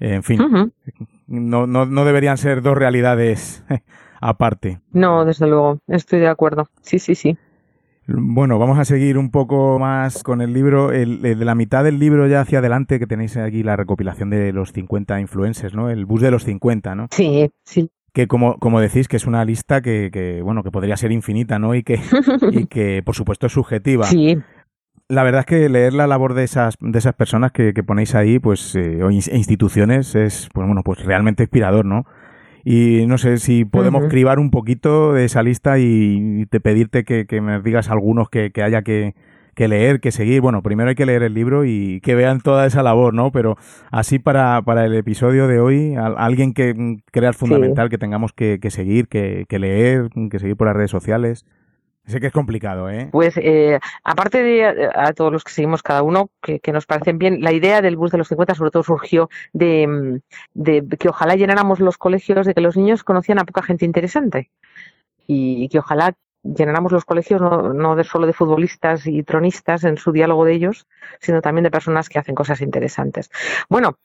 En 0.00 0.22
fin, 0.22 0.72
no, 1.26 1.66
no, 1.66 1.86
no 1.86 2.04
deberían 2.04 2.36
ser 2.36 2.62
dos 2.62 2.76
realidades 2.76 3.64
aparte. 4.20 4.80
No, 4.92 5.24
desde 5.24 5.46
luego, 5.46 5.78
estoy 5.86 6.20
de 6.20 6.28
acuerdo. 6.28 6.68
Sí, 6.80 6.98
sí, 6.98 7.14
sí. 7.14 7.38
Bueno, 8.06 8.58
vamos 8.58 8.78
a 8.78 8.84
seguir 8.84 9.16
un 9.16 9.30
poco 9.30 9.78
más 9.78 10.22
con 10.22 10.42
el 10.42 10.52
libro. 10.52 10.92
El, 10.92 11.22
de 11.22 11.36
la 11.36 11.54
mitad 11.54 11.84
del 11.84 11.98
libro 11.98 12.26
ya 12.26 12.42
hacia 12.42 12.58
adelante, 12.58 12.98
que 12.98 13.06
tenéis 13.06 13.36
aquí 13.36 13.62
la 13.62 13.76
recopilación 13.76 14.30
de 14.30 14.52
los 14.52 14.72
50 14.72 15.20
influencers, 15.20 15.74
¿no? 15.74 15.88
El 15.88 16.04
bus 16.04 16.20
de 16.20 16.30
los 16.30 16.44
50, 16.44 16.94
¿no? 16.94 17.08
Sí, 17.10 17.50
sí. 17.64 17.90
Que 18.12 18.28
como, 18.28 18.58
como 18.58 18.80
decís, 18.80 19.08
que 19.08 19.16
es 19.16 19.26
una 19.26 19.44
lista 19.44 19.80
que, 19.80 20.10
que 20.12 20.42
bueno, 20.42 20.62
que 20.62 20.70
podría 20.70 20.96
ser 20.96 21.12
infinita, 21.12 21.58
¿no? 21.58 21.74
Y 21.74 21.82
que, 21.82 21.98
y 22.52 22.66
que 22.66 23.02
por 23.02 23.14
supuesto 23.14 23.46
es 23.46 23.52
subjetiva. 23.52 24.04
Sí. 24.04 24.36
La 25.08 25.22
verdad 25.22 25.40
es 25.40 25.46
que 25.46 25.68
leer 25.68 25.94
la 25.94 26.06
labor 26.06 26.34
de 26.34 26.44
esas, 26.44 26.76
de 26.80 26.98
esas 26.98 27.14
personas 27.14 27.52
que, 27.52 27.74
que 27.74 27.82
ponéis 27.82 28.14
ahí, 28.14 28.38
pues, 28.38 28.74
eh, 28.74 29.02
o 29.02 29.10
instituciones, 29.10 30.14
es, 30.14 30.48
pues 30.52 30.66
bueno, 30.66 30.82
pues 30.82 31.04
realmente 31.04 31.42
inspirador, 31.42 31.84
¿no? 31.84 32.06
Y 32.64 33.04
no 33.06 33.18
sé 33.18 33.36
si 33.38 33.66
podemos 33.66 34.04
cribar 34.08 34.38
un 34.38 34.50
poquito 34.50 35.12
de 35.12 35.26
esa 35.26 35.42
lista 35.42 35.78
y 35.78 36.46
te 36.46 36.60
pedirte 36.60 37.04
que, 37.04 37.40
me 37.42 37.60
digas 37.60 37.90
algunos 37.90 38.30
que, 38.30 38.50
haya 38.62 38.80
que, 38.80 39.14
leer, 39.56 40.00
que 40.00 40.10
seguir. 40.10 40.40
Bueno, 40.40 40.62
primero 40.62 40.88
hay 40.88 40.94
que 40.94 41.04
leer 41.04 41.22
el 41.22 41.34
libro 41.34 41.66
y 41.66 42.00
que 42.00 42.14
vean 42.14 42.40
toda 42.40 42.64
esa 42.64 42.82
labor, 42.82 43.12
¿no? 43.12 43.32
Pero 43.32 43.58
así 43.90 44.18
para, 44.18 44.62
para 44.62 44.86
el 44.86 44.94
episodio 44.94 45.46
de 45.46 45.60
hoy, 45.60 45.94
alguien 45.96 46.54
que 46.54 46.96
creas 47.12 47.36
fundamental 47.36 47.90
que 47.90 47.98
tengamos 47.98 48.32
que, 48.32 48.58
que 48.60 48.70
seguir, 48.70 49.08
que, 49.08 49.44
que 49.46 49.58
leer, 49.58 50.08
que 50.30 50.38
seguir 50.38 50.56
por 50.56 50.66
las 50.66 50.76
redes 50.76 50.90
sociales. 50.90 51.44
Sé 52.06 52.20
que 52.20 52.26
es 52.26 52.32
complicado, 52.32 52.90
¿eh? 52.90 53.08
Pues 53.10 53.36
eh, 53.38 53.80
aparte 54.02 54.42
de 54.42 54.90
a, 54.94 55.12
todos 55.14 55.32
los 55.32 55.42
que 55.42 55.52
seguimos 55.52 55.82
cada 55.82 56.02
uno, 56.02 56.28
que, 56.42 56.60
nos 56.72 56.84
parecen 56.84 57.18
bien, 57.18 57.40
la 57.40 57.52
idea 57.52 57.80
del 57.80 57.96
bus 57.96 58.10
de 58.10 58.18
los 58.18 58.28
50 58.28 58.54
sobre 58.54 58.70
todo 58.70 58.82
surgió 58.82 59.30
de, 59.54 60.20
de, 60.52 60.86
que 60.98 61.08
ojalá 61.08 61.34
llenáramos 61.34 61.80
los 61.80 61.96
colegios, 61.96 62.46
de 62.46 62.52
que 62.52 62.60
los 62.60 62.76
niños 62.76 63.04
conocían 63.04 63.38
a 63.38 63.44
poca 63.44 63.62
gente 63.62 63.86
interesante 63.86 64.50
y, 65.26 65.68
que 65.68 65.78
ojalá 65.78 66.14
llenáramos 66.42 66.92
los 66.92 67.06
colegios 67.06 67.40
no, 67.40 67.72
no 67.72 67.96
de 67.96 68.04
solo 68.04 68.26
de 68.26 68.34
futbolistas 68.34 69.06
y 69.06 69.22
tronistas 69.22 69.84
en 69.84 69.96
su 69.96 70.12
diálogo 70.12 70.44
de 70.44 70.52
ellos, 70.52 70.86
sino 71.20 71.40
también 71.40 71.64
de 71.64 71.70
personas 71.70 72.10
que 72.10 72.18
hacen 72.18 72.34
cosas 72.34 72.60
interesantes. 72.60 73.30
Bueno, 73.70 73.96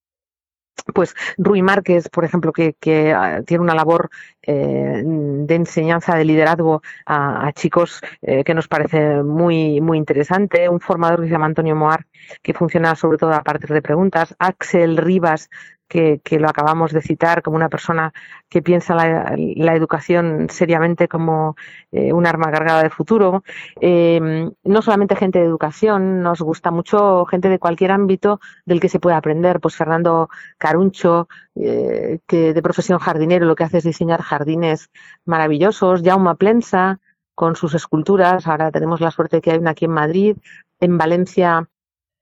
pues 0.84 1.16
Rui 1.38 1.62
Márquez, 1.62 2.10
por 2.10 2.26
ejemplo, 2.26 2.52
que, 2.54 3.14
ah, 3.14 3.42
tiene 3.46 3.64
una 3.64 3.76
labor 3.76 4.10
eh, 4.42 5.04
de 5.04 5.56
enseñanza 5.56 6.16
de 6.16 6.26
liderazgo 6.26 6.82
a, 7.06 7.52
chicos 7.54 8.02
eh, 8.22 8.44
que 8.44 8.54
nos 8.54 8.68
parece 8.68 9.24
muy, 9.24 9.82
muy 9.82 9.98
interesante. 9.98 10.70
Un 10.70 10.80
formador 10.80 11.22
que 11.22 11.28
se 11.28 11.32
llama 11.32 11.46
Antonio 11.46 11.76
Moar, 11.76 12.06
que 12.42 12.54
funciona 12.54 12.96
sobre 12.96 13.18
todo 13.18 13.34
a 13.34 13.44
partir 13.44 13.70
de 13.70 13.82
preguntas. 13.82 14.36
Axel 14.40 14.98
Rivas, 14.98 15.50
que, 15.90 16.22
lo 16.40 16.48
acabamos 16.48 16.94
de 16.94 17.02
citar 17.02 17.42
como 17.42 17.58
una 17.58 17.68
persona 17.68 18.14
que 18.48 18.62
piensa 18.62 18.96
la, 18.96 19.76
educación 19.76 20.48
seriamente 20.50 21.08
como 21.08 21.56
eh, 21.92 22.14
un 22.14 22.26
arma 22.26 22.52
cargada 22.52 22.84
de 22.84 22.90
futuro. 22.90 23.44
Em, 23.82 24.52
no 24.64 24.82
solamente 24.82 25.16
gente 25.16 25.40
de 25.40 25.46
educación, 25.46 26.22
nos 26.22 26.42
gusta 26.42 26.72
mucho 26.72 27.26
gente 27.26 27.50
de 27.50 27.60
cualquier 27.60 27.92
ámbito 27.92 28.40
del 28.66 28.80
que 28.80 28.90
se 28.90 29.00
puede 29.00 29.18
aprender. 29.18 29.60
Pues 29.60 29.76
Fernando 29.76 30.30
Caruncho, 30.58 31.28
eh, 31.56 32.20
que 32.28 32.54
de 32.54 32.62
profesión 32.62 33.00
jardinero 33.00 33.46
lo 33.46 33.56
que 33.56 33.64
hace 33.64 33.80
es 33.80 33.84
diseñar 33.84 34.22
jardines 34.22 34.90
maravillosos. 35.26 36.04
Jaume 36.04 36.36
Plensa, 36.36 37.00
con 37.34 37.56
sus 37.56 37.74
esculturas. 37.74 38.48
Ahora 38.48 38.72
tenemos 38.72 39.02
la 39.02 39.12
suerte 39.12 39.38
de 39.38 39.42
que 39.42 39.52
hay 39.52 39.58
una 39.58 39.72
aquí 39.72 39.86
en 39.86 39.92
Madrid. 39.92 40.38
En 40.80 40.98
Valencia 40.98 41.68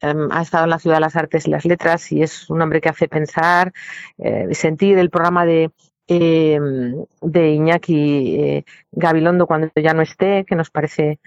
ha 0.02 0.41
estado 0.41 0.66
en 0.66 0.70
la 0.70 0.80
Ciudad 0.80 0.98
de 0.98 1.02
las 1.02 1.16
Artes 1.16 1.48
y 1.48 1.52
las 1.52 1.66
Letras 1.66 2.12
y 2.12 2.22
es 2.22 2.50
un 2.50 2.62
hombre 2.62 2.82
que 2.82 2.89
hace 2.89 3.08
pensar, 3.08 3.74
eh, 4.18 4.48
sentir 4.54 4.98
el 4.98 5.10
programa 5.10 5.45
de, 5.45 5.72
em, 6.08 7.06
de 7.22 7.52
Iñaki 7.52 8.36
eh, 8.39 8.66
Gabilondo 8.91 9.48
cuando 9.48 9.70
ya 9.76 9.93
no 9.93 10.02
esté, 10.02 10.45
que 10.45 10.56
nos 10.56 10.70
parece 10.70 11.20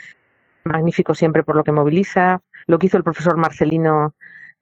magnífico 0.65 1.15
siempre 1.15 1.43
por 1.43 1.57
lo 1.57 1.65
que 1.65 1.73
moviliza, 1.73 2.43
lo 2.67 2.79
que 2.79 2.87
hizo 2.87 2.97
el 2.97 3.05
profesor 3.05 3.37
Marcelino 3.37 4.15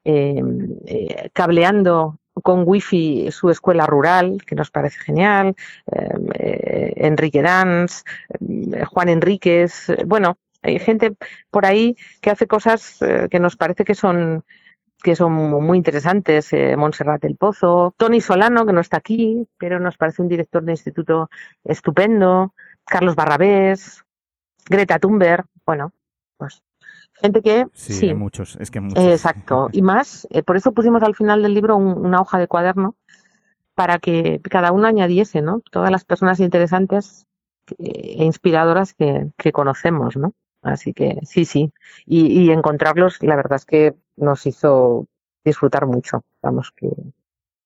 em, 0.04 0.78
eh, 0.86 1.30
cableando 1.32 2.18
con 2.42 2.62
wifi 2.66 3.30
su 3.32 3.50
escuela 3.50 3.84
rural, 3.84 4.38
que 4.46 4.54
nos 4.54 4.70
parece 4.70 5.00
genial, 5.00 5.56
Enrique 5.90 7.42
Danz, 7.42 8.04
Juan 8.86 9.09
Enríquez, 9.09 9.92
bueno, 10.06 10.38
hay 10.68 10.78
gente 10.78 11.14
por 11.50 11.66
ahí 11.66 11.96
que 12.20 12.30
hace 12.30 12.46
cosas 12.46 13.00
eh, 13.02 13.28
que 13.30 13.40
nos 13.40 13.56
parece 13.56 13.84
que 13.84 13.94
son 13.94 14.44
que 15.02 15.14
son 15.14 15.32
muy 15.32 15.78
interesantes, 15.78 16.52
eh, 16.52 16.76
Montserrat 16.76 17.24
El 17.24 17.36
Pozo, 17.36 17.94
Tony 17.96 18.20
Solano, 18.20 18.66
que 18.66 18.72
no 18.72 18.80
está 18.80 18.96
aquí, 18.96 19.46
pero 19.56 19.78
nos 19.78 19.96
parece 19.96 20.22
un 20.22 20.28
director 20.28 20.64
de 20.64 20.72
instituto 20.72 21.30
estupendo, 21.64 22.52
Carlos 22.84 23.14
Barrabés, 23.14 24.04
Greta 24.68 24.98
Thunberg, 24.98 25.46
bueno, 25.64 25.92
pues 26.36 26.62
gente 27.14 27.42
que 27.42 27.66
sí, 27.74 28.12
muchos, 28.14 28.56
es 28.56 28.70
que 28.70 28.80
muchos. 28.80 29.04
Exacto, 29.04 29.68
y 29.72 29.82
más, 29.82 30.26
eh, 30.30 30.42
por 30.42 30.56
eso 30.56 30.72
pusimos 30.72 31.02
al 31.02 31.14
final 31.14 31.42
del 31.42 31.54
libro 31.54 31.76
una 31.76 32.20
hoja 32.20 32.38
de 32.38 32.48
cuaderno 32.48 32.96
para 33.74 33.98
que 33.98 34.40
cada 34.50 34.72
uno 34.72 34.88
añadiese, 34.88 35.40
¿no? 35.40 35.62
Todas 35.70 35.90
las 35.92 36.04
personas 36.04 36.40
interesantes 36.40 37.26
e 37.78 38.24
inspiradoras 38.24 38.94
que, 38.94 39.28
que 39.36 39.52
conocemos, 39.52 40.16
¿no? 40.16 40.32
Así 40.62 40.92
que 40.92 41.18
sí, 41.22 41.44
sí. 41.44 41.72
Y, 42.06 42.50
encontrarlos, 42.50 43.22
la 43.22 43.36
verdad 43.36 43.56
es 43.56 43.64
que 43.64 43.94
nos 44.16 44.46
hizo 44.46 45.06
disfrutar 45.44 45.86
mucho. 45.86 46.24
Vamos 46.42 46.72
que 46.76 46.90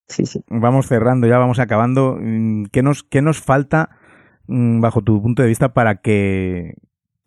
sí, 0.08 0.26
sí. 0.26 0.44
Vamos 0.48 0.86
cerrando, 0.86 1.26
ya 1.26 1.38
vamos 1.38 1.58
acabando. 1.58 2.16
Mm, 2.20 2.66
¿Qué 2.66 2.82
nos, 2.82 3.02
qué 3.02 3.22
nos 3.22 3.40
falta, 3.40 3.90
mm, 4.46 4.80
bajo 4.80 5.02
tu 5.02 5.22
punto 5.22 5.42
de 5.42 5.48
vista, 5.48 5.72
para 5.72 5.96
que, 5.96 6.74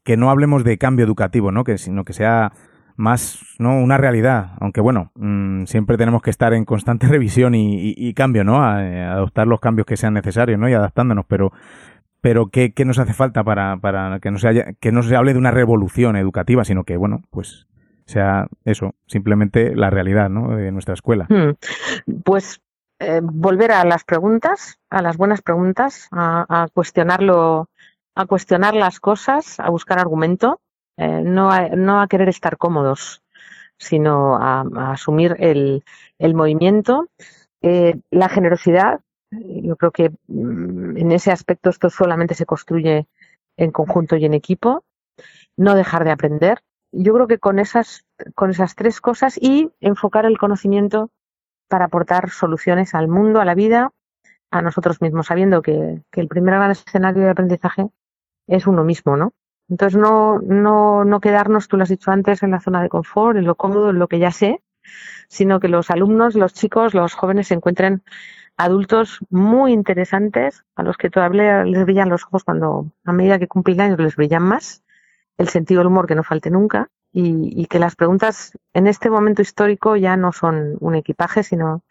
que 0.03 0.17
no 0.17 0.29
hablemos 0.29 0.63
de 0.63 0.77
cambio 0.77 1.05
educativo, 1.05 1.51
¿no? 1.51 1.63
Que, 1.63 1.77
sino 1.77 2.05
que 2.05 2.13
sea 2.13 2.53
más 2.97 3.39
no 3.59 3.77
una 3.77 3.97
realidad 3.97 4.51
aunque 4.59 4.79
bueno 4.79 5.11
mm, 5.15 5.65
siempre 5.65 5.97
tenemos 5.97 6.21
que 6.21 6.29
estar 6.29 6.53
en 6.53 6.65
constante 6.65 7.07
revisión 7.09 7.53
y, 7.55 8.13
cambio 8.13 8.43
no 8.43 8.63
a, 8.63 9.13
adoptar 9.13 9.47
los 9.47 9.59
cambios 9.59 9.85
que 9.85 9.97
sean 9.97 10.13
necesarios 10.13 10.59
no 10.59 10.69
y 10.69 10.73
adaptándonos 10.73 11.25
pero 11.27 11.51
pero 12.25 12.47
¿qué, 12.47 12.73
nos 12.85 12.97
hace 12.97 13.13
falta 13.13 13.43
para, 13.43 13.77
para 13.77 14.19
que, 14.19 14.31
no 14.31 14.39
se 14.39 14.47
haya, 14.47 14.73
que 14.79 14.91
no 14.91 15.03
se 15.03 15.15
hable 15.15 15.33
de 15.33 15.37
una 15.37 15.51
revolución 15.51 16.15
educativa, 16.15 16.65
sino 16.65 16.83
que, 16.83 16.97
bueno, 16.97 17.21
pues 17.29 17.67
sea 18.07 18.47
eso, 18.63 18.95
simplemente 19.05 19.75
la 19.75 19.91
realidad 19.91 20.27
¿no? 20.27 20.55
de 20.55 20.71
nuestra 20.71 20.95
escuela? 20.95 21.27
Hmm. 21.29 21.51
Pues 22.23 22.63
eh, 22.97 23.21
volver 23.21 23.71
a 23.73 23.85
las 23.85 24.05
preguntas, 24.05 24.79
a 24.89 25.03
las 25.03 25.17
buenas 25.17 25.43
preguntas, 25.43 26.07
a, 26.11 26.67
cuestionarlo, 26.73 27.69
a 28.15 28.25
cuestionar 28.25 28.73
las 28.73 28.99
cosas, 28.99 29.59
a 29.59 29.69
buscar 29.69 29.99
argumento, 29.99 30.59
eh, 30.97 31.21
no, 31.23 31.51
a, 31.51 31.69
no 31.69 32.01
a 32.01 32.07
querer 32.07 32.29
estar 32.29 32.57
cómodos, 32.57 33.21
sino 33.77 34.35
a, 34.35 34.65
asumir 34.93 35.35
el, 35.37 35.83
el 36.17 36.33
movimiento. 36.33 37.07
Eh, 37.61 37.99
la 38.09 38.29
generosidad, 38.29 39.01
yo 39.43 39.75
creo 39.75 39.91
que 39.91 40.11
mm, 40.27 40.97
en 40.97 41.11
ese 41.11 41.31
aspecto 41.31 41.69
esto 41.69 41.89
solamente 41.89 42.35
se 42.35 42.45
construye 42.45 43.07
en 43.57 43.71
conjunto 43.71 44.15
y 44.15 44.25
en 44.25 44.33
equipo. 44.33 44.83
No 45.57 45.75
dejar 45.75 46.03
de 46.03 46.11
aprender. 46.11 46.59
Yo 46.91 47.13
creo 47.13 47.27
que 47.27 47.39
con 47.39 47.59
esas, 47.59 48.05
con 48.35 48.49
esas 48.51 48.75
tres 48.75 49.01
cosas 49.01 49.37
y 49.41 49.71
enfocar 49.79 50.25
el 50.25 50.37
conocimiento 50.37 51.11
para 51.67 51.85
aportar 51.85 52.29
soluciones 52.29 52.93
al 52.93 53.07
mundo, 53.07 53.41
a 53.41 53.45
la 53.45 53.55
vida, 53.55 53.91
a 54.51 54.61
nosotros 54.61 55.01
mismos, 55.01 55.27
sabiendo 55.27 55.61
que, 55.61 56.01
el 56.11 56.27
primer 56.27 56.53
gran 56.55 56.71
escenario 56.71 57.23
de 57.23 57.29
aprendizaje 57.29 57.87
es 58.47 58.67
uno 58.67 58.83
mismo, 58.83 59.17
¿no? 59.17 59.33
Entonces 59.67 59.99
no, 59.99 60.39
no, 60.39 61.03
no 61.03 61.19
quedarnos, 61.19 61.67
tú 61.67 61.77
lo 61.77 61.83
has 61.83 61.89
dicho 61.89 62.11
antes, 62.11 62.43
en 62.43 62.51
la 62.51 62.61
zona 62.61 62.83
de 62.83 62.89
confort, 62.89 63.37
en 63.37 63.45
lo 63.45 63.55
cómodo, 63.55 63.89
en 63.89 63.99
lo 63.99 64.07
que 64.07 64.19
ya 64.19 64.31
sé, 64.31 64.61
sino 65.27 65.59
que 65.59 65.67
los 65.67 65.89
alumnos, 65.89 66.35
los 66.35 66.53
chicos, 66.53 66.93
los 66.93 67.15
jóvenes 67.15 67.47
se 67.47 67.55
encuentren 67.55 68.03
adultos 68.57 69.19
muy 69.29 69.73
interesantes 69.73 70.63
a 70.75 70.83
los 70.83 70.97
que 70.97 71.09
todavía 71.09 71.63
les 71.63 71.83
brillan 71.83 72.09
los 72.09 72.23
ojos 72.23 72.43
cuando 72.43 72.91
a 73.03 73.11
medida 73.11 73.39
que 73.39 73.47
cumplen 73.47 73.81
años 73.81 73.99
les 73.99 74.15
brillan 74.15 74.43
más, 74.43 74.83
el 75.37 75.49
sentido 75.49 75.79
del 75.79 75.87
humor 75.87 76.07
que 76.07 76.15
no 76.15 76.23
falte 76.23 76.49
nunca 76.49 76.89
y, 77.11 77.65
que 77.67 77.79
las 77.79 77.95
preguntas 77.95 78.57
en 78.73 78.87
este 78.87 79.09
momento 79.09 79.41
histórico 79.41 79.95
ya 79.95 80.17
no 80.17 80.33
son 80.33 80.75
un 80.81 80.95
equipaje, 80.95 81.43
sino 81.43 81.83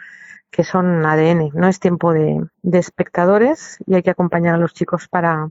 que 0.50 0.64
son 0.64 1.04
ADN. 1.04 1.50
No 1.54 1.66
es 1.66 1.80
tiempo 1.80 2.12
de, 2.12 2.46
espectadores 2.62 3.78
y 3.86 3.94
hay 3.94 4.02
que 4.02 4.10
acompañar 4.10 4.54
a 4.54 4.58
los 4.58 4.74
chicos 4.74 5.08
para, 5.08 5.50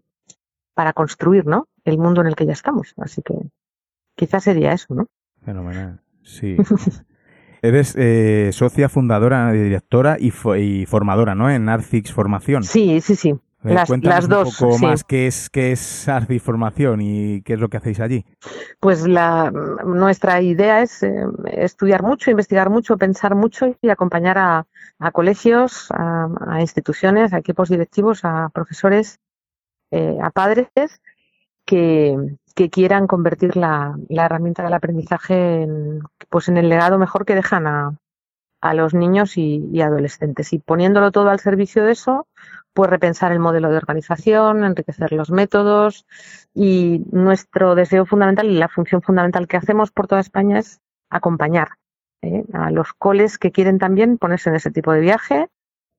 para 0.76 0.94
construir 0.94 1.48
¿no? 1.48 1.68
el 1.86 1.98
mundo 1.98 2.22
en 2.22 2.28
el 2.28 2.36
que 2.36 2.46
ya 2.46 2.54
estamos. 2.54 2.94
Así 2.98 3.24
que 3.24 3.34
quizás 4.16 4.44
sería 4.44 4.74
eso, 4.74 4.94
¿no? 4.94 5.08
Fenomenal. 5.44 6.00
Sí. 6.22 6.56
Eres 7.64 7.96
eh, 7.98 8.50
socia 8.52 8.90
fundadora, 8.90 9.54
directora 9.54 10.18
y, 10.20 10.34
y, 10.60 10.86
formadora, 10.86 11.34
¿no? 11.34 11.50
En 11.50 11.70
Arcix 11.70 12.12
Formación. 12.12 12.66
Sí, 12.66 13.00
sí, 13.00 13.16
sí. 13.16 13.30
Eh, 13.30 13.74
las, 13.74 13.90
las, 13.90 14.28
dos. 14.28 14.60
Un 14.60 14.72
poco 14.72 14.80
más 14.80 15.06
qué 15.06 15.28
es, 15.28 15.50
qué 15.50 15.72
es 15.72 16.10
Arcix 16.10 16.44
Formación 16.44 17.00
y 17.00 17.42
qué 17.44 17.54
es 17.54 17.62
lo 17.62 17.70
que 17.70 17.78
hacéis 17.78 18.02
allí. 18.02 18.26
Pues 18.82 19.08
la, 19.08 19.50
nuestra 19.86 20.42
idea 20.42 20.82
es 20.82 21.04
eh, 21.04 21.16
estudiar 21.54 22.04
mucho, 22.04 22.30
investigar 22.30 22.70
mucho, 22.70 22.98
pensar 22.98 23.34
mucho 23.34 23.74
y 23.82 23.88
acompañar 23.88 24.38
a, 24.38 24.68
a 25.00 25.12
colegios, 25.12 25.90
a, 25.92 26.28
a, 26.46 26.60
instituciones, 26.60 27.32
a 27.32 27.38
equipos 27.38 27.70
directivos, 27.70 28.26
a 28.26 28.50
profesores, 28.54 29.22
a 30.22 30.32
padres 30.32 30.68
que, 31.66 32.18
que 32.56 32.70
quieran 32.70 33.08
convertir 33.08 33.58
la, 33.58 33.96
herramienta 34.10 34.64
del 34.64 34.74
aprendizaje 34.74 35.64
en, 35.64 36.02
pues 36.30 36.50
en 36.50 36.58
el 36.58 36.70
legado 36.70 37.00
mejor 37.00 37.26
que 37.26 37.36
dejan 37.36 37.68
a, 37.68 37.98
a 38.62 38.74
los 38.74 38.94
niños 38.94 39.38
y, 39.38 39.68
y, 39.72 39.82
adolescentes. 39.82 40.54
Y 40.54 40.60
poniéndolo 40.60 41.12
todo 41.12 41.30
al 41.30 41.40
servicio 41.40 41.84
de 41.84 41.94
eso, 41.94 42.28
pues 42.74 42.90
repensar 42.90 43.32
el 43.32 43.40
modelo 43.40 43.70
de 43.70 43.78
organización, 43.78 44.64
enriquecer 44.64 45.12
los 45.14 45.32
métodos 45.32 46.06
y 46.54 47.04
nuestro 47.12 47.76
deseo 47.76 48.06
fundamental 48.06 48.48
y 48.48 48.58
la 48.58 48.68
función 48.68 49.02
fundamental 49.02 49.48
que 49.48 49.58
hacemos 49.58 49.92
por 49.92 50.08
toda 50.08 50.22
España 50.22 50.60
es 50.60 50.82
acompañar 51.10 51.70
¿eh? 52.22 52.44
a 52.54 52.72
los 52.72 52.94
coles 52.94 53.38
que 53.38 53.52
quieren 53.52 53.78
también 53.80 54.18
ponerse 54.18 54.50
en 54.50 54.56
ese 54.56 54.72
tipo 54.72 54.92
de 54.92 55.02
viaje, 55.02 55.48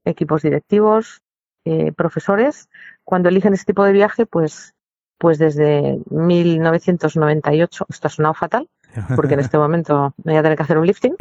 equipos 0.04 0.42
directivos, 0.42 1.22
eh, 1.64 1.92
profesores. 1.92 2.68
Cuando 3.04 3.28
eligen 3.28 3.54
ese 3.54 3.64
tipo 3.64 3.84
de 3.84 3.92
viaje, 3.92 4.26
pues 4.26 4.74
pues 5.18 5.38
desde 5.38 5.98
1998, 6.10 7.86
esto 7.88 8.06
ha 8.06 8.10
sonado 8.10 8.34
fatal, 8.34 8.68
porque 9.16 9.34
en 9.34 9.40
este 9.40 9.58
momento 9.58 10.14
me 10.24 10.32
voy 10.32 10.38
a 10.38 10.42
tener 10.42 10.56
que 10.56 10.62
hacer 10.62 10.78
un 10.78 10.86
lifting, 10.86 11.16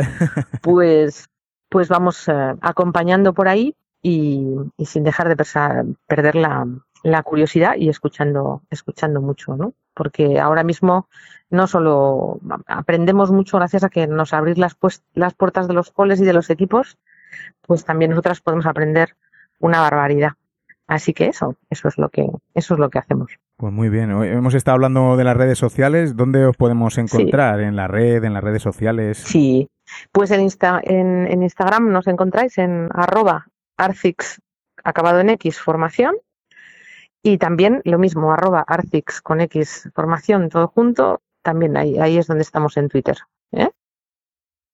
pues, 0.62 1.30
pues 1.70 1.90
vamos 1.90 2.28
eh, 2.28 2.56
acompañando 2.62 3.34
por 3.34 3.48
ahí 3.48 3.76
y, 4.02 4.46
y 4.78 4.86
sin 4.86 5.04
dejar 5.04 5.30
de 5.30 5.36
perder 6.08 6.36
la, 6.36 6.68
la, 7.04 7.24
curiosidad 7.24 7.76
y 7.78 7.90
escuchando, 7.90 8.62
escuchando 8.70 9.22
mucho, 9.22 9.56
¿no? 9.56 9.74
Porque 9.94 10.40
ahora 10.40 10.64
mismo 10.64 11.08
no 11.50 11.68
solo 11.68 12.40
aprendemos 12.68 13.32
mucho 13.32 13.58
gracias 13.58 13.84
a 13.84 13.90
que 13.90 14.08
nos 14.08 14.34
abrís 14.34 14.58
las, 14.58 14.76
pues, 14.76 15.04
las 15.14 15.34
puertas 15.34 15.68
de 15.68 15.74
los 15.74 15.92
coles 15.92 16.20
y 16.20 16.26
de 16.26 16.34
los 16.34 16.50
equipos, 16.50 16.98
pues 17.62 17.86
también 17.86 18.12
nosotras 18.12 18.42
podemos 18.42 18.66
aprender 18.66 19.16
una 19.60 19.80
barbaridad. 19.80 20.34
Así 20.88 21.14
que 21.14 21.28
eso, 21.28 21.56
eso 21.70 21.88
es 21.88 21.98
lo 21.98 22.10
que, 22.10 22.28
eso 22.54 22.74
es 22.74 22.80
lo 22.80 22.90
que 22.90 23.00
hacemos. 23.00 23.32
Pues 23.58 23.72
muy 23.72 23.90
bien. 23.90 24.12
hemos 24.12 24.54
estado 24.56 24.76
hablando 24.76 25.16
de 25.16 25.24
las 25.24 25.38
redes 25.38 25.58
sociales. 25.58 26.16
¿Dónde 26.16 26.46
os 26.46 26.58
podemos 26.58 26.98
encontrar? 26.98 27.60
¿En 27.62 27.76
la 27.76 27.88
red, 27.88 28.24
en 28.24 28.34
las 28.34 28.44
redes 28.44 28.62
sociales? 28.62 29.18
Sí, 29.18 29.70
pues 30.12 30.32
en, 30.32 30.42
Insta, 30.42 30.82
en, 30.84 31.28
en 31.28 31.44
Instagram 31.44 31.92
nos 31.92 32.08
encontráis 32.08 32.58
en 32.58 32.90
arroba 32.94 33.48
arcix 33.78 34.42
acabado 34.84 35.20
en 35.20 35.30
X 35.30 35.60
formación 35.60 36.16
y 37.22 37.38
también 37.38 37.82
lo 37.86 37.98
mismo, 38.00 38.34
arroba 38.34 38.66
arcix 38.68 39.22
con 39.22 39.40
X 39.42 39.90
formación 39.96 40.50
todo 40.50 40.68
junto, 40.68 41.22
también 41.42 41.78
ahí, 41.78 41.98
ahí 41.98 42.18
es 42.18 42.28
donde 42.28 42.44
estamos 42.44 42.76
en 42.76 42.90
Twitter. 42.90 43.18
¿eh? 43.54 43.70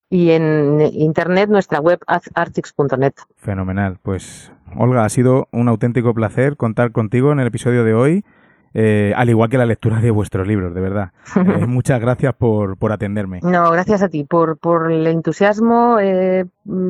Y 0.09 0.31
en 0.31 0.81
internet, 0.81 1.49
nuestra 1.49 1.79
web 1.79 1.99
arcix.net. 2.07 3.13
Fenomenal. 3.35 3.99
Pues 4.01 4.51
Olga, 4.75 5.05
ha 5.05 5.09
sido 5.09 5.47
un 5.51 5.67
auténtico 5.67 6.15
placer 6.15 6.57
contar 6.57 6.91
contigo 6.91 7.31
en 7.31 7.39
el 7.39 7.47
episodio 7.47 7.83
de 7.83 7.93
hoy. 7.93 8.25
Eh, 8.73 9.13
al 9.15 9.29
igual 9.29 9.49
que 9.49 9.57
la 9.57 9.65
lectura 9.65 9.99
de 9.99 10.11
vuestros 10.11 10.47
libros, 10.47 10.73
de 10.73 10.81
verdad. 10.81 11.11
Eh, 11.49 11.65
muchas 11.65 11.99
gracias 11.99 12.35
por, 12.35 12.77
por, 12.77 12.91
atenderme. 12.91 13.39
No, 13.41 13.71
gracias 13.71 14.03
a 14.03 14.09
ti 14.09 14.23
por, 14.23 14.57
por 14.57 14.91
el 14.91 15.07
entusiasmo, 15.07 15.97
eh, 15.99 16.45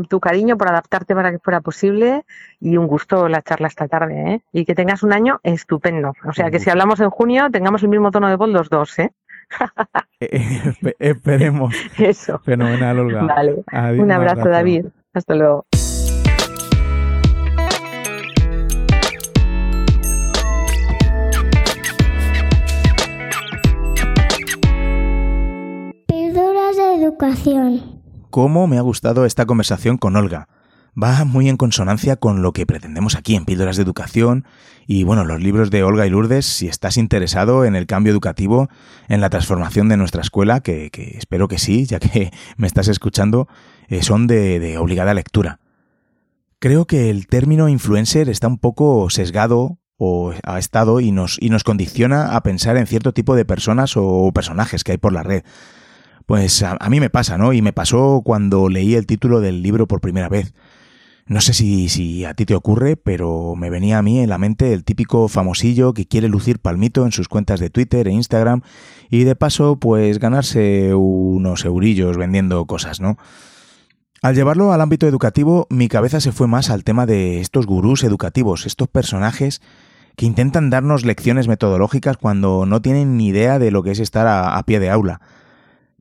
tu 0.10 0.20
cariño, 0.20 0.58
por 0.58 0.68
adaptarte 0.68 1.16
para 1.16 1.32
que 1.32 1.40
fuera 1.40 1.62
posible 1.62 2.26
y 2.60 2.76
un 2.78 2.88
gusto 2.88 3.30
la 3.30 3.42
charla 3.42 3.68
esta 3.68 3.88
tarde. 3.88 4.34
¿eh? 4.34 4.42
Y 4.52 4.66
que 4.66 4.76
tengas 4.76 5.04
un 5.04 5.14
año 5.14 5.40
estupendo. 5.44 6.14
O 6.26 6.34
sea, 6.34 6.52
que 6.52 6.60
si 6.60 6.70
hablamos 6.70 7.00
en 7.00 7.10
junio, 7.10 7.50
tengamos 7.52 7.84
el 7.84 7.90
mismo 7.90 8.12
tono 8.12 8.28
de 8.28 8.36
voz 8.36 8.50
los 8.50 8.70
dos. 8.70 9.00
¿eh? 9.00 9.12
esperemos. 11.00 11.76
Eso. 11.98 12.40
Fenomenal, 12.40 13.00
Olga. 13.00 13.24
Vale. 13.24 13.64
un 14.00 14.12
abrazo, 14.12 14.50
David. 14.50 14.88
Hasta 15.14 15.36
luego. 15.36 15.66
¿Cómo 28.30 28.66
me 28.66 28.78
ha 28.78 28.82
gustado 28.82 29.26
esta 29.26 29.46
conversación 29.46 29.98
con 29.98 30.16
Olga? 30.16 30.48
Va 30.96 31.26
muy 31.26 31.50
en 31.50 31.58
consonancia 31.58 32.16
con 32.16 32.42
lo 32.42 32.54
que 32.54 32.66
pretendemos 32.66 33.16
aquí 33.16 33.36
en 33.36 33.44
Píldoras 33.44 33.76
de 33.76 33.84
Educación 33.84 34.46
y 34.88 35.04
bueno, 35.04 35.26
los 35.26 35.42
libros 35.42 35.70
de 35.70 35.84
Olga 35.84 36.08
y 36.08 36.12
Lourdes, 36.12 36.46
si 36.46 36.70
estás 36.70 36.96
interesado 36.96 37.66
en 37.66 37.76
el 37.76 37.88
cambio 37.88 38.14
educativo, 38.14 38.70
en 39.10 39.20
la 39.20 39.30
transformación 39.30 39.90
de 39.90 39.98
nuestra 39.98 40.22
escuela, 40.22 40.62
que, 40.62 40.90
espero 41.18 41.50
que 41.50 41.60
sí, 41.60 41.86
ya 41.86 42.00
que 42.00 42.32
me 42.56 42.68
estás 42.68 42.88
escuchando, 42.88 43.50
eh, 43.90 44.02
son 44.02 44.26
de, 44.26 44.62
de 44.62 44.78
obligada 44.78 45.14
lectura. 45.14 45.60
Creo 46.60 46.86
que 46.88 47.10
el 47.10 47.28
término 47.28 47.68
influencer 47.68 48.30
está 48.30 48.48
un 48.48 48.60
poco 48.60 49.10
sesgado 49.10 49.78
o 49.98 50.34
ha 50.44 50.58
estado 50.58 51.02
y 51.02 51.12
nos, 51.12 51.38
y 51.42 51.50
nos 51.50 51.66
condiciona 51.66 52.38
a 52.38 52.44
pensar 52.44 52.78
en 52.78 52.88
cierto 52.88 53.14
tipo 53.14 53.36
de 53.36 53.44
personas 53.44 53.98
o 53.98 54.32
personajes 54.34 54.86
que 54.86 54.94
hay 54.94 54.98
por 54.98 55.12
la 55.12 55.24
red. 55.24 55.44
Pues 56.30 56.62
a, 56.62 56.78
mí 56.92 57.00
me 57.00 57.10
pasa, 57.10 57.40
¿no? 57.40 57.54
Y 57.54 57.64
me 57.64 57.74
pasó 57.74 58.22
cuando 58.24 58.70
leí 58.70 58.94
el 58.94 59.08
título 59.08 59.42
del 59.42 59.64
libro 59.64 59.88
por 59.88 60.00
primera 60.00 60.30
vez. 60.30 60.54
No 61.26 61.42
sé 61.42 61.54
si, 61.56 62.24
a 62.24 62.36
ti 62.36 62.46
te 62.46 62.54
ocurre, 62.54 62.98
pero 62.98 63.56
me 63.58 63.72
venía 63.72 63.98
a 63.98 64.04
mí 64.04 64.20
en 64.20 64.30
la 64.30 64.38
mente 64.38 64.74
el 64.74 64.84
típico 64.84 65.28
famosillo 65.28 65.96
que 65.96 66.06
quiere 66.06 66.30
lucir 66.30 66.60
palmito 66.60 67.04
en 67.04 67.12
sus 67.12 67.30
cuentas 67.30 67.60
de 67.60 67.72
Twitter 67.72 68.08
e 68.08 68.12
Instagram 68.12 68.62
y 69.10 69.24
de 69.24 69.36
paso 69.36 69.78
pues 69.78 70.20
ganarse 70.20 70.94
unos 70.94 71.66
eurillos 71.66 72.16
vendiendo 72.16 72.64
cosas, 72.68 73.02
¿no? 73.02 73.18
Al 74.22 74.36
llevarlo 74.36 74.72
al 74.72 74.82
ámbito 74.82 75.08
educativo, 75.08 75.66
mi 75.72 75.88
cabeza 75.88 76.22
se 76.22 76.32
fue 76.32 76.46
más 76.46 76.70
al 76.70 76.84
tema 76.84 77.08
de 77.08 77.42
estos 77.42 77.66
gurús 77.66 78.04
educativos, 78.04 78.68
estos 78.68 78.88
personajes 78.88 79.64
que 80.16 80.28
intentan 80.28 80.70
darnos 80.70 81.06
lecciones 81.06 81.48
metodológicas 81.48 82.18
cuando 82.18 82.68
no 82.68 82.84
tienen 82.84 83.18
ni 83.18 83.30
idea 83.30 83.58
de 83.58 83.72
lo 83.72 83.82
que 83.82 83.90
es 83.90 84.00
estar 84.00 84.28
a 84.28 84.62
pie 84.68 84.80
de 84.80 84.92
aula. 84.92 85.22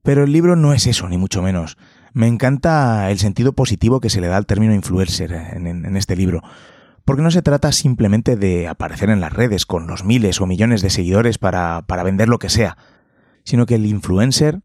Pero 0.03 0.25
el 0.25 0.33
libro 0.33 0.57
no 0.57 0.73
es 0.73 0.87
eso, 0.87 1.09
ni 1.09 1.19
mucho 1.19 1.43
menos. 1.43 1.77
Me 2.13 2.27
encanta 2.27 3.11
el 3.11 3.19
sentido 3.19 3.53
positivo 3.53 4.01
que 4.01 4.11
se 4.11 4.21
le 4.21 4.29
da 4.29 4.37
al 4.37 4.47
término 4.47 4.75
influencer 4.75 5.33
en, 5.33 5.97
este 5.97 6.17
libro, 6.17 6.43
porque 7.05 7.23
no 7.23 7.31
se 7.31 7.43
trata 7.43 7.73
simplemente 7.73 8.37
de 8.37 8.69
aparecer 8.69 9.11
en 9.11 9.21
las 9.21 9.33
redes 9.33 9.67
con 9.67 9.87
los 9.87 10.05
miles 10.05 10.41
o 10.41 10.47
millones 10.47 10.83
de 10.83 10.91
seguidores 10.91 11.39
para, 11.39 11.83
para 11.87 12.03
vender 12.03 12.29
lo 12.29 12.39
que 12.39 12.49
sea, 12.49 12.77
sino 13.45 13.67
que 13.67 13.77
el 13.77 13.87
influencer, 13.87 14.63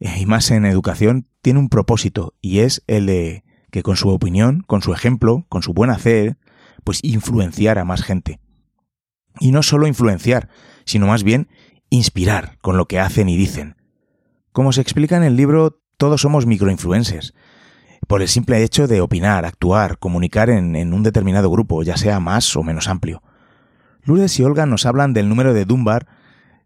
eh, 0.00 0.18
y 0.20 0.26
más 0.26 0.50
en 0.50 0.66
educación, 0.66 1.28
tiene 1.42 1.60
un 1.60 1.68
propósito, 1.68 2.34
y 2.40 2.60
es 2.60 2.82
el 2.86 3.06
de 3.06 3.44
que 3.70 3.82
con 3.82 3.96
su 3.96 4.08
opinión, 4.10 4.62
con 4.66 4.82
su 4.82 4.92
ejemplo, 4.92 5.46
con 5.48 5.62
su 5.62 5.72
buen 5.72 5.90
hacer, 5.90 6.38
pues 6.84 7.00
influenciar 7.02 7.78
a 7.78 7.84
más 7.84 8.02
gente. 8.02 8.40
Y 9.40 9.50
no 9.50 9.62
solo 9.62 9.86
influenciar, 9.86 10.48
sino 10.84 11.06
más 11.06 11.24
bien 11.24 11.48
inspirar 11.90 12.58
con 12.60 12.76
lo 12.76 12.86
que 12.86 13.00
hacen 13.00 13.28
y 13.28 13.36
dicen. 13.36 13.76
Como 14.54 14.72
se 14.72 14.80
explica 14.80 15.16
en 15.16 15.24
el 15.24 15.34
libro, 15.36 15.80
todos 15.96 16.20
somos 16.20 16.46
microinfluencers, 16.46 17.34
por 18.06 18.22
el 18.22 18.28
simple 18.28 18.62
hecho 18.62 18.86
de 18.86 19.00
opinar, 19.00 19.44
actuar, 19.44 19.98
comunicar 19.98 20.48
en, 20.48 20.94
un 20.94 21.02
determinado 21.02 21.50
grupo, 21.50 21.82
ya 21.82 21.96
sea 21.96 22.20
más 22.20 22.54
o 22.54 22.62
menos 22.62 22.86
amplio. 22.86 23.20
Lourdes 24.04 24.38
y 24.38 24.44
Olga 24.44 24.64
nos 24.64 24.86
hablan 24.86 25.12
del 25.12 25.28
número 25.28 25.54
de 25.54 25.64
Dunbar. 25.64 26.06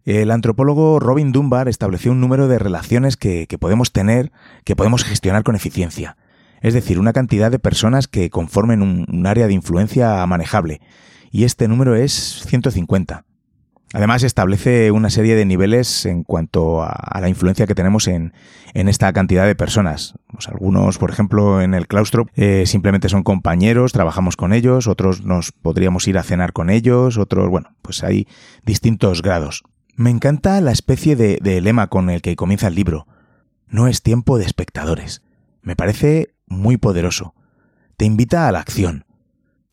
El 0.04 0.30
antropólogo 0.32 1.00
Robin 1.00 1.32
Dunbar 1.32 1.66
estableció 1.66 2.12
un 2.12 2.20
número 2.20 2.46
de 2.46 2.58
relaciones 2.58 3.16
que, 3.16 3.46
podemos 3.58 3.90
tener, 3.90 4.32
que 4.64 4.76
podemos 4.76 5.02
gestionar 5.02 5.42
con 5.42 5.56
eficiencia. 5.56 6.18
Es 6.60 6.74
decir, 6.74 6.98
una 6.98 7.14
cantidad 7.14 7.50
de 7.50 7.58
personas 7.58 8.06
que 8.06 8.28
conformen 8.28 8.82
un, 8.82 9.06
un 9.10 9.26
área 9.26 9.46
de 9.46 9.54
influencia 9.54 10.26
manejable. 10.26 10.82
Y 11.30 11.44
este 11.44 11.68
número 11.68 11.96
es 11.96 12.44
150. 12.48 13.24
Además, 13.94 14.22
establece 14.22 14.90
una 14.90 15.08
serie 15.08 15.34
de 15.34 15.46
niveles 15.46 16.04
en 16.04 16.22
cuanto 16.22 16.82
a, 16.82 17.18
la 17.20 17.28
influencia 17.28 17.66
que 17.66 17.74
tenemos 17.74 18.06
en, 18.06 18.34
esta 18.74 19.12
cantidad 19.14 19.46
de 19.46 19.54
personas. 19.54 20.14
Pues 20.30 20.48
algunos, 20.48 20.98
por 20.98 21.10
ejemplo, 21.10 21.62
en 21.62 21.72
el 21.72 21.86
claustro 21.86 22.26
eh, 22.34 22.64
simplemente 22.66 23.08
son 23.08 23.22
compañeros, 23.22 23.92
trabajamos 23.92 24.36
con 24.36 24.52
ellos, 24.52 24.86
otros 24.88 25.24
nos 25.24 25.52
podríamos 25.52 26.06
ir 26.06 26.18
a 26.18 26.22
cenar 26.22 26.52
con 26.52 26.68
ellos, 26.68 27.16
otros, 27.16 27.48
bueno, 27.48 27.74
pues 27.80 28.04
hay 28.04 28.28
distintos 28.64 29.22
grados. 29.22 29.62
Me 29.96 30.10
encanta 30.10 30.60
la 30.60 30.72
especie 30.72 31.16
de 31.16 31.60
lema 31.60 31.88
con 31.88 32.10
el 32.10 32.20
que 32.20 32.36
comienza 32.36 32.68
el 32.68 32.74
libro. 32.74 33.06
No 33.66 33.88
es 33.88 34.02
tiempo 34.02 34.38
de 34.38 34.44
espectadores. 34.44 35.22
Me 35.62 35.76
parece 35.76 36.34
muy 36.46 36.76
poderoso. 36.76 37.34
Te 37.96 38.04
invita 38.04 38.46
a 38.46 38.52
la 38.52 38.60
acción. 38.60 39.06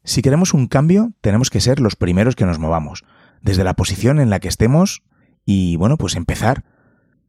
Si 0.04 0.22
queremos 0.22 0.54
un 0.54 0.68
cambio, 0.68 1.12
tenemos 1.22 1.50
que 1.50 1.62
ser 1.62 1.80
los 1.80 1.96
primeros 1.96 2.36
que 2.36 2.46
nos 2.46 2.60
movamos 2.60 3.04
desde 3.46 3.64
la 3.64 3.76
posición 3.76 4.20
en 4.20 4.32
la 4.32 4.40
que 4.40 4.48
estemos 4.48 5.04
y, 5.46 5.78
bueno, 5.78 5.98
pues 5.98 6.16
empezar. 6.16 6.66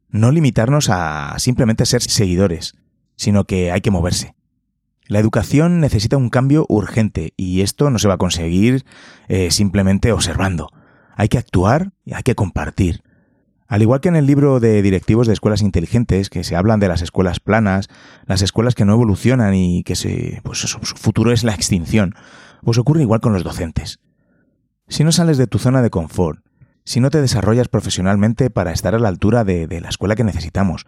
No 0.09 0.31
limitarnos 0.31 0.89
a 0.89 1.35
simplemente 1.37 1.85
ser 1.85 2.01
seguidores, 2.01 2.75
sino 3.15 3.45
que 3.45 3.71
hay 3.71 3.81
que 3.81 3.91
moverse. 3.91 4.33
La 5.05 5.19
educación 5.19 5.79
necesita 5.79 6.17
un 6.17 6.29
cambio 6.29 6.65
urgente 6.69 7.33
y 7.37 7.61
esto 7.61 7.91
no 7.91 7.99
se 7.99 8.07
va 8.07 8.15
a 8.15 8.17
conseguir 8.17 8.83
eh, 9.27 9.51
simplemente 9.51 10.11
observando. 10.11 10.69
Hay 11.15 11.27
que 11.27 11.37
actuar 11.37 11.91
y 12.03 12.15
hay 12.15 12.23
que 12.23 12.35
compartir. 12.35 13.03
Al 13.67 13.83
igual 13.83 14.01
que 14.01 14.09
en 14.09 14.15
el 14.15 14.25
libro 14.25 14.59
de 14.59 14.81
directivos 14.81 15.27
de 15.27 15.33
escuelas 15.33 15.61
inteligentes, 15.61 16.29
que 16.29 16.43
se 16.43 16.55
hablan 16.55 16.79
de 16.79 16.87
las 16.87 17.01
escuelas 17.03 17.39
planas, 17.39 17.89
las 18.25 18.41
escuelas 18.41 18.75
que 18.75 18.85
no 18.85 18.93
evolucionan 18.93 19.53
y 19.53 19.83
que 19.83 20.41
pues 20.41 20.59
su 20.59 20.79
futuro 20.79 21.31
es 21.31 21.43
la 21.43 21.53
extinción, 21.53 22.15
pues 22.63 22.77
ocurre 22.77 23.01
igual 23.01 23.19
con 23.19 23.33
los 23.33 23.43
docentes. 23.43 23.99
Si 24.89 25.03
no 25.03 25.11
sales 25.11 25.37
de 25.37 25.47
tu 25.47 25.59
zona 25.59 25.81
de 25.81 25.89
confort, 25.89 26.39
si 26.85 27.01
no 27.01 27.09
te 27.09 27.21
desarrollas 27.21 27.67
profesionalmente 27.67 28.49
para 28.49 28.71
estar 28.71 28.95
a 28.95 28.99
la 28.99 29.09
altura 29.09 29.43
de, 29.43 29.67
la 29.81 29.89
escuela 29.89 30.15
que 30.15 30.23
necesitamos, 30.23 30.85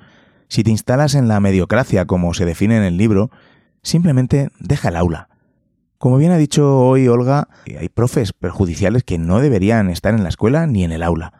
si 0.47 0.63
te 0.63 0.71
instalas 0.71 1.15
en 1.15 1.27
la 1.27 1.41
mediocracia 1.41 2.05
como 2.05 2.33
se 2.33 2.45
define 2.45 2.77
en 2.77 2.83
el 2.83 2.95
libro, 2.95 3.29
simplemente 3.83 4.51
deja 4.59 4.87
el 4.87 4.95
aula. 4.95 5.27
Como 5.97 6.15
bien 6.17 6.31
ha 6.31 6.37
dicho 6.37 6.79
hoy 6.79 7.09
Olga, 7.09 7.49
hay 7.77 7.89
profes 7.89 8.31
perjudiciales 8.31 9.03
que 9.03 9.17
no 9.17 9.41
deberían 9.41 9.89
estar 9.89 10.13
en 10.13 10.23
la 10.23 10.29
escuela 10.29 10.65
ni 10.65 10.85
en 10.85 10.93
el 10.93 11.03
aula. 11.03 11.33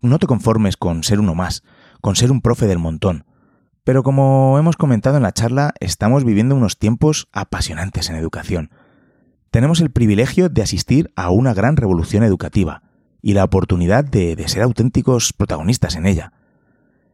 No 0.00 0.20
te 0.20 0.28
conformes 0.28 0.76
con 0.76 1.02
ser 1.02 1.18
uno 1.18 1.34
más, 1.34 1.64
con 2.00 2.14
ser 2.14 2.30
un 2.30 2.40
profe 2.40 2.68
del 2.68 2.78
montón. 2.78 3.24
Pero 3.82 4.04
como 4.04 4.56
hemos 4.60 4.76
comentado 4.76 5.16
en 5.16 5.24
la 5.24 5.32
charla, 5.32 5.74
estamos 5.80 6.22
viviendo 6.22 6.54
unos 6.54 6.78
tiempos 6.78 7.26
apasionantes 7.32 8.08
en 8.08 8.14
educación 8.14 8.70
tenemos 9.54 9.80
el 9.80 9.92
privilegio 9.92 10.48
de 10.48 10.62
asistir 10.62 11.12
a 11.14 11.30
una 11.30 11.54
gran 11.54 11.76
revolución 11.76 12.24
educativa 12.24 12.82
y 13.22 13.34
la 13.34 13.44
oportunidad 13.44 14.04
de, 14.04 14.34
ser 14.48 14.64
auténticos 14.64 15.32
protagonistas 15.32 15.94
en 15.94 16.06
ella. 16.06 16.32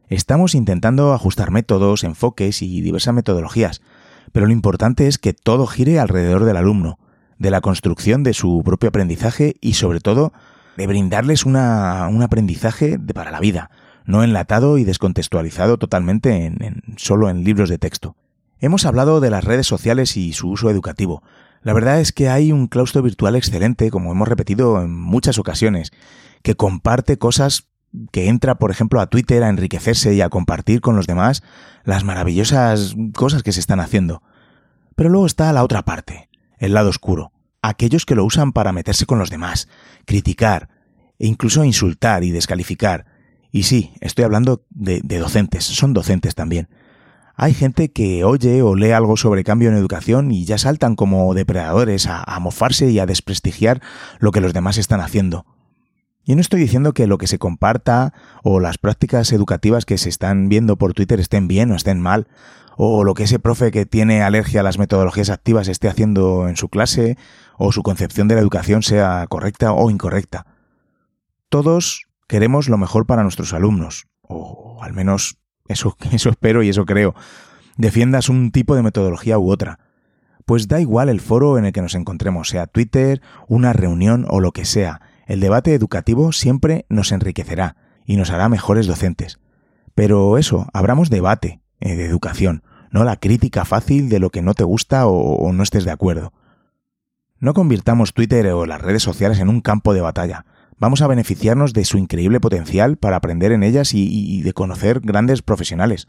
Estamos 0.07 0.55
intentando 0.55 1.13
ajustar 1.13 1.51
métodos, 1.51 2.03
enfoques 2.03 2.63
y 2.63 2.81
diversas 2.81 3.13
metodologías, 3.13 3.83
pero 4.31 4.47
lo 4.47 4.53
importante 4.53 5.05
es 5.05 5.19
que 5.19 5.33
todo 5.33 5.67
gire 5.67 5.99
alrededor 5.99 6.45
del 6.45 6.57
alumno, 6.57 6.97
de 7.37 7.51
la 7.51 7.61
construcción 7.61 8.23
de 8.23 8.33
su 8.33 8.63
propio 8.65 8.89
aprendizaje 8.89 9.57
y 9.61 9.73
sobre 9.73 9.99
todo 9.99 10.33
de 10.77 10.87
brindarles 10.87 11.45
un 11.45 11.57
aprendizaje 11.57 12.97
para 12.97 13.29
la 13.29 13.39
vida, 13.39 13.69
no 14.05 14.23
enlatado 14.23 14.79
y 14.79 14.83
descontextualizado 14.83 15.77
totalmente 15.77 16.47
en, 16.47 16.81
solo 16.97 17.29
en 17.29 17.43
libros 17.43 17.69
de 17.69 17.77
texto. 17.77 18.15
Hemos 18.59 18.87
hablado 18.87 19.19
de 19.19 19.29
las 19.29 19.43
redes 19.43 19.67
sociales 19.67 20.17
y 20.17 20.33
su 20.33 20.49
uso 20.49 20.71
educativo, 20.71 21.21
la 21.61 21.73
verdad 21.73 21.99
es 21.99 22.11
que 22.11 22.29
hay 22.29 22.51
un 22.51 22.67
claustro 22.67 23.01
virtual 23.01 23.35
excelente, 23.35 23.91
como 23.91 24.11
hemos 24.11 24.27
repetido 24.27 24.81
en 24.81 24.93
muchas 24.95 25.37
ocasiones, 25.37 25.91
que 26.41 26.55
comparte 26.55 27.17
cosas 27.17 27.67
que 28.11 28.29
entra, 28.29 28.55
por 28.55 28.71
ejemplo, 28.71 28.99
a 28.99 29.07
Twitter 29.07 29.43
a 29.43 29.49
enriquecerse 29.49 30.13
y 30.13 30.21
a 30.21 30.29
compartir 30.29 30.81
con 30.81 30.95
los 30.95 31.07
demás 31.07 31.43
las 31.83 32.03
maravillosas 32.03 32.95
cosas 33.15 33.43
que 33.43 33.51
se 33.51 33.59
están 33.59 33.79
haciendo. 33.79 34.23
Pero 34.95 35.09
luego 35.09 35.25
está 35.25 35.51
la 35.53 35.63
otra 35.63 35.83
parte, 35.83 36.29
el 36.57 36.73
lado 36.73 36.89
oscuro, 36.89 37.31
aquellos 37.61 38.05
que 38.05 38.15
lo 38.15 38.25
usan 38.25 38.53
para 38.53 38.71
meterse 38.71 39.05
con 39.05 39.19
los 39.19 39.29
demás, 39.29 39.67
criticar 40.05 40.69
e 41.19 41.27
incluso 41.27 41.63
insultar 41.63 42.23
y 42.23 42.31
descalificar. 42.31 43.05
Y 43.51 43.63
sí, 43.63 43.93
estoy 43.99 44.25
hablando 44.25 44.65
de, 44.69 45.01
de 45.03 45.19
docentes, 45.19 45.65
son 45.65 45.93
docentes 45.93 46.33
también. 46.33 46.69
Hay 47.43 47.55
gente 47.55 47.91
que 47.91 48.23
oye 48.23 48.61
o 48.61 48.75
lee 48.75 48.91
algo 48.91 49.17
sobre 49.17 49.43
cambio 49.43 49.69
en 49.69 49.75
educación 49.75 50.29
y 50.29 50.45
ya 50.45 50.59
saltan 50.59 50.95
como 50.95 51.33
depredadores 51.33 52.05
a, 52.05 52.39
mofarse 52.39 52.91
y 52.91 52.99
a 52.99 53.07
desprestigiar 53.07 53.81
lo 54.19 54.31
que 54.31 54.41
los 54.41 54.53
demás 54.53 54.77
están 54.77 55.01
haciendo. 55.01 55.47
Y 56.23 56.35
no 56.35 56.41
estoy 56.41 56.59
diciendo 56.59 56.93
que 56.93 57.07
lo 57.07 57.17
que 57.17 57.25
se 57.25 57.39
comparta 57.39 58.13
o 58.43 58.59
las 58.59 58.77
prácticas 58.77 59.31
educativas 59.31 59.85
que 59.85 59.97
se 59.97 60.07
están 60.07 60.49
viendo 60.49 60.77
por 60.77 60.93
Twitter 60.93 61.19
estén 61.19 61.47
bien 61.47 61.71
o 61.71 61.75
estén 61.75 61.99
mal, 61.99 62.27
o 62.77 63.03
lo 63.03 63.15
que 63.15 63.23
ese 63.23 63.39
profe 63.39 63.71
que 63.71 63.87
tiene 63.87 64.21
alergia 64.21 64.59
a 64.59 64.63
las 64.63 64.77
metodologías 64.77 65.31
activas 65.31 65.67
esté 65.67 65.87
haciendo 65.87 66.47
en 66.47 66.57
su 66.57 66.69
clase, 66.69 67.17
o 67.57 67.71
su 67.71 67.81
concepción 67.81 68.27
de 68.27 68.35
la 68.35 68.41
educación 68.41 68.83
sea 68.83 69.25
correcta 69.27 69.73
o 69.73 69.89
incorrecta. 69.89 70.45
Todos 71.49 72.05
queremos 72.27 72.69
lo 72.69 72.77
mejor 72.77 73.07
para 73.07 73.23
nuestros 73.23 73.51
alumnos, 73.53 74.05
o 74.21 74.77
al 74.83 74.93
menos 74.93 75.40
eso, 75.71 75.97
eso 76.11 76.29
espero 76.29 76.63
y 76.63 76.69
eso 76.69 76.85
creo, 76.85 77.15
defiendas 77.77 78.29
un 78.29 78.51
tipo 78.51 78.75
de 78.75 78.83
metodología 78.83 79.37
u 79.39 79.51
otra. 79.51 79.79
Pues 80.45 80.67
da 80.67 80.79
igual 80.79 81.09
el 81.09 81.21
foro 81.21 81.57
en 81.57 81.65
el 81.65 81.73
que 81.73 81.81
nos 81.81 81.95
encontremos, 81.95 82.49
sea 82.49 82.67
Twitter, 82.67 83.21
una 83.47 83.73
reunión 83.73 84.25
o 84.29 84.39
lo 84.39 84.51
que 84.51 84.65
sea, 84.65 85.01
el 85.27 85.39
debate 85.39 85.73
educativo 85.73 86.31
siempre 86.31 86.85
nos 86.89 87.11
enriquecerá 87.11 87.75
y 88.05 88.17
nos 88.17 88.31
hará 88.31 88.49
mejores 88.49 88.87
docentes. 88.87 89.39
Pero 89.95 90.37
eso, 90.37 90.67
abramos 90.73 91.09
debate 91.09 91.61
eh, 91.79 91.95
de 91.95 92.05
educación, 92.05 92.63
no 92.89 93.03
la 93.03 93.17
crítica 93.17 93.65
fácil 93.65 94.09
de 94.09 94.19
lo 94.19 94.29
que 94.29 94.41
no 94.41 94.53
te 94.53 94.63
gusta 94.63 95.07
o 95.07 95.53
no 95.53 95.63
estés 95.63 95.85
de 95.85 95.91
acuerdo. 95.91 96.33
No 97.39 97.53
convirtamos 97.53 98.13
Twitter 98.13 98.47
o 98.47 98.65
las 98.65 98.81
redes 98.81 99.03
sociales 99.03 99.39
en 99.39 99.49
un 99.49 99.61
campo 99.61 99.93
de 99.93 100.01
batalla 100.01 100.45
vamos 100.81 101.03
a 101.03 101.07
beneficiarnos 101.07 101.73
de 101.73 101.85
su 101.85 101.99
increíble 101.99 102.39
potencial 102.39 102.97
para 102.97 103.17
aprender 103.17 103.51
en 103.51 103.61
ellas 103.61 103.93
y, 103.93 104.41
de 104.41 104.51
conocer 104.53 104.99
grandes 104.99 105.43
profesionales. 105.43 106.07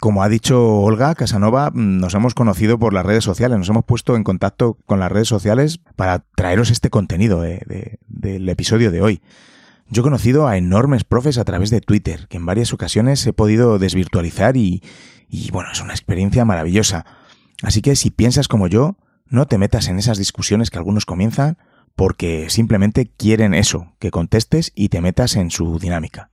Como 0.00 0.22
ha 0.22 0.30
dicho 0.30 0.80
Olga 0.80 1.14
Casanova, 1.14 1.70
mm, 1.70 1.98
nos 1.98 2.14
hemos 2.14 2.34
conocido 2.34 2.78
por 2.78 2.94
las 2.94 3.04
redes 3.04 3.22
sociales, 3.22 3.58
nos 3.58 3.68
hemos 3.68 3.84
puesto 3.84 4.16
en 4.16 4.24
contacto 4.24 4.78
con 4.86 4.98
las 4.98 5.12
redes 5.12 5.28
sociales 5.28 5.78
para 5.94 6.24
traeros 6.36 6.70
este 6.70 6.88
contenido 6.88 7.42
del 7.42 8.48
episodio 8.48 8.90
de 8.90 9.02
hoy. 9.02 9.20
Yo 9.90 10.00
he 10.00 10.04
conocido 10.04 10.48
a 10.48 10.56
enormes 10.56 11.04
profes 11.04 11.36
a 11.36 11.44
través 11.44 11.68
de 11.68 11.82
Twitter, 11.82 12.26
que 12.28 12.38
en 12.38 12.46
varias 12.46 12.72
ocasiones 12.72 13.24
he 13.26 13.34
podido 13.34 13.78
desvirtualizar 13.78 14.56
y 14.56 14.80
bueno, 15.52 15.68
es 15.70 15.82
una 15.82 15.92
experiencia 15.92 16.46
maravillosa. 16.46 17.04
Así 17.62 17.82
que 17.82 17.94
si 17.94 18.10
piensas 18.10 18.48
como 18.48 18.68
yo, 18.68 18.96
no 19.28 19.46
te 19.46 19.58
metas 19.58 19.88
en 19.88 19.98
esas 19.98 20.16
discusiones 20.16 20.70
que 20.70 20.78
algunos 20.78 21.04
comienzan, 21.04 21.58
porque 21.96 22.50
simplemente 22.50 23.06
quieren 23.06 23.54
eso, 23.54 23.92
que 23.98 24.10
contestes 24.10 24.72
y 24.74 24.88
te 24.88 25.00
metas 25.00 25.36
en 25.36 25.50
su 25.50 25.78
dinámica. 25.78 26.30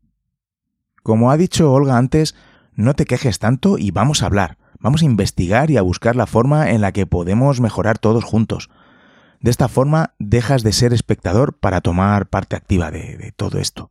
Como 1.04 1.32
ha 1.32 1.38
dicho 1.38 1.72
Olga 1.72 1.98
antes, 1.98 2.36
no 2.76 2.94
te 2.94 3.06
quejes 3.06 3.40
tanto 3.40 3.78
y 3.78 3.92
vamos 3.92 4.24
a 4.24 4.28
hablar, 4.28 4.58
vamos 4.80 5.02
a 5.02 5.06
investigar 5.06 5.72
y 5.72 5.78
a 5.78 5.82
buscar 5.82 6.16
la 6.16 6.26
forma 6.26 6.72
en 6.72 6.82
la 6.82 6.92
que 6.92 7.06
podemos 7.06 7.60
mejorar 7.60 8.00
todos 8.00 8.24
juntos. 8.24 8.70
De 9.40 9.50
esta 9.50 9.68
forma 9.68 10.14
dejas 10.20 10.64
de 10.64 10.74
ser 10.74 10.94
espectador 10.94 11.54
para 11.54 11.82
tomar 11.82 12.28
parte 12.28 12.56
activa 12.56 12.92
de, 12.92 13.34
todo 13.36 13.58
esto. 13.58 13.90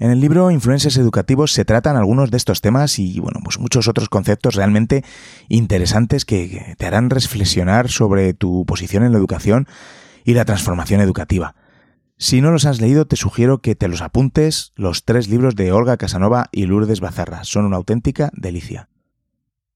En 0.00 0.10
el 0.10 0.20
libro 0.20 0.50
Influencias 0.50 0.96
Educativos 0.96 1.52
se 1.52 1.64
tratan 1.64 1.96
algunos 1.96 2.32
de 2.32 2.36
estos 2.36 2.60
temas 2.60 2.98
y 2.98 3.20
bueno, 3.20 3.38
pues 3.44 3.60
muchos 3.60 3.86
otros 3.86 4.08
conceptos 4.08 4.56
realmente 4.56 5.04
interesantes 5.48 6.24
que 6.24 6.74
te 6.76 6.86
harán 6.86 7.10
reflexionar 7.10 7.88
sobre 7.88 8.34
tu 8.34 8.66
posición 8.66 9.04
en 9.04 9.12
la 9.12 9.18
educación 9.18 9.68
y 10.24 10.34
la 10.34 10.44
transformación 10.44 11.00
educativa. 11.00 11.54
Si 12.16 12.40
no 12.40 12.50
los 12.50 12.64
has 12.64 12.80
leído, 12.80 13.06
te 13.06 13.16
sugiero 13.16 13.58
que 13.58 13.74
te 13.74 13.88
los 13.88 14.00
apuntes. 14.00 14.72
Los 14.76 15.04
tres 15.04 15.28
libros 15.28 15.56
de 15.56 15.72
Olga 15.72 15.96
Casanova 15.96 16.48
y 16.52 16.66
Lourdes 16.66 17.00
Bazarra 17.00 17.44
son 17.44 17.64
una 17.64 17.76
auténtica 17.76 18.30
delicia. 18.34 18.88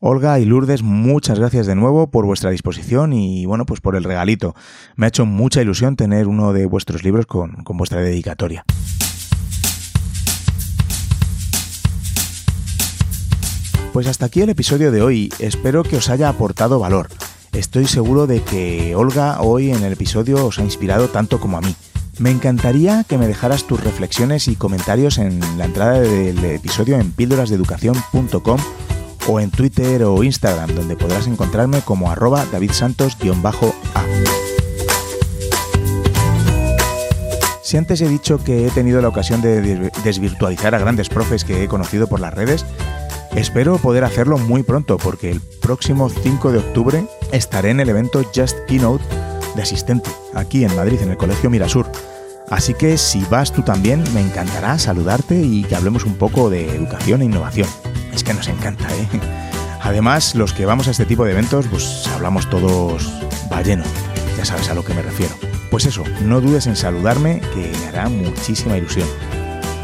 Olga 0.00 0.38
y 0.38 0.44
Lourdes, 0.44 0.82
muchas 0.82 1.40
gracias 1.40 1.66
de 1.66 1.74
nuevo 1.74 2.10
por 2.10 2.24
vuestra 2.24 2.50
disposición 2.50 3.12
y 3.12 3.46
bueno, 3.46 3.66
pues 3.66 3.80
por 3.80 3.96
el 3.96 4.04
regalito. 4.04 4.54
Me 4.94 5.06
ha 5.06 5.08
hecho 5.08 5.26
mucha 5.26 5.60
ilusión 5.60 5.96
tener 5.96 6.28
uno 6.28 6.52
de 6.52 6.66
vuestros 6.66 7.02
libros 7.02 7.26
con, 7.26 7.64
con 7.64 7.76
vuestra 7.76 8.00
dedicatoria. 8.00 8.64
Pues 13.92 14.06
hasta 14.06 14.26
aquí 14.26 14.42
el 14.42 14.50
episodio 14.50 14.92
de 14.92 15.02
hoy. 15.02 15.32
Espero 15.40 15.82
que 15.82 15.96
os 15.96 16.08
haya 16.08 16.28
aportado 16.28 16.78
valor. 16.78 17.08
Estoy 17.52 17.86
seguro 17.86 18.26
de 18.26 18.42
que 18.42 18.94
Olga 18.94 19.40
hoy 19.40 19.70
en 19.70 19.82
el 19.82 19.92
episodio 19.92 20.46
os 20.46 20.58
ha 20.58 20.62
inspirado 20.62 21.08
tanto 21.08 21.40
como 21.40 21.58
a 21.58 21.60
mí. 21.60 21.74
Me 22.18 22.30
encantaría 22.30 23.04
que 23.04 23.18
me 23.18 23.26
dejaras 23.26 23.64
tus 23.64 23.82
reflexiones 23.82 24.48
y 24.48 24.56
comentarios 24.56 25.18
en 25.18 25.40
la 25.56 25.64
entrada 25.66 26.00
del 26.00 26.44
episodio 26.44 26.98
en 26.98 27.12
píldorasdeeducación.com 27.12 28.60
o 29.28 29.40
en 29.40 29.50
Twitter 29.50 30.02
o 30.04 30.22
Instagram, 30.24 30.74
donde 30.74 30.96
podrás 30.96 31.26
encontrarme 31.26 31.80
como 31.82 32.10
arroba 32.10 32.44
davidsantos-a. 32.46 33.14
Si 37.62 37.76
antes 37.76 38.00
he 38.00 38.08
dicho 38.08 38.42
que 38.42 38.66
he 38.66 38.70
tenido 38.70 39.02
la 39.02 39.08
ocasión 39.08 39.42
de 39.42 39.90
desvirtualizar 40.02 40.74
a 40.74 40.78
grandes 40.78 41.10
profes 41.10 41.44
que 41.44 41.62
he 41.62 41.68
conocido 41.68 42.06
por 42.06 42.18
las 42.18 42.32
redes, 42.32 42.64
espero 43.38 43.78
poder 43.78 44.04
hacerlo 44.04 44.38
muy 44.38 44.62
pronto 44.62 44.96
porque 44.98 45.30
el 45.30 45.40
próximo 45.40 46.08
5 46.08 46.52
de 46.52 46.58
octubre 46.58 47.06
estaré 47.32 47.70
en 47.70 47.80
el 47.80 47.88
evento 47.88 48.22
Just 48.34 48.58
Keynote 48.66 49.04
de 49.54 49.62
asistente, 49.62 50.10
aquí 50.34 50.64
en 50.64 50.74
Madrid, 50.74 51.00
en 51.00 51.10
el 51.10 51.16
Colegio 51.16 51.50
Mirasur. 51.50 51.86
Así 52.50 52.74
que 52.74 52.98
si 52.98 53.24
vas 53.30 53.52
tú 53.52 53.62
también, 53.62 54.02
me 54.14 54.20
encantará 54.20 54.78
saludarte 54.78 55.40
y 55.40 55.64
que 55.64 55.76
hablemos 55.76 56.04
un 56.04 56.14
poco 56.14 56.50
de 56.50 56.74
educación 56.74 57.22
e 57.22 57.26
innovación. 57.26 57.68
Es 58.12 58.24
que 58.24 58.34
nos 58.34 58.48
encanta, 58.48 58.88
¿eh? 58.94 59.06
Además, 59.80 60.34
los 60.34 60.52
que 60.52 60.66
vamos 60.66 60.88
a 60.88 60.90
este 60.90 61.06
tipo 61.06 61.24
de 61.24 61.32
eventos, 61.32 61.66
pues 61.68 62.06
hablamos 62.08 62.48
todos 62.50 63.12
balleno. 63.48 63.84
Ya 64.36 64.44
sabes 64.44 64.68
a 64.70 64.74
lo 64.74 64.84
que 64.84 64.94
me 64.94 65.02
refiero. 65.02 65.34
Pues 65.70 65.84
eso, 65.84 66.04
no 66.22 66.40
dudes 66.40 66.66
en 66.66 66.76
saludarme, 66.76 67.40
que 67.54 67.72
me 67.78 67.86
hará 67.86 68.08
muchísima 68.08 68.76
ilusión. 68.76 69.08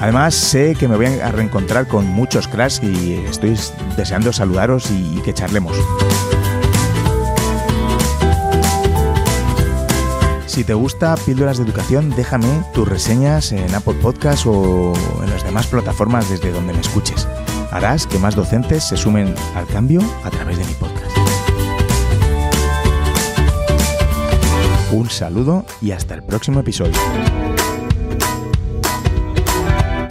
Además, 0.00 0.34
sé 0.34 0.74
que 0.74 0.88
me 0.88 0.96
voy 0.96 1.06
a 1.06 1.30
reencontrar 1.30 1.86
con 1.88 2.06
muchos 2.06 2.48
cracks 2.48 2.82
y 2.82 3.14
estoy 3.28 3.58
deseando 3.96 4.32
saludaros 4.32 4.90
y 4.90 5.20
que 5.22 5.32
charlemos. 5.32 5.76
Si 10.54 10.62
te 10.62 10.74
gusta 10.74 11.16
Píldoras 11.16 11.58
de 11.58 11.64
Educación, 11.64 12.10
déjame 12.14 12.46
tus 12.72 12.86
reseñas 12.86 13.50
en 13.50 13.74
Apple 13.74 13.94
Podcast 13.94 14.46
o 14.46 14.92
en 15.24 15.30
las 15.30 15.42
demás 15.42 15.66
plataformas 15.66 16.30
desde 16.30 16.52
donde 16.52 16.72
me 16.72 16.80
escuches. 16.80 17.26
Harás 17.72 18.06
que 18.06 18.20
más 18.20 18.36
docentes 18.36 18.84
se 18.84 18.96
sumen 18.96 19.34
al 19.56 19.66
cambio 19.66 20.00
a 20.22 20.30
través 20.30 20.58
de 20.58 20.64
mi 20.64 20.74
podcast. 20.74 21.10
Un 24.92 25.10
saludo 25.10 25.66
y 25.82 25.90
hasta 25.90 26.14
el 26.14 26.22
próximo 26.22 26.60
episodio. 26.60 26.94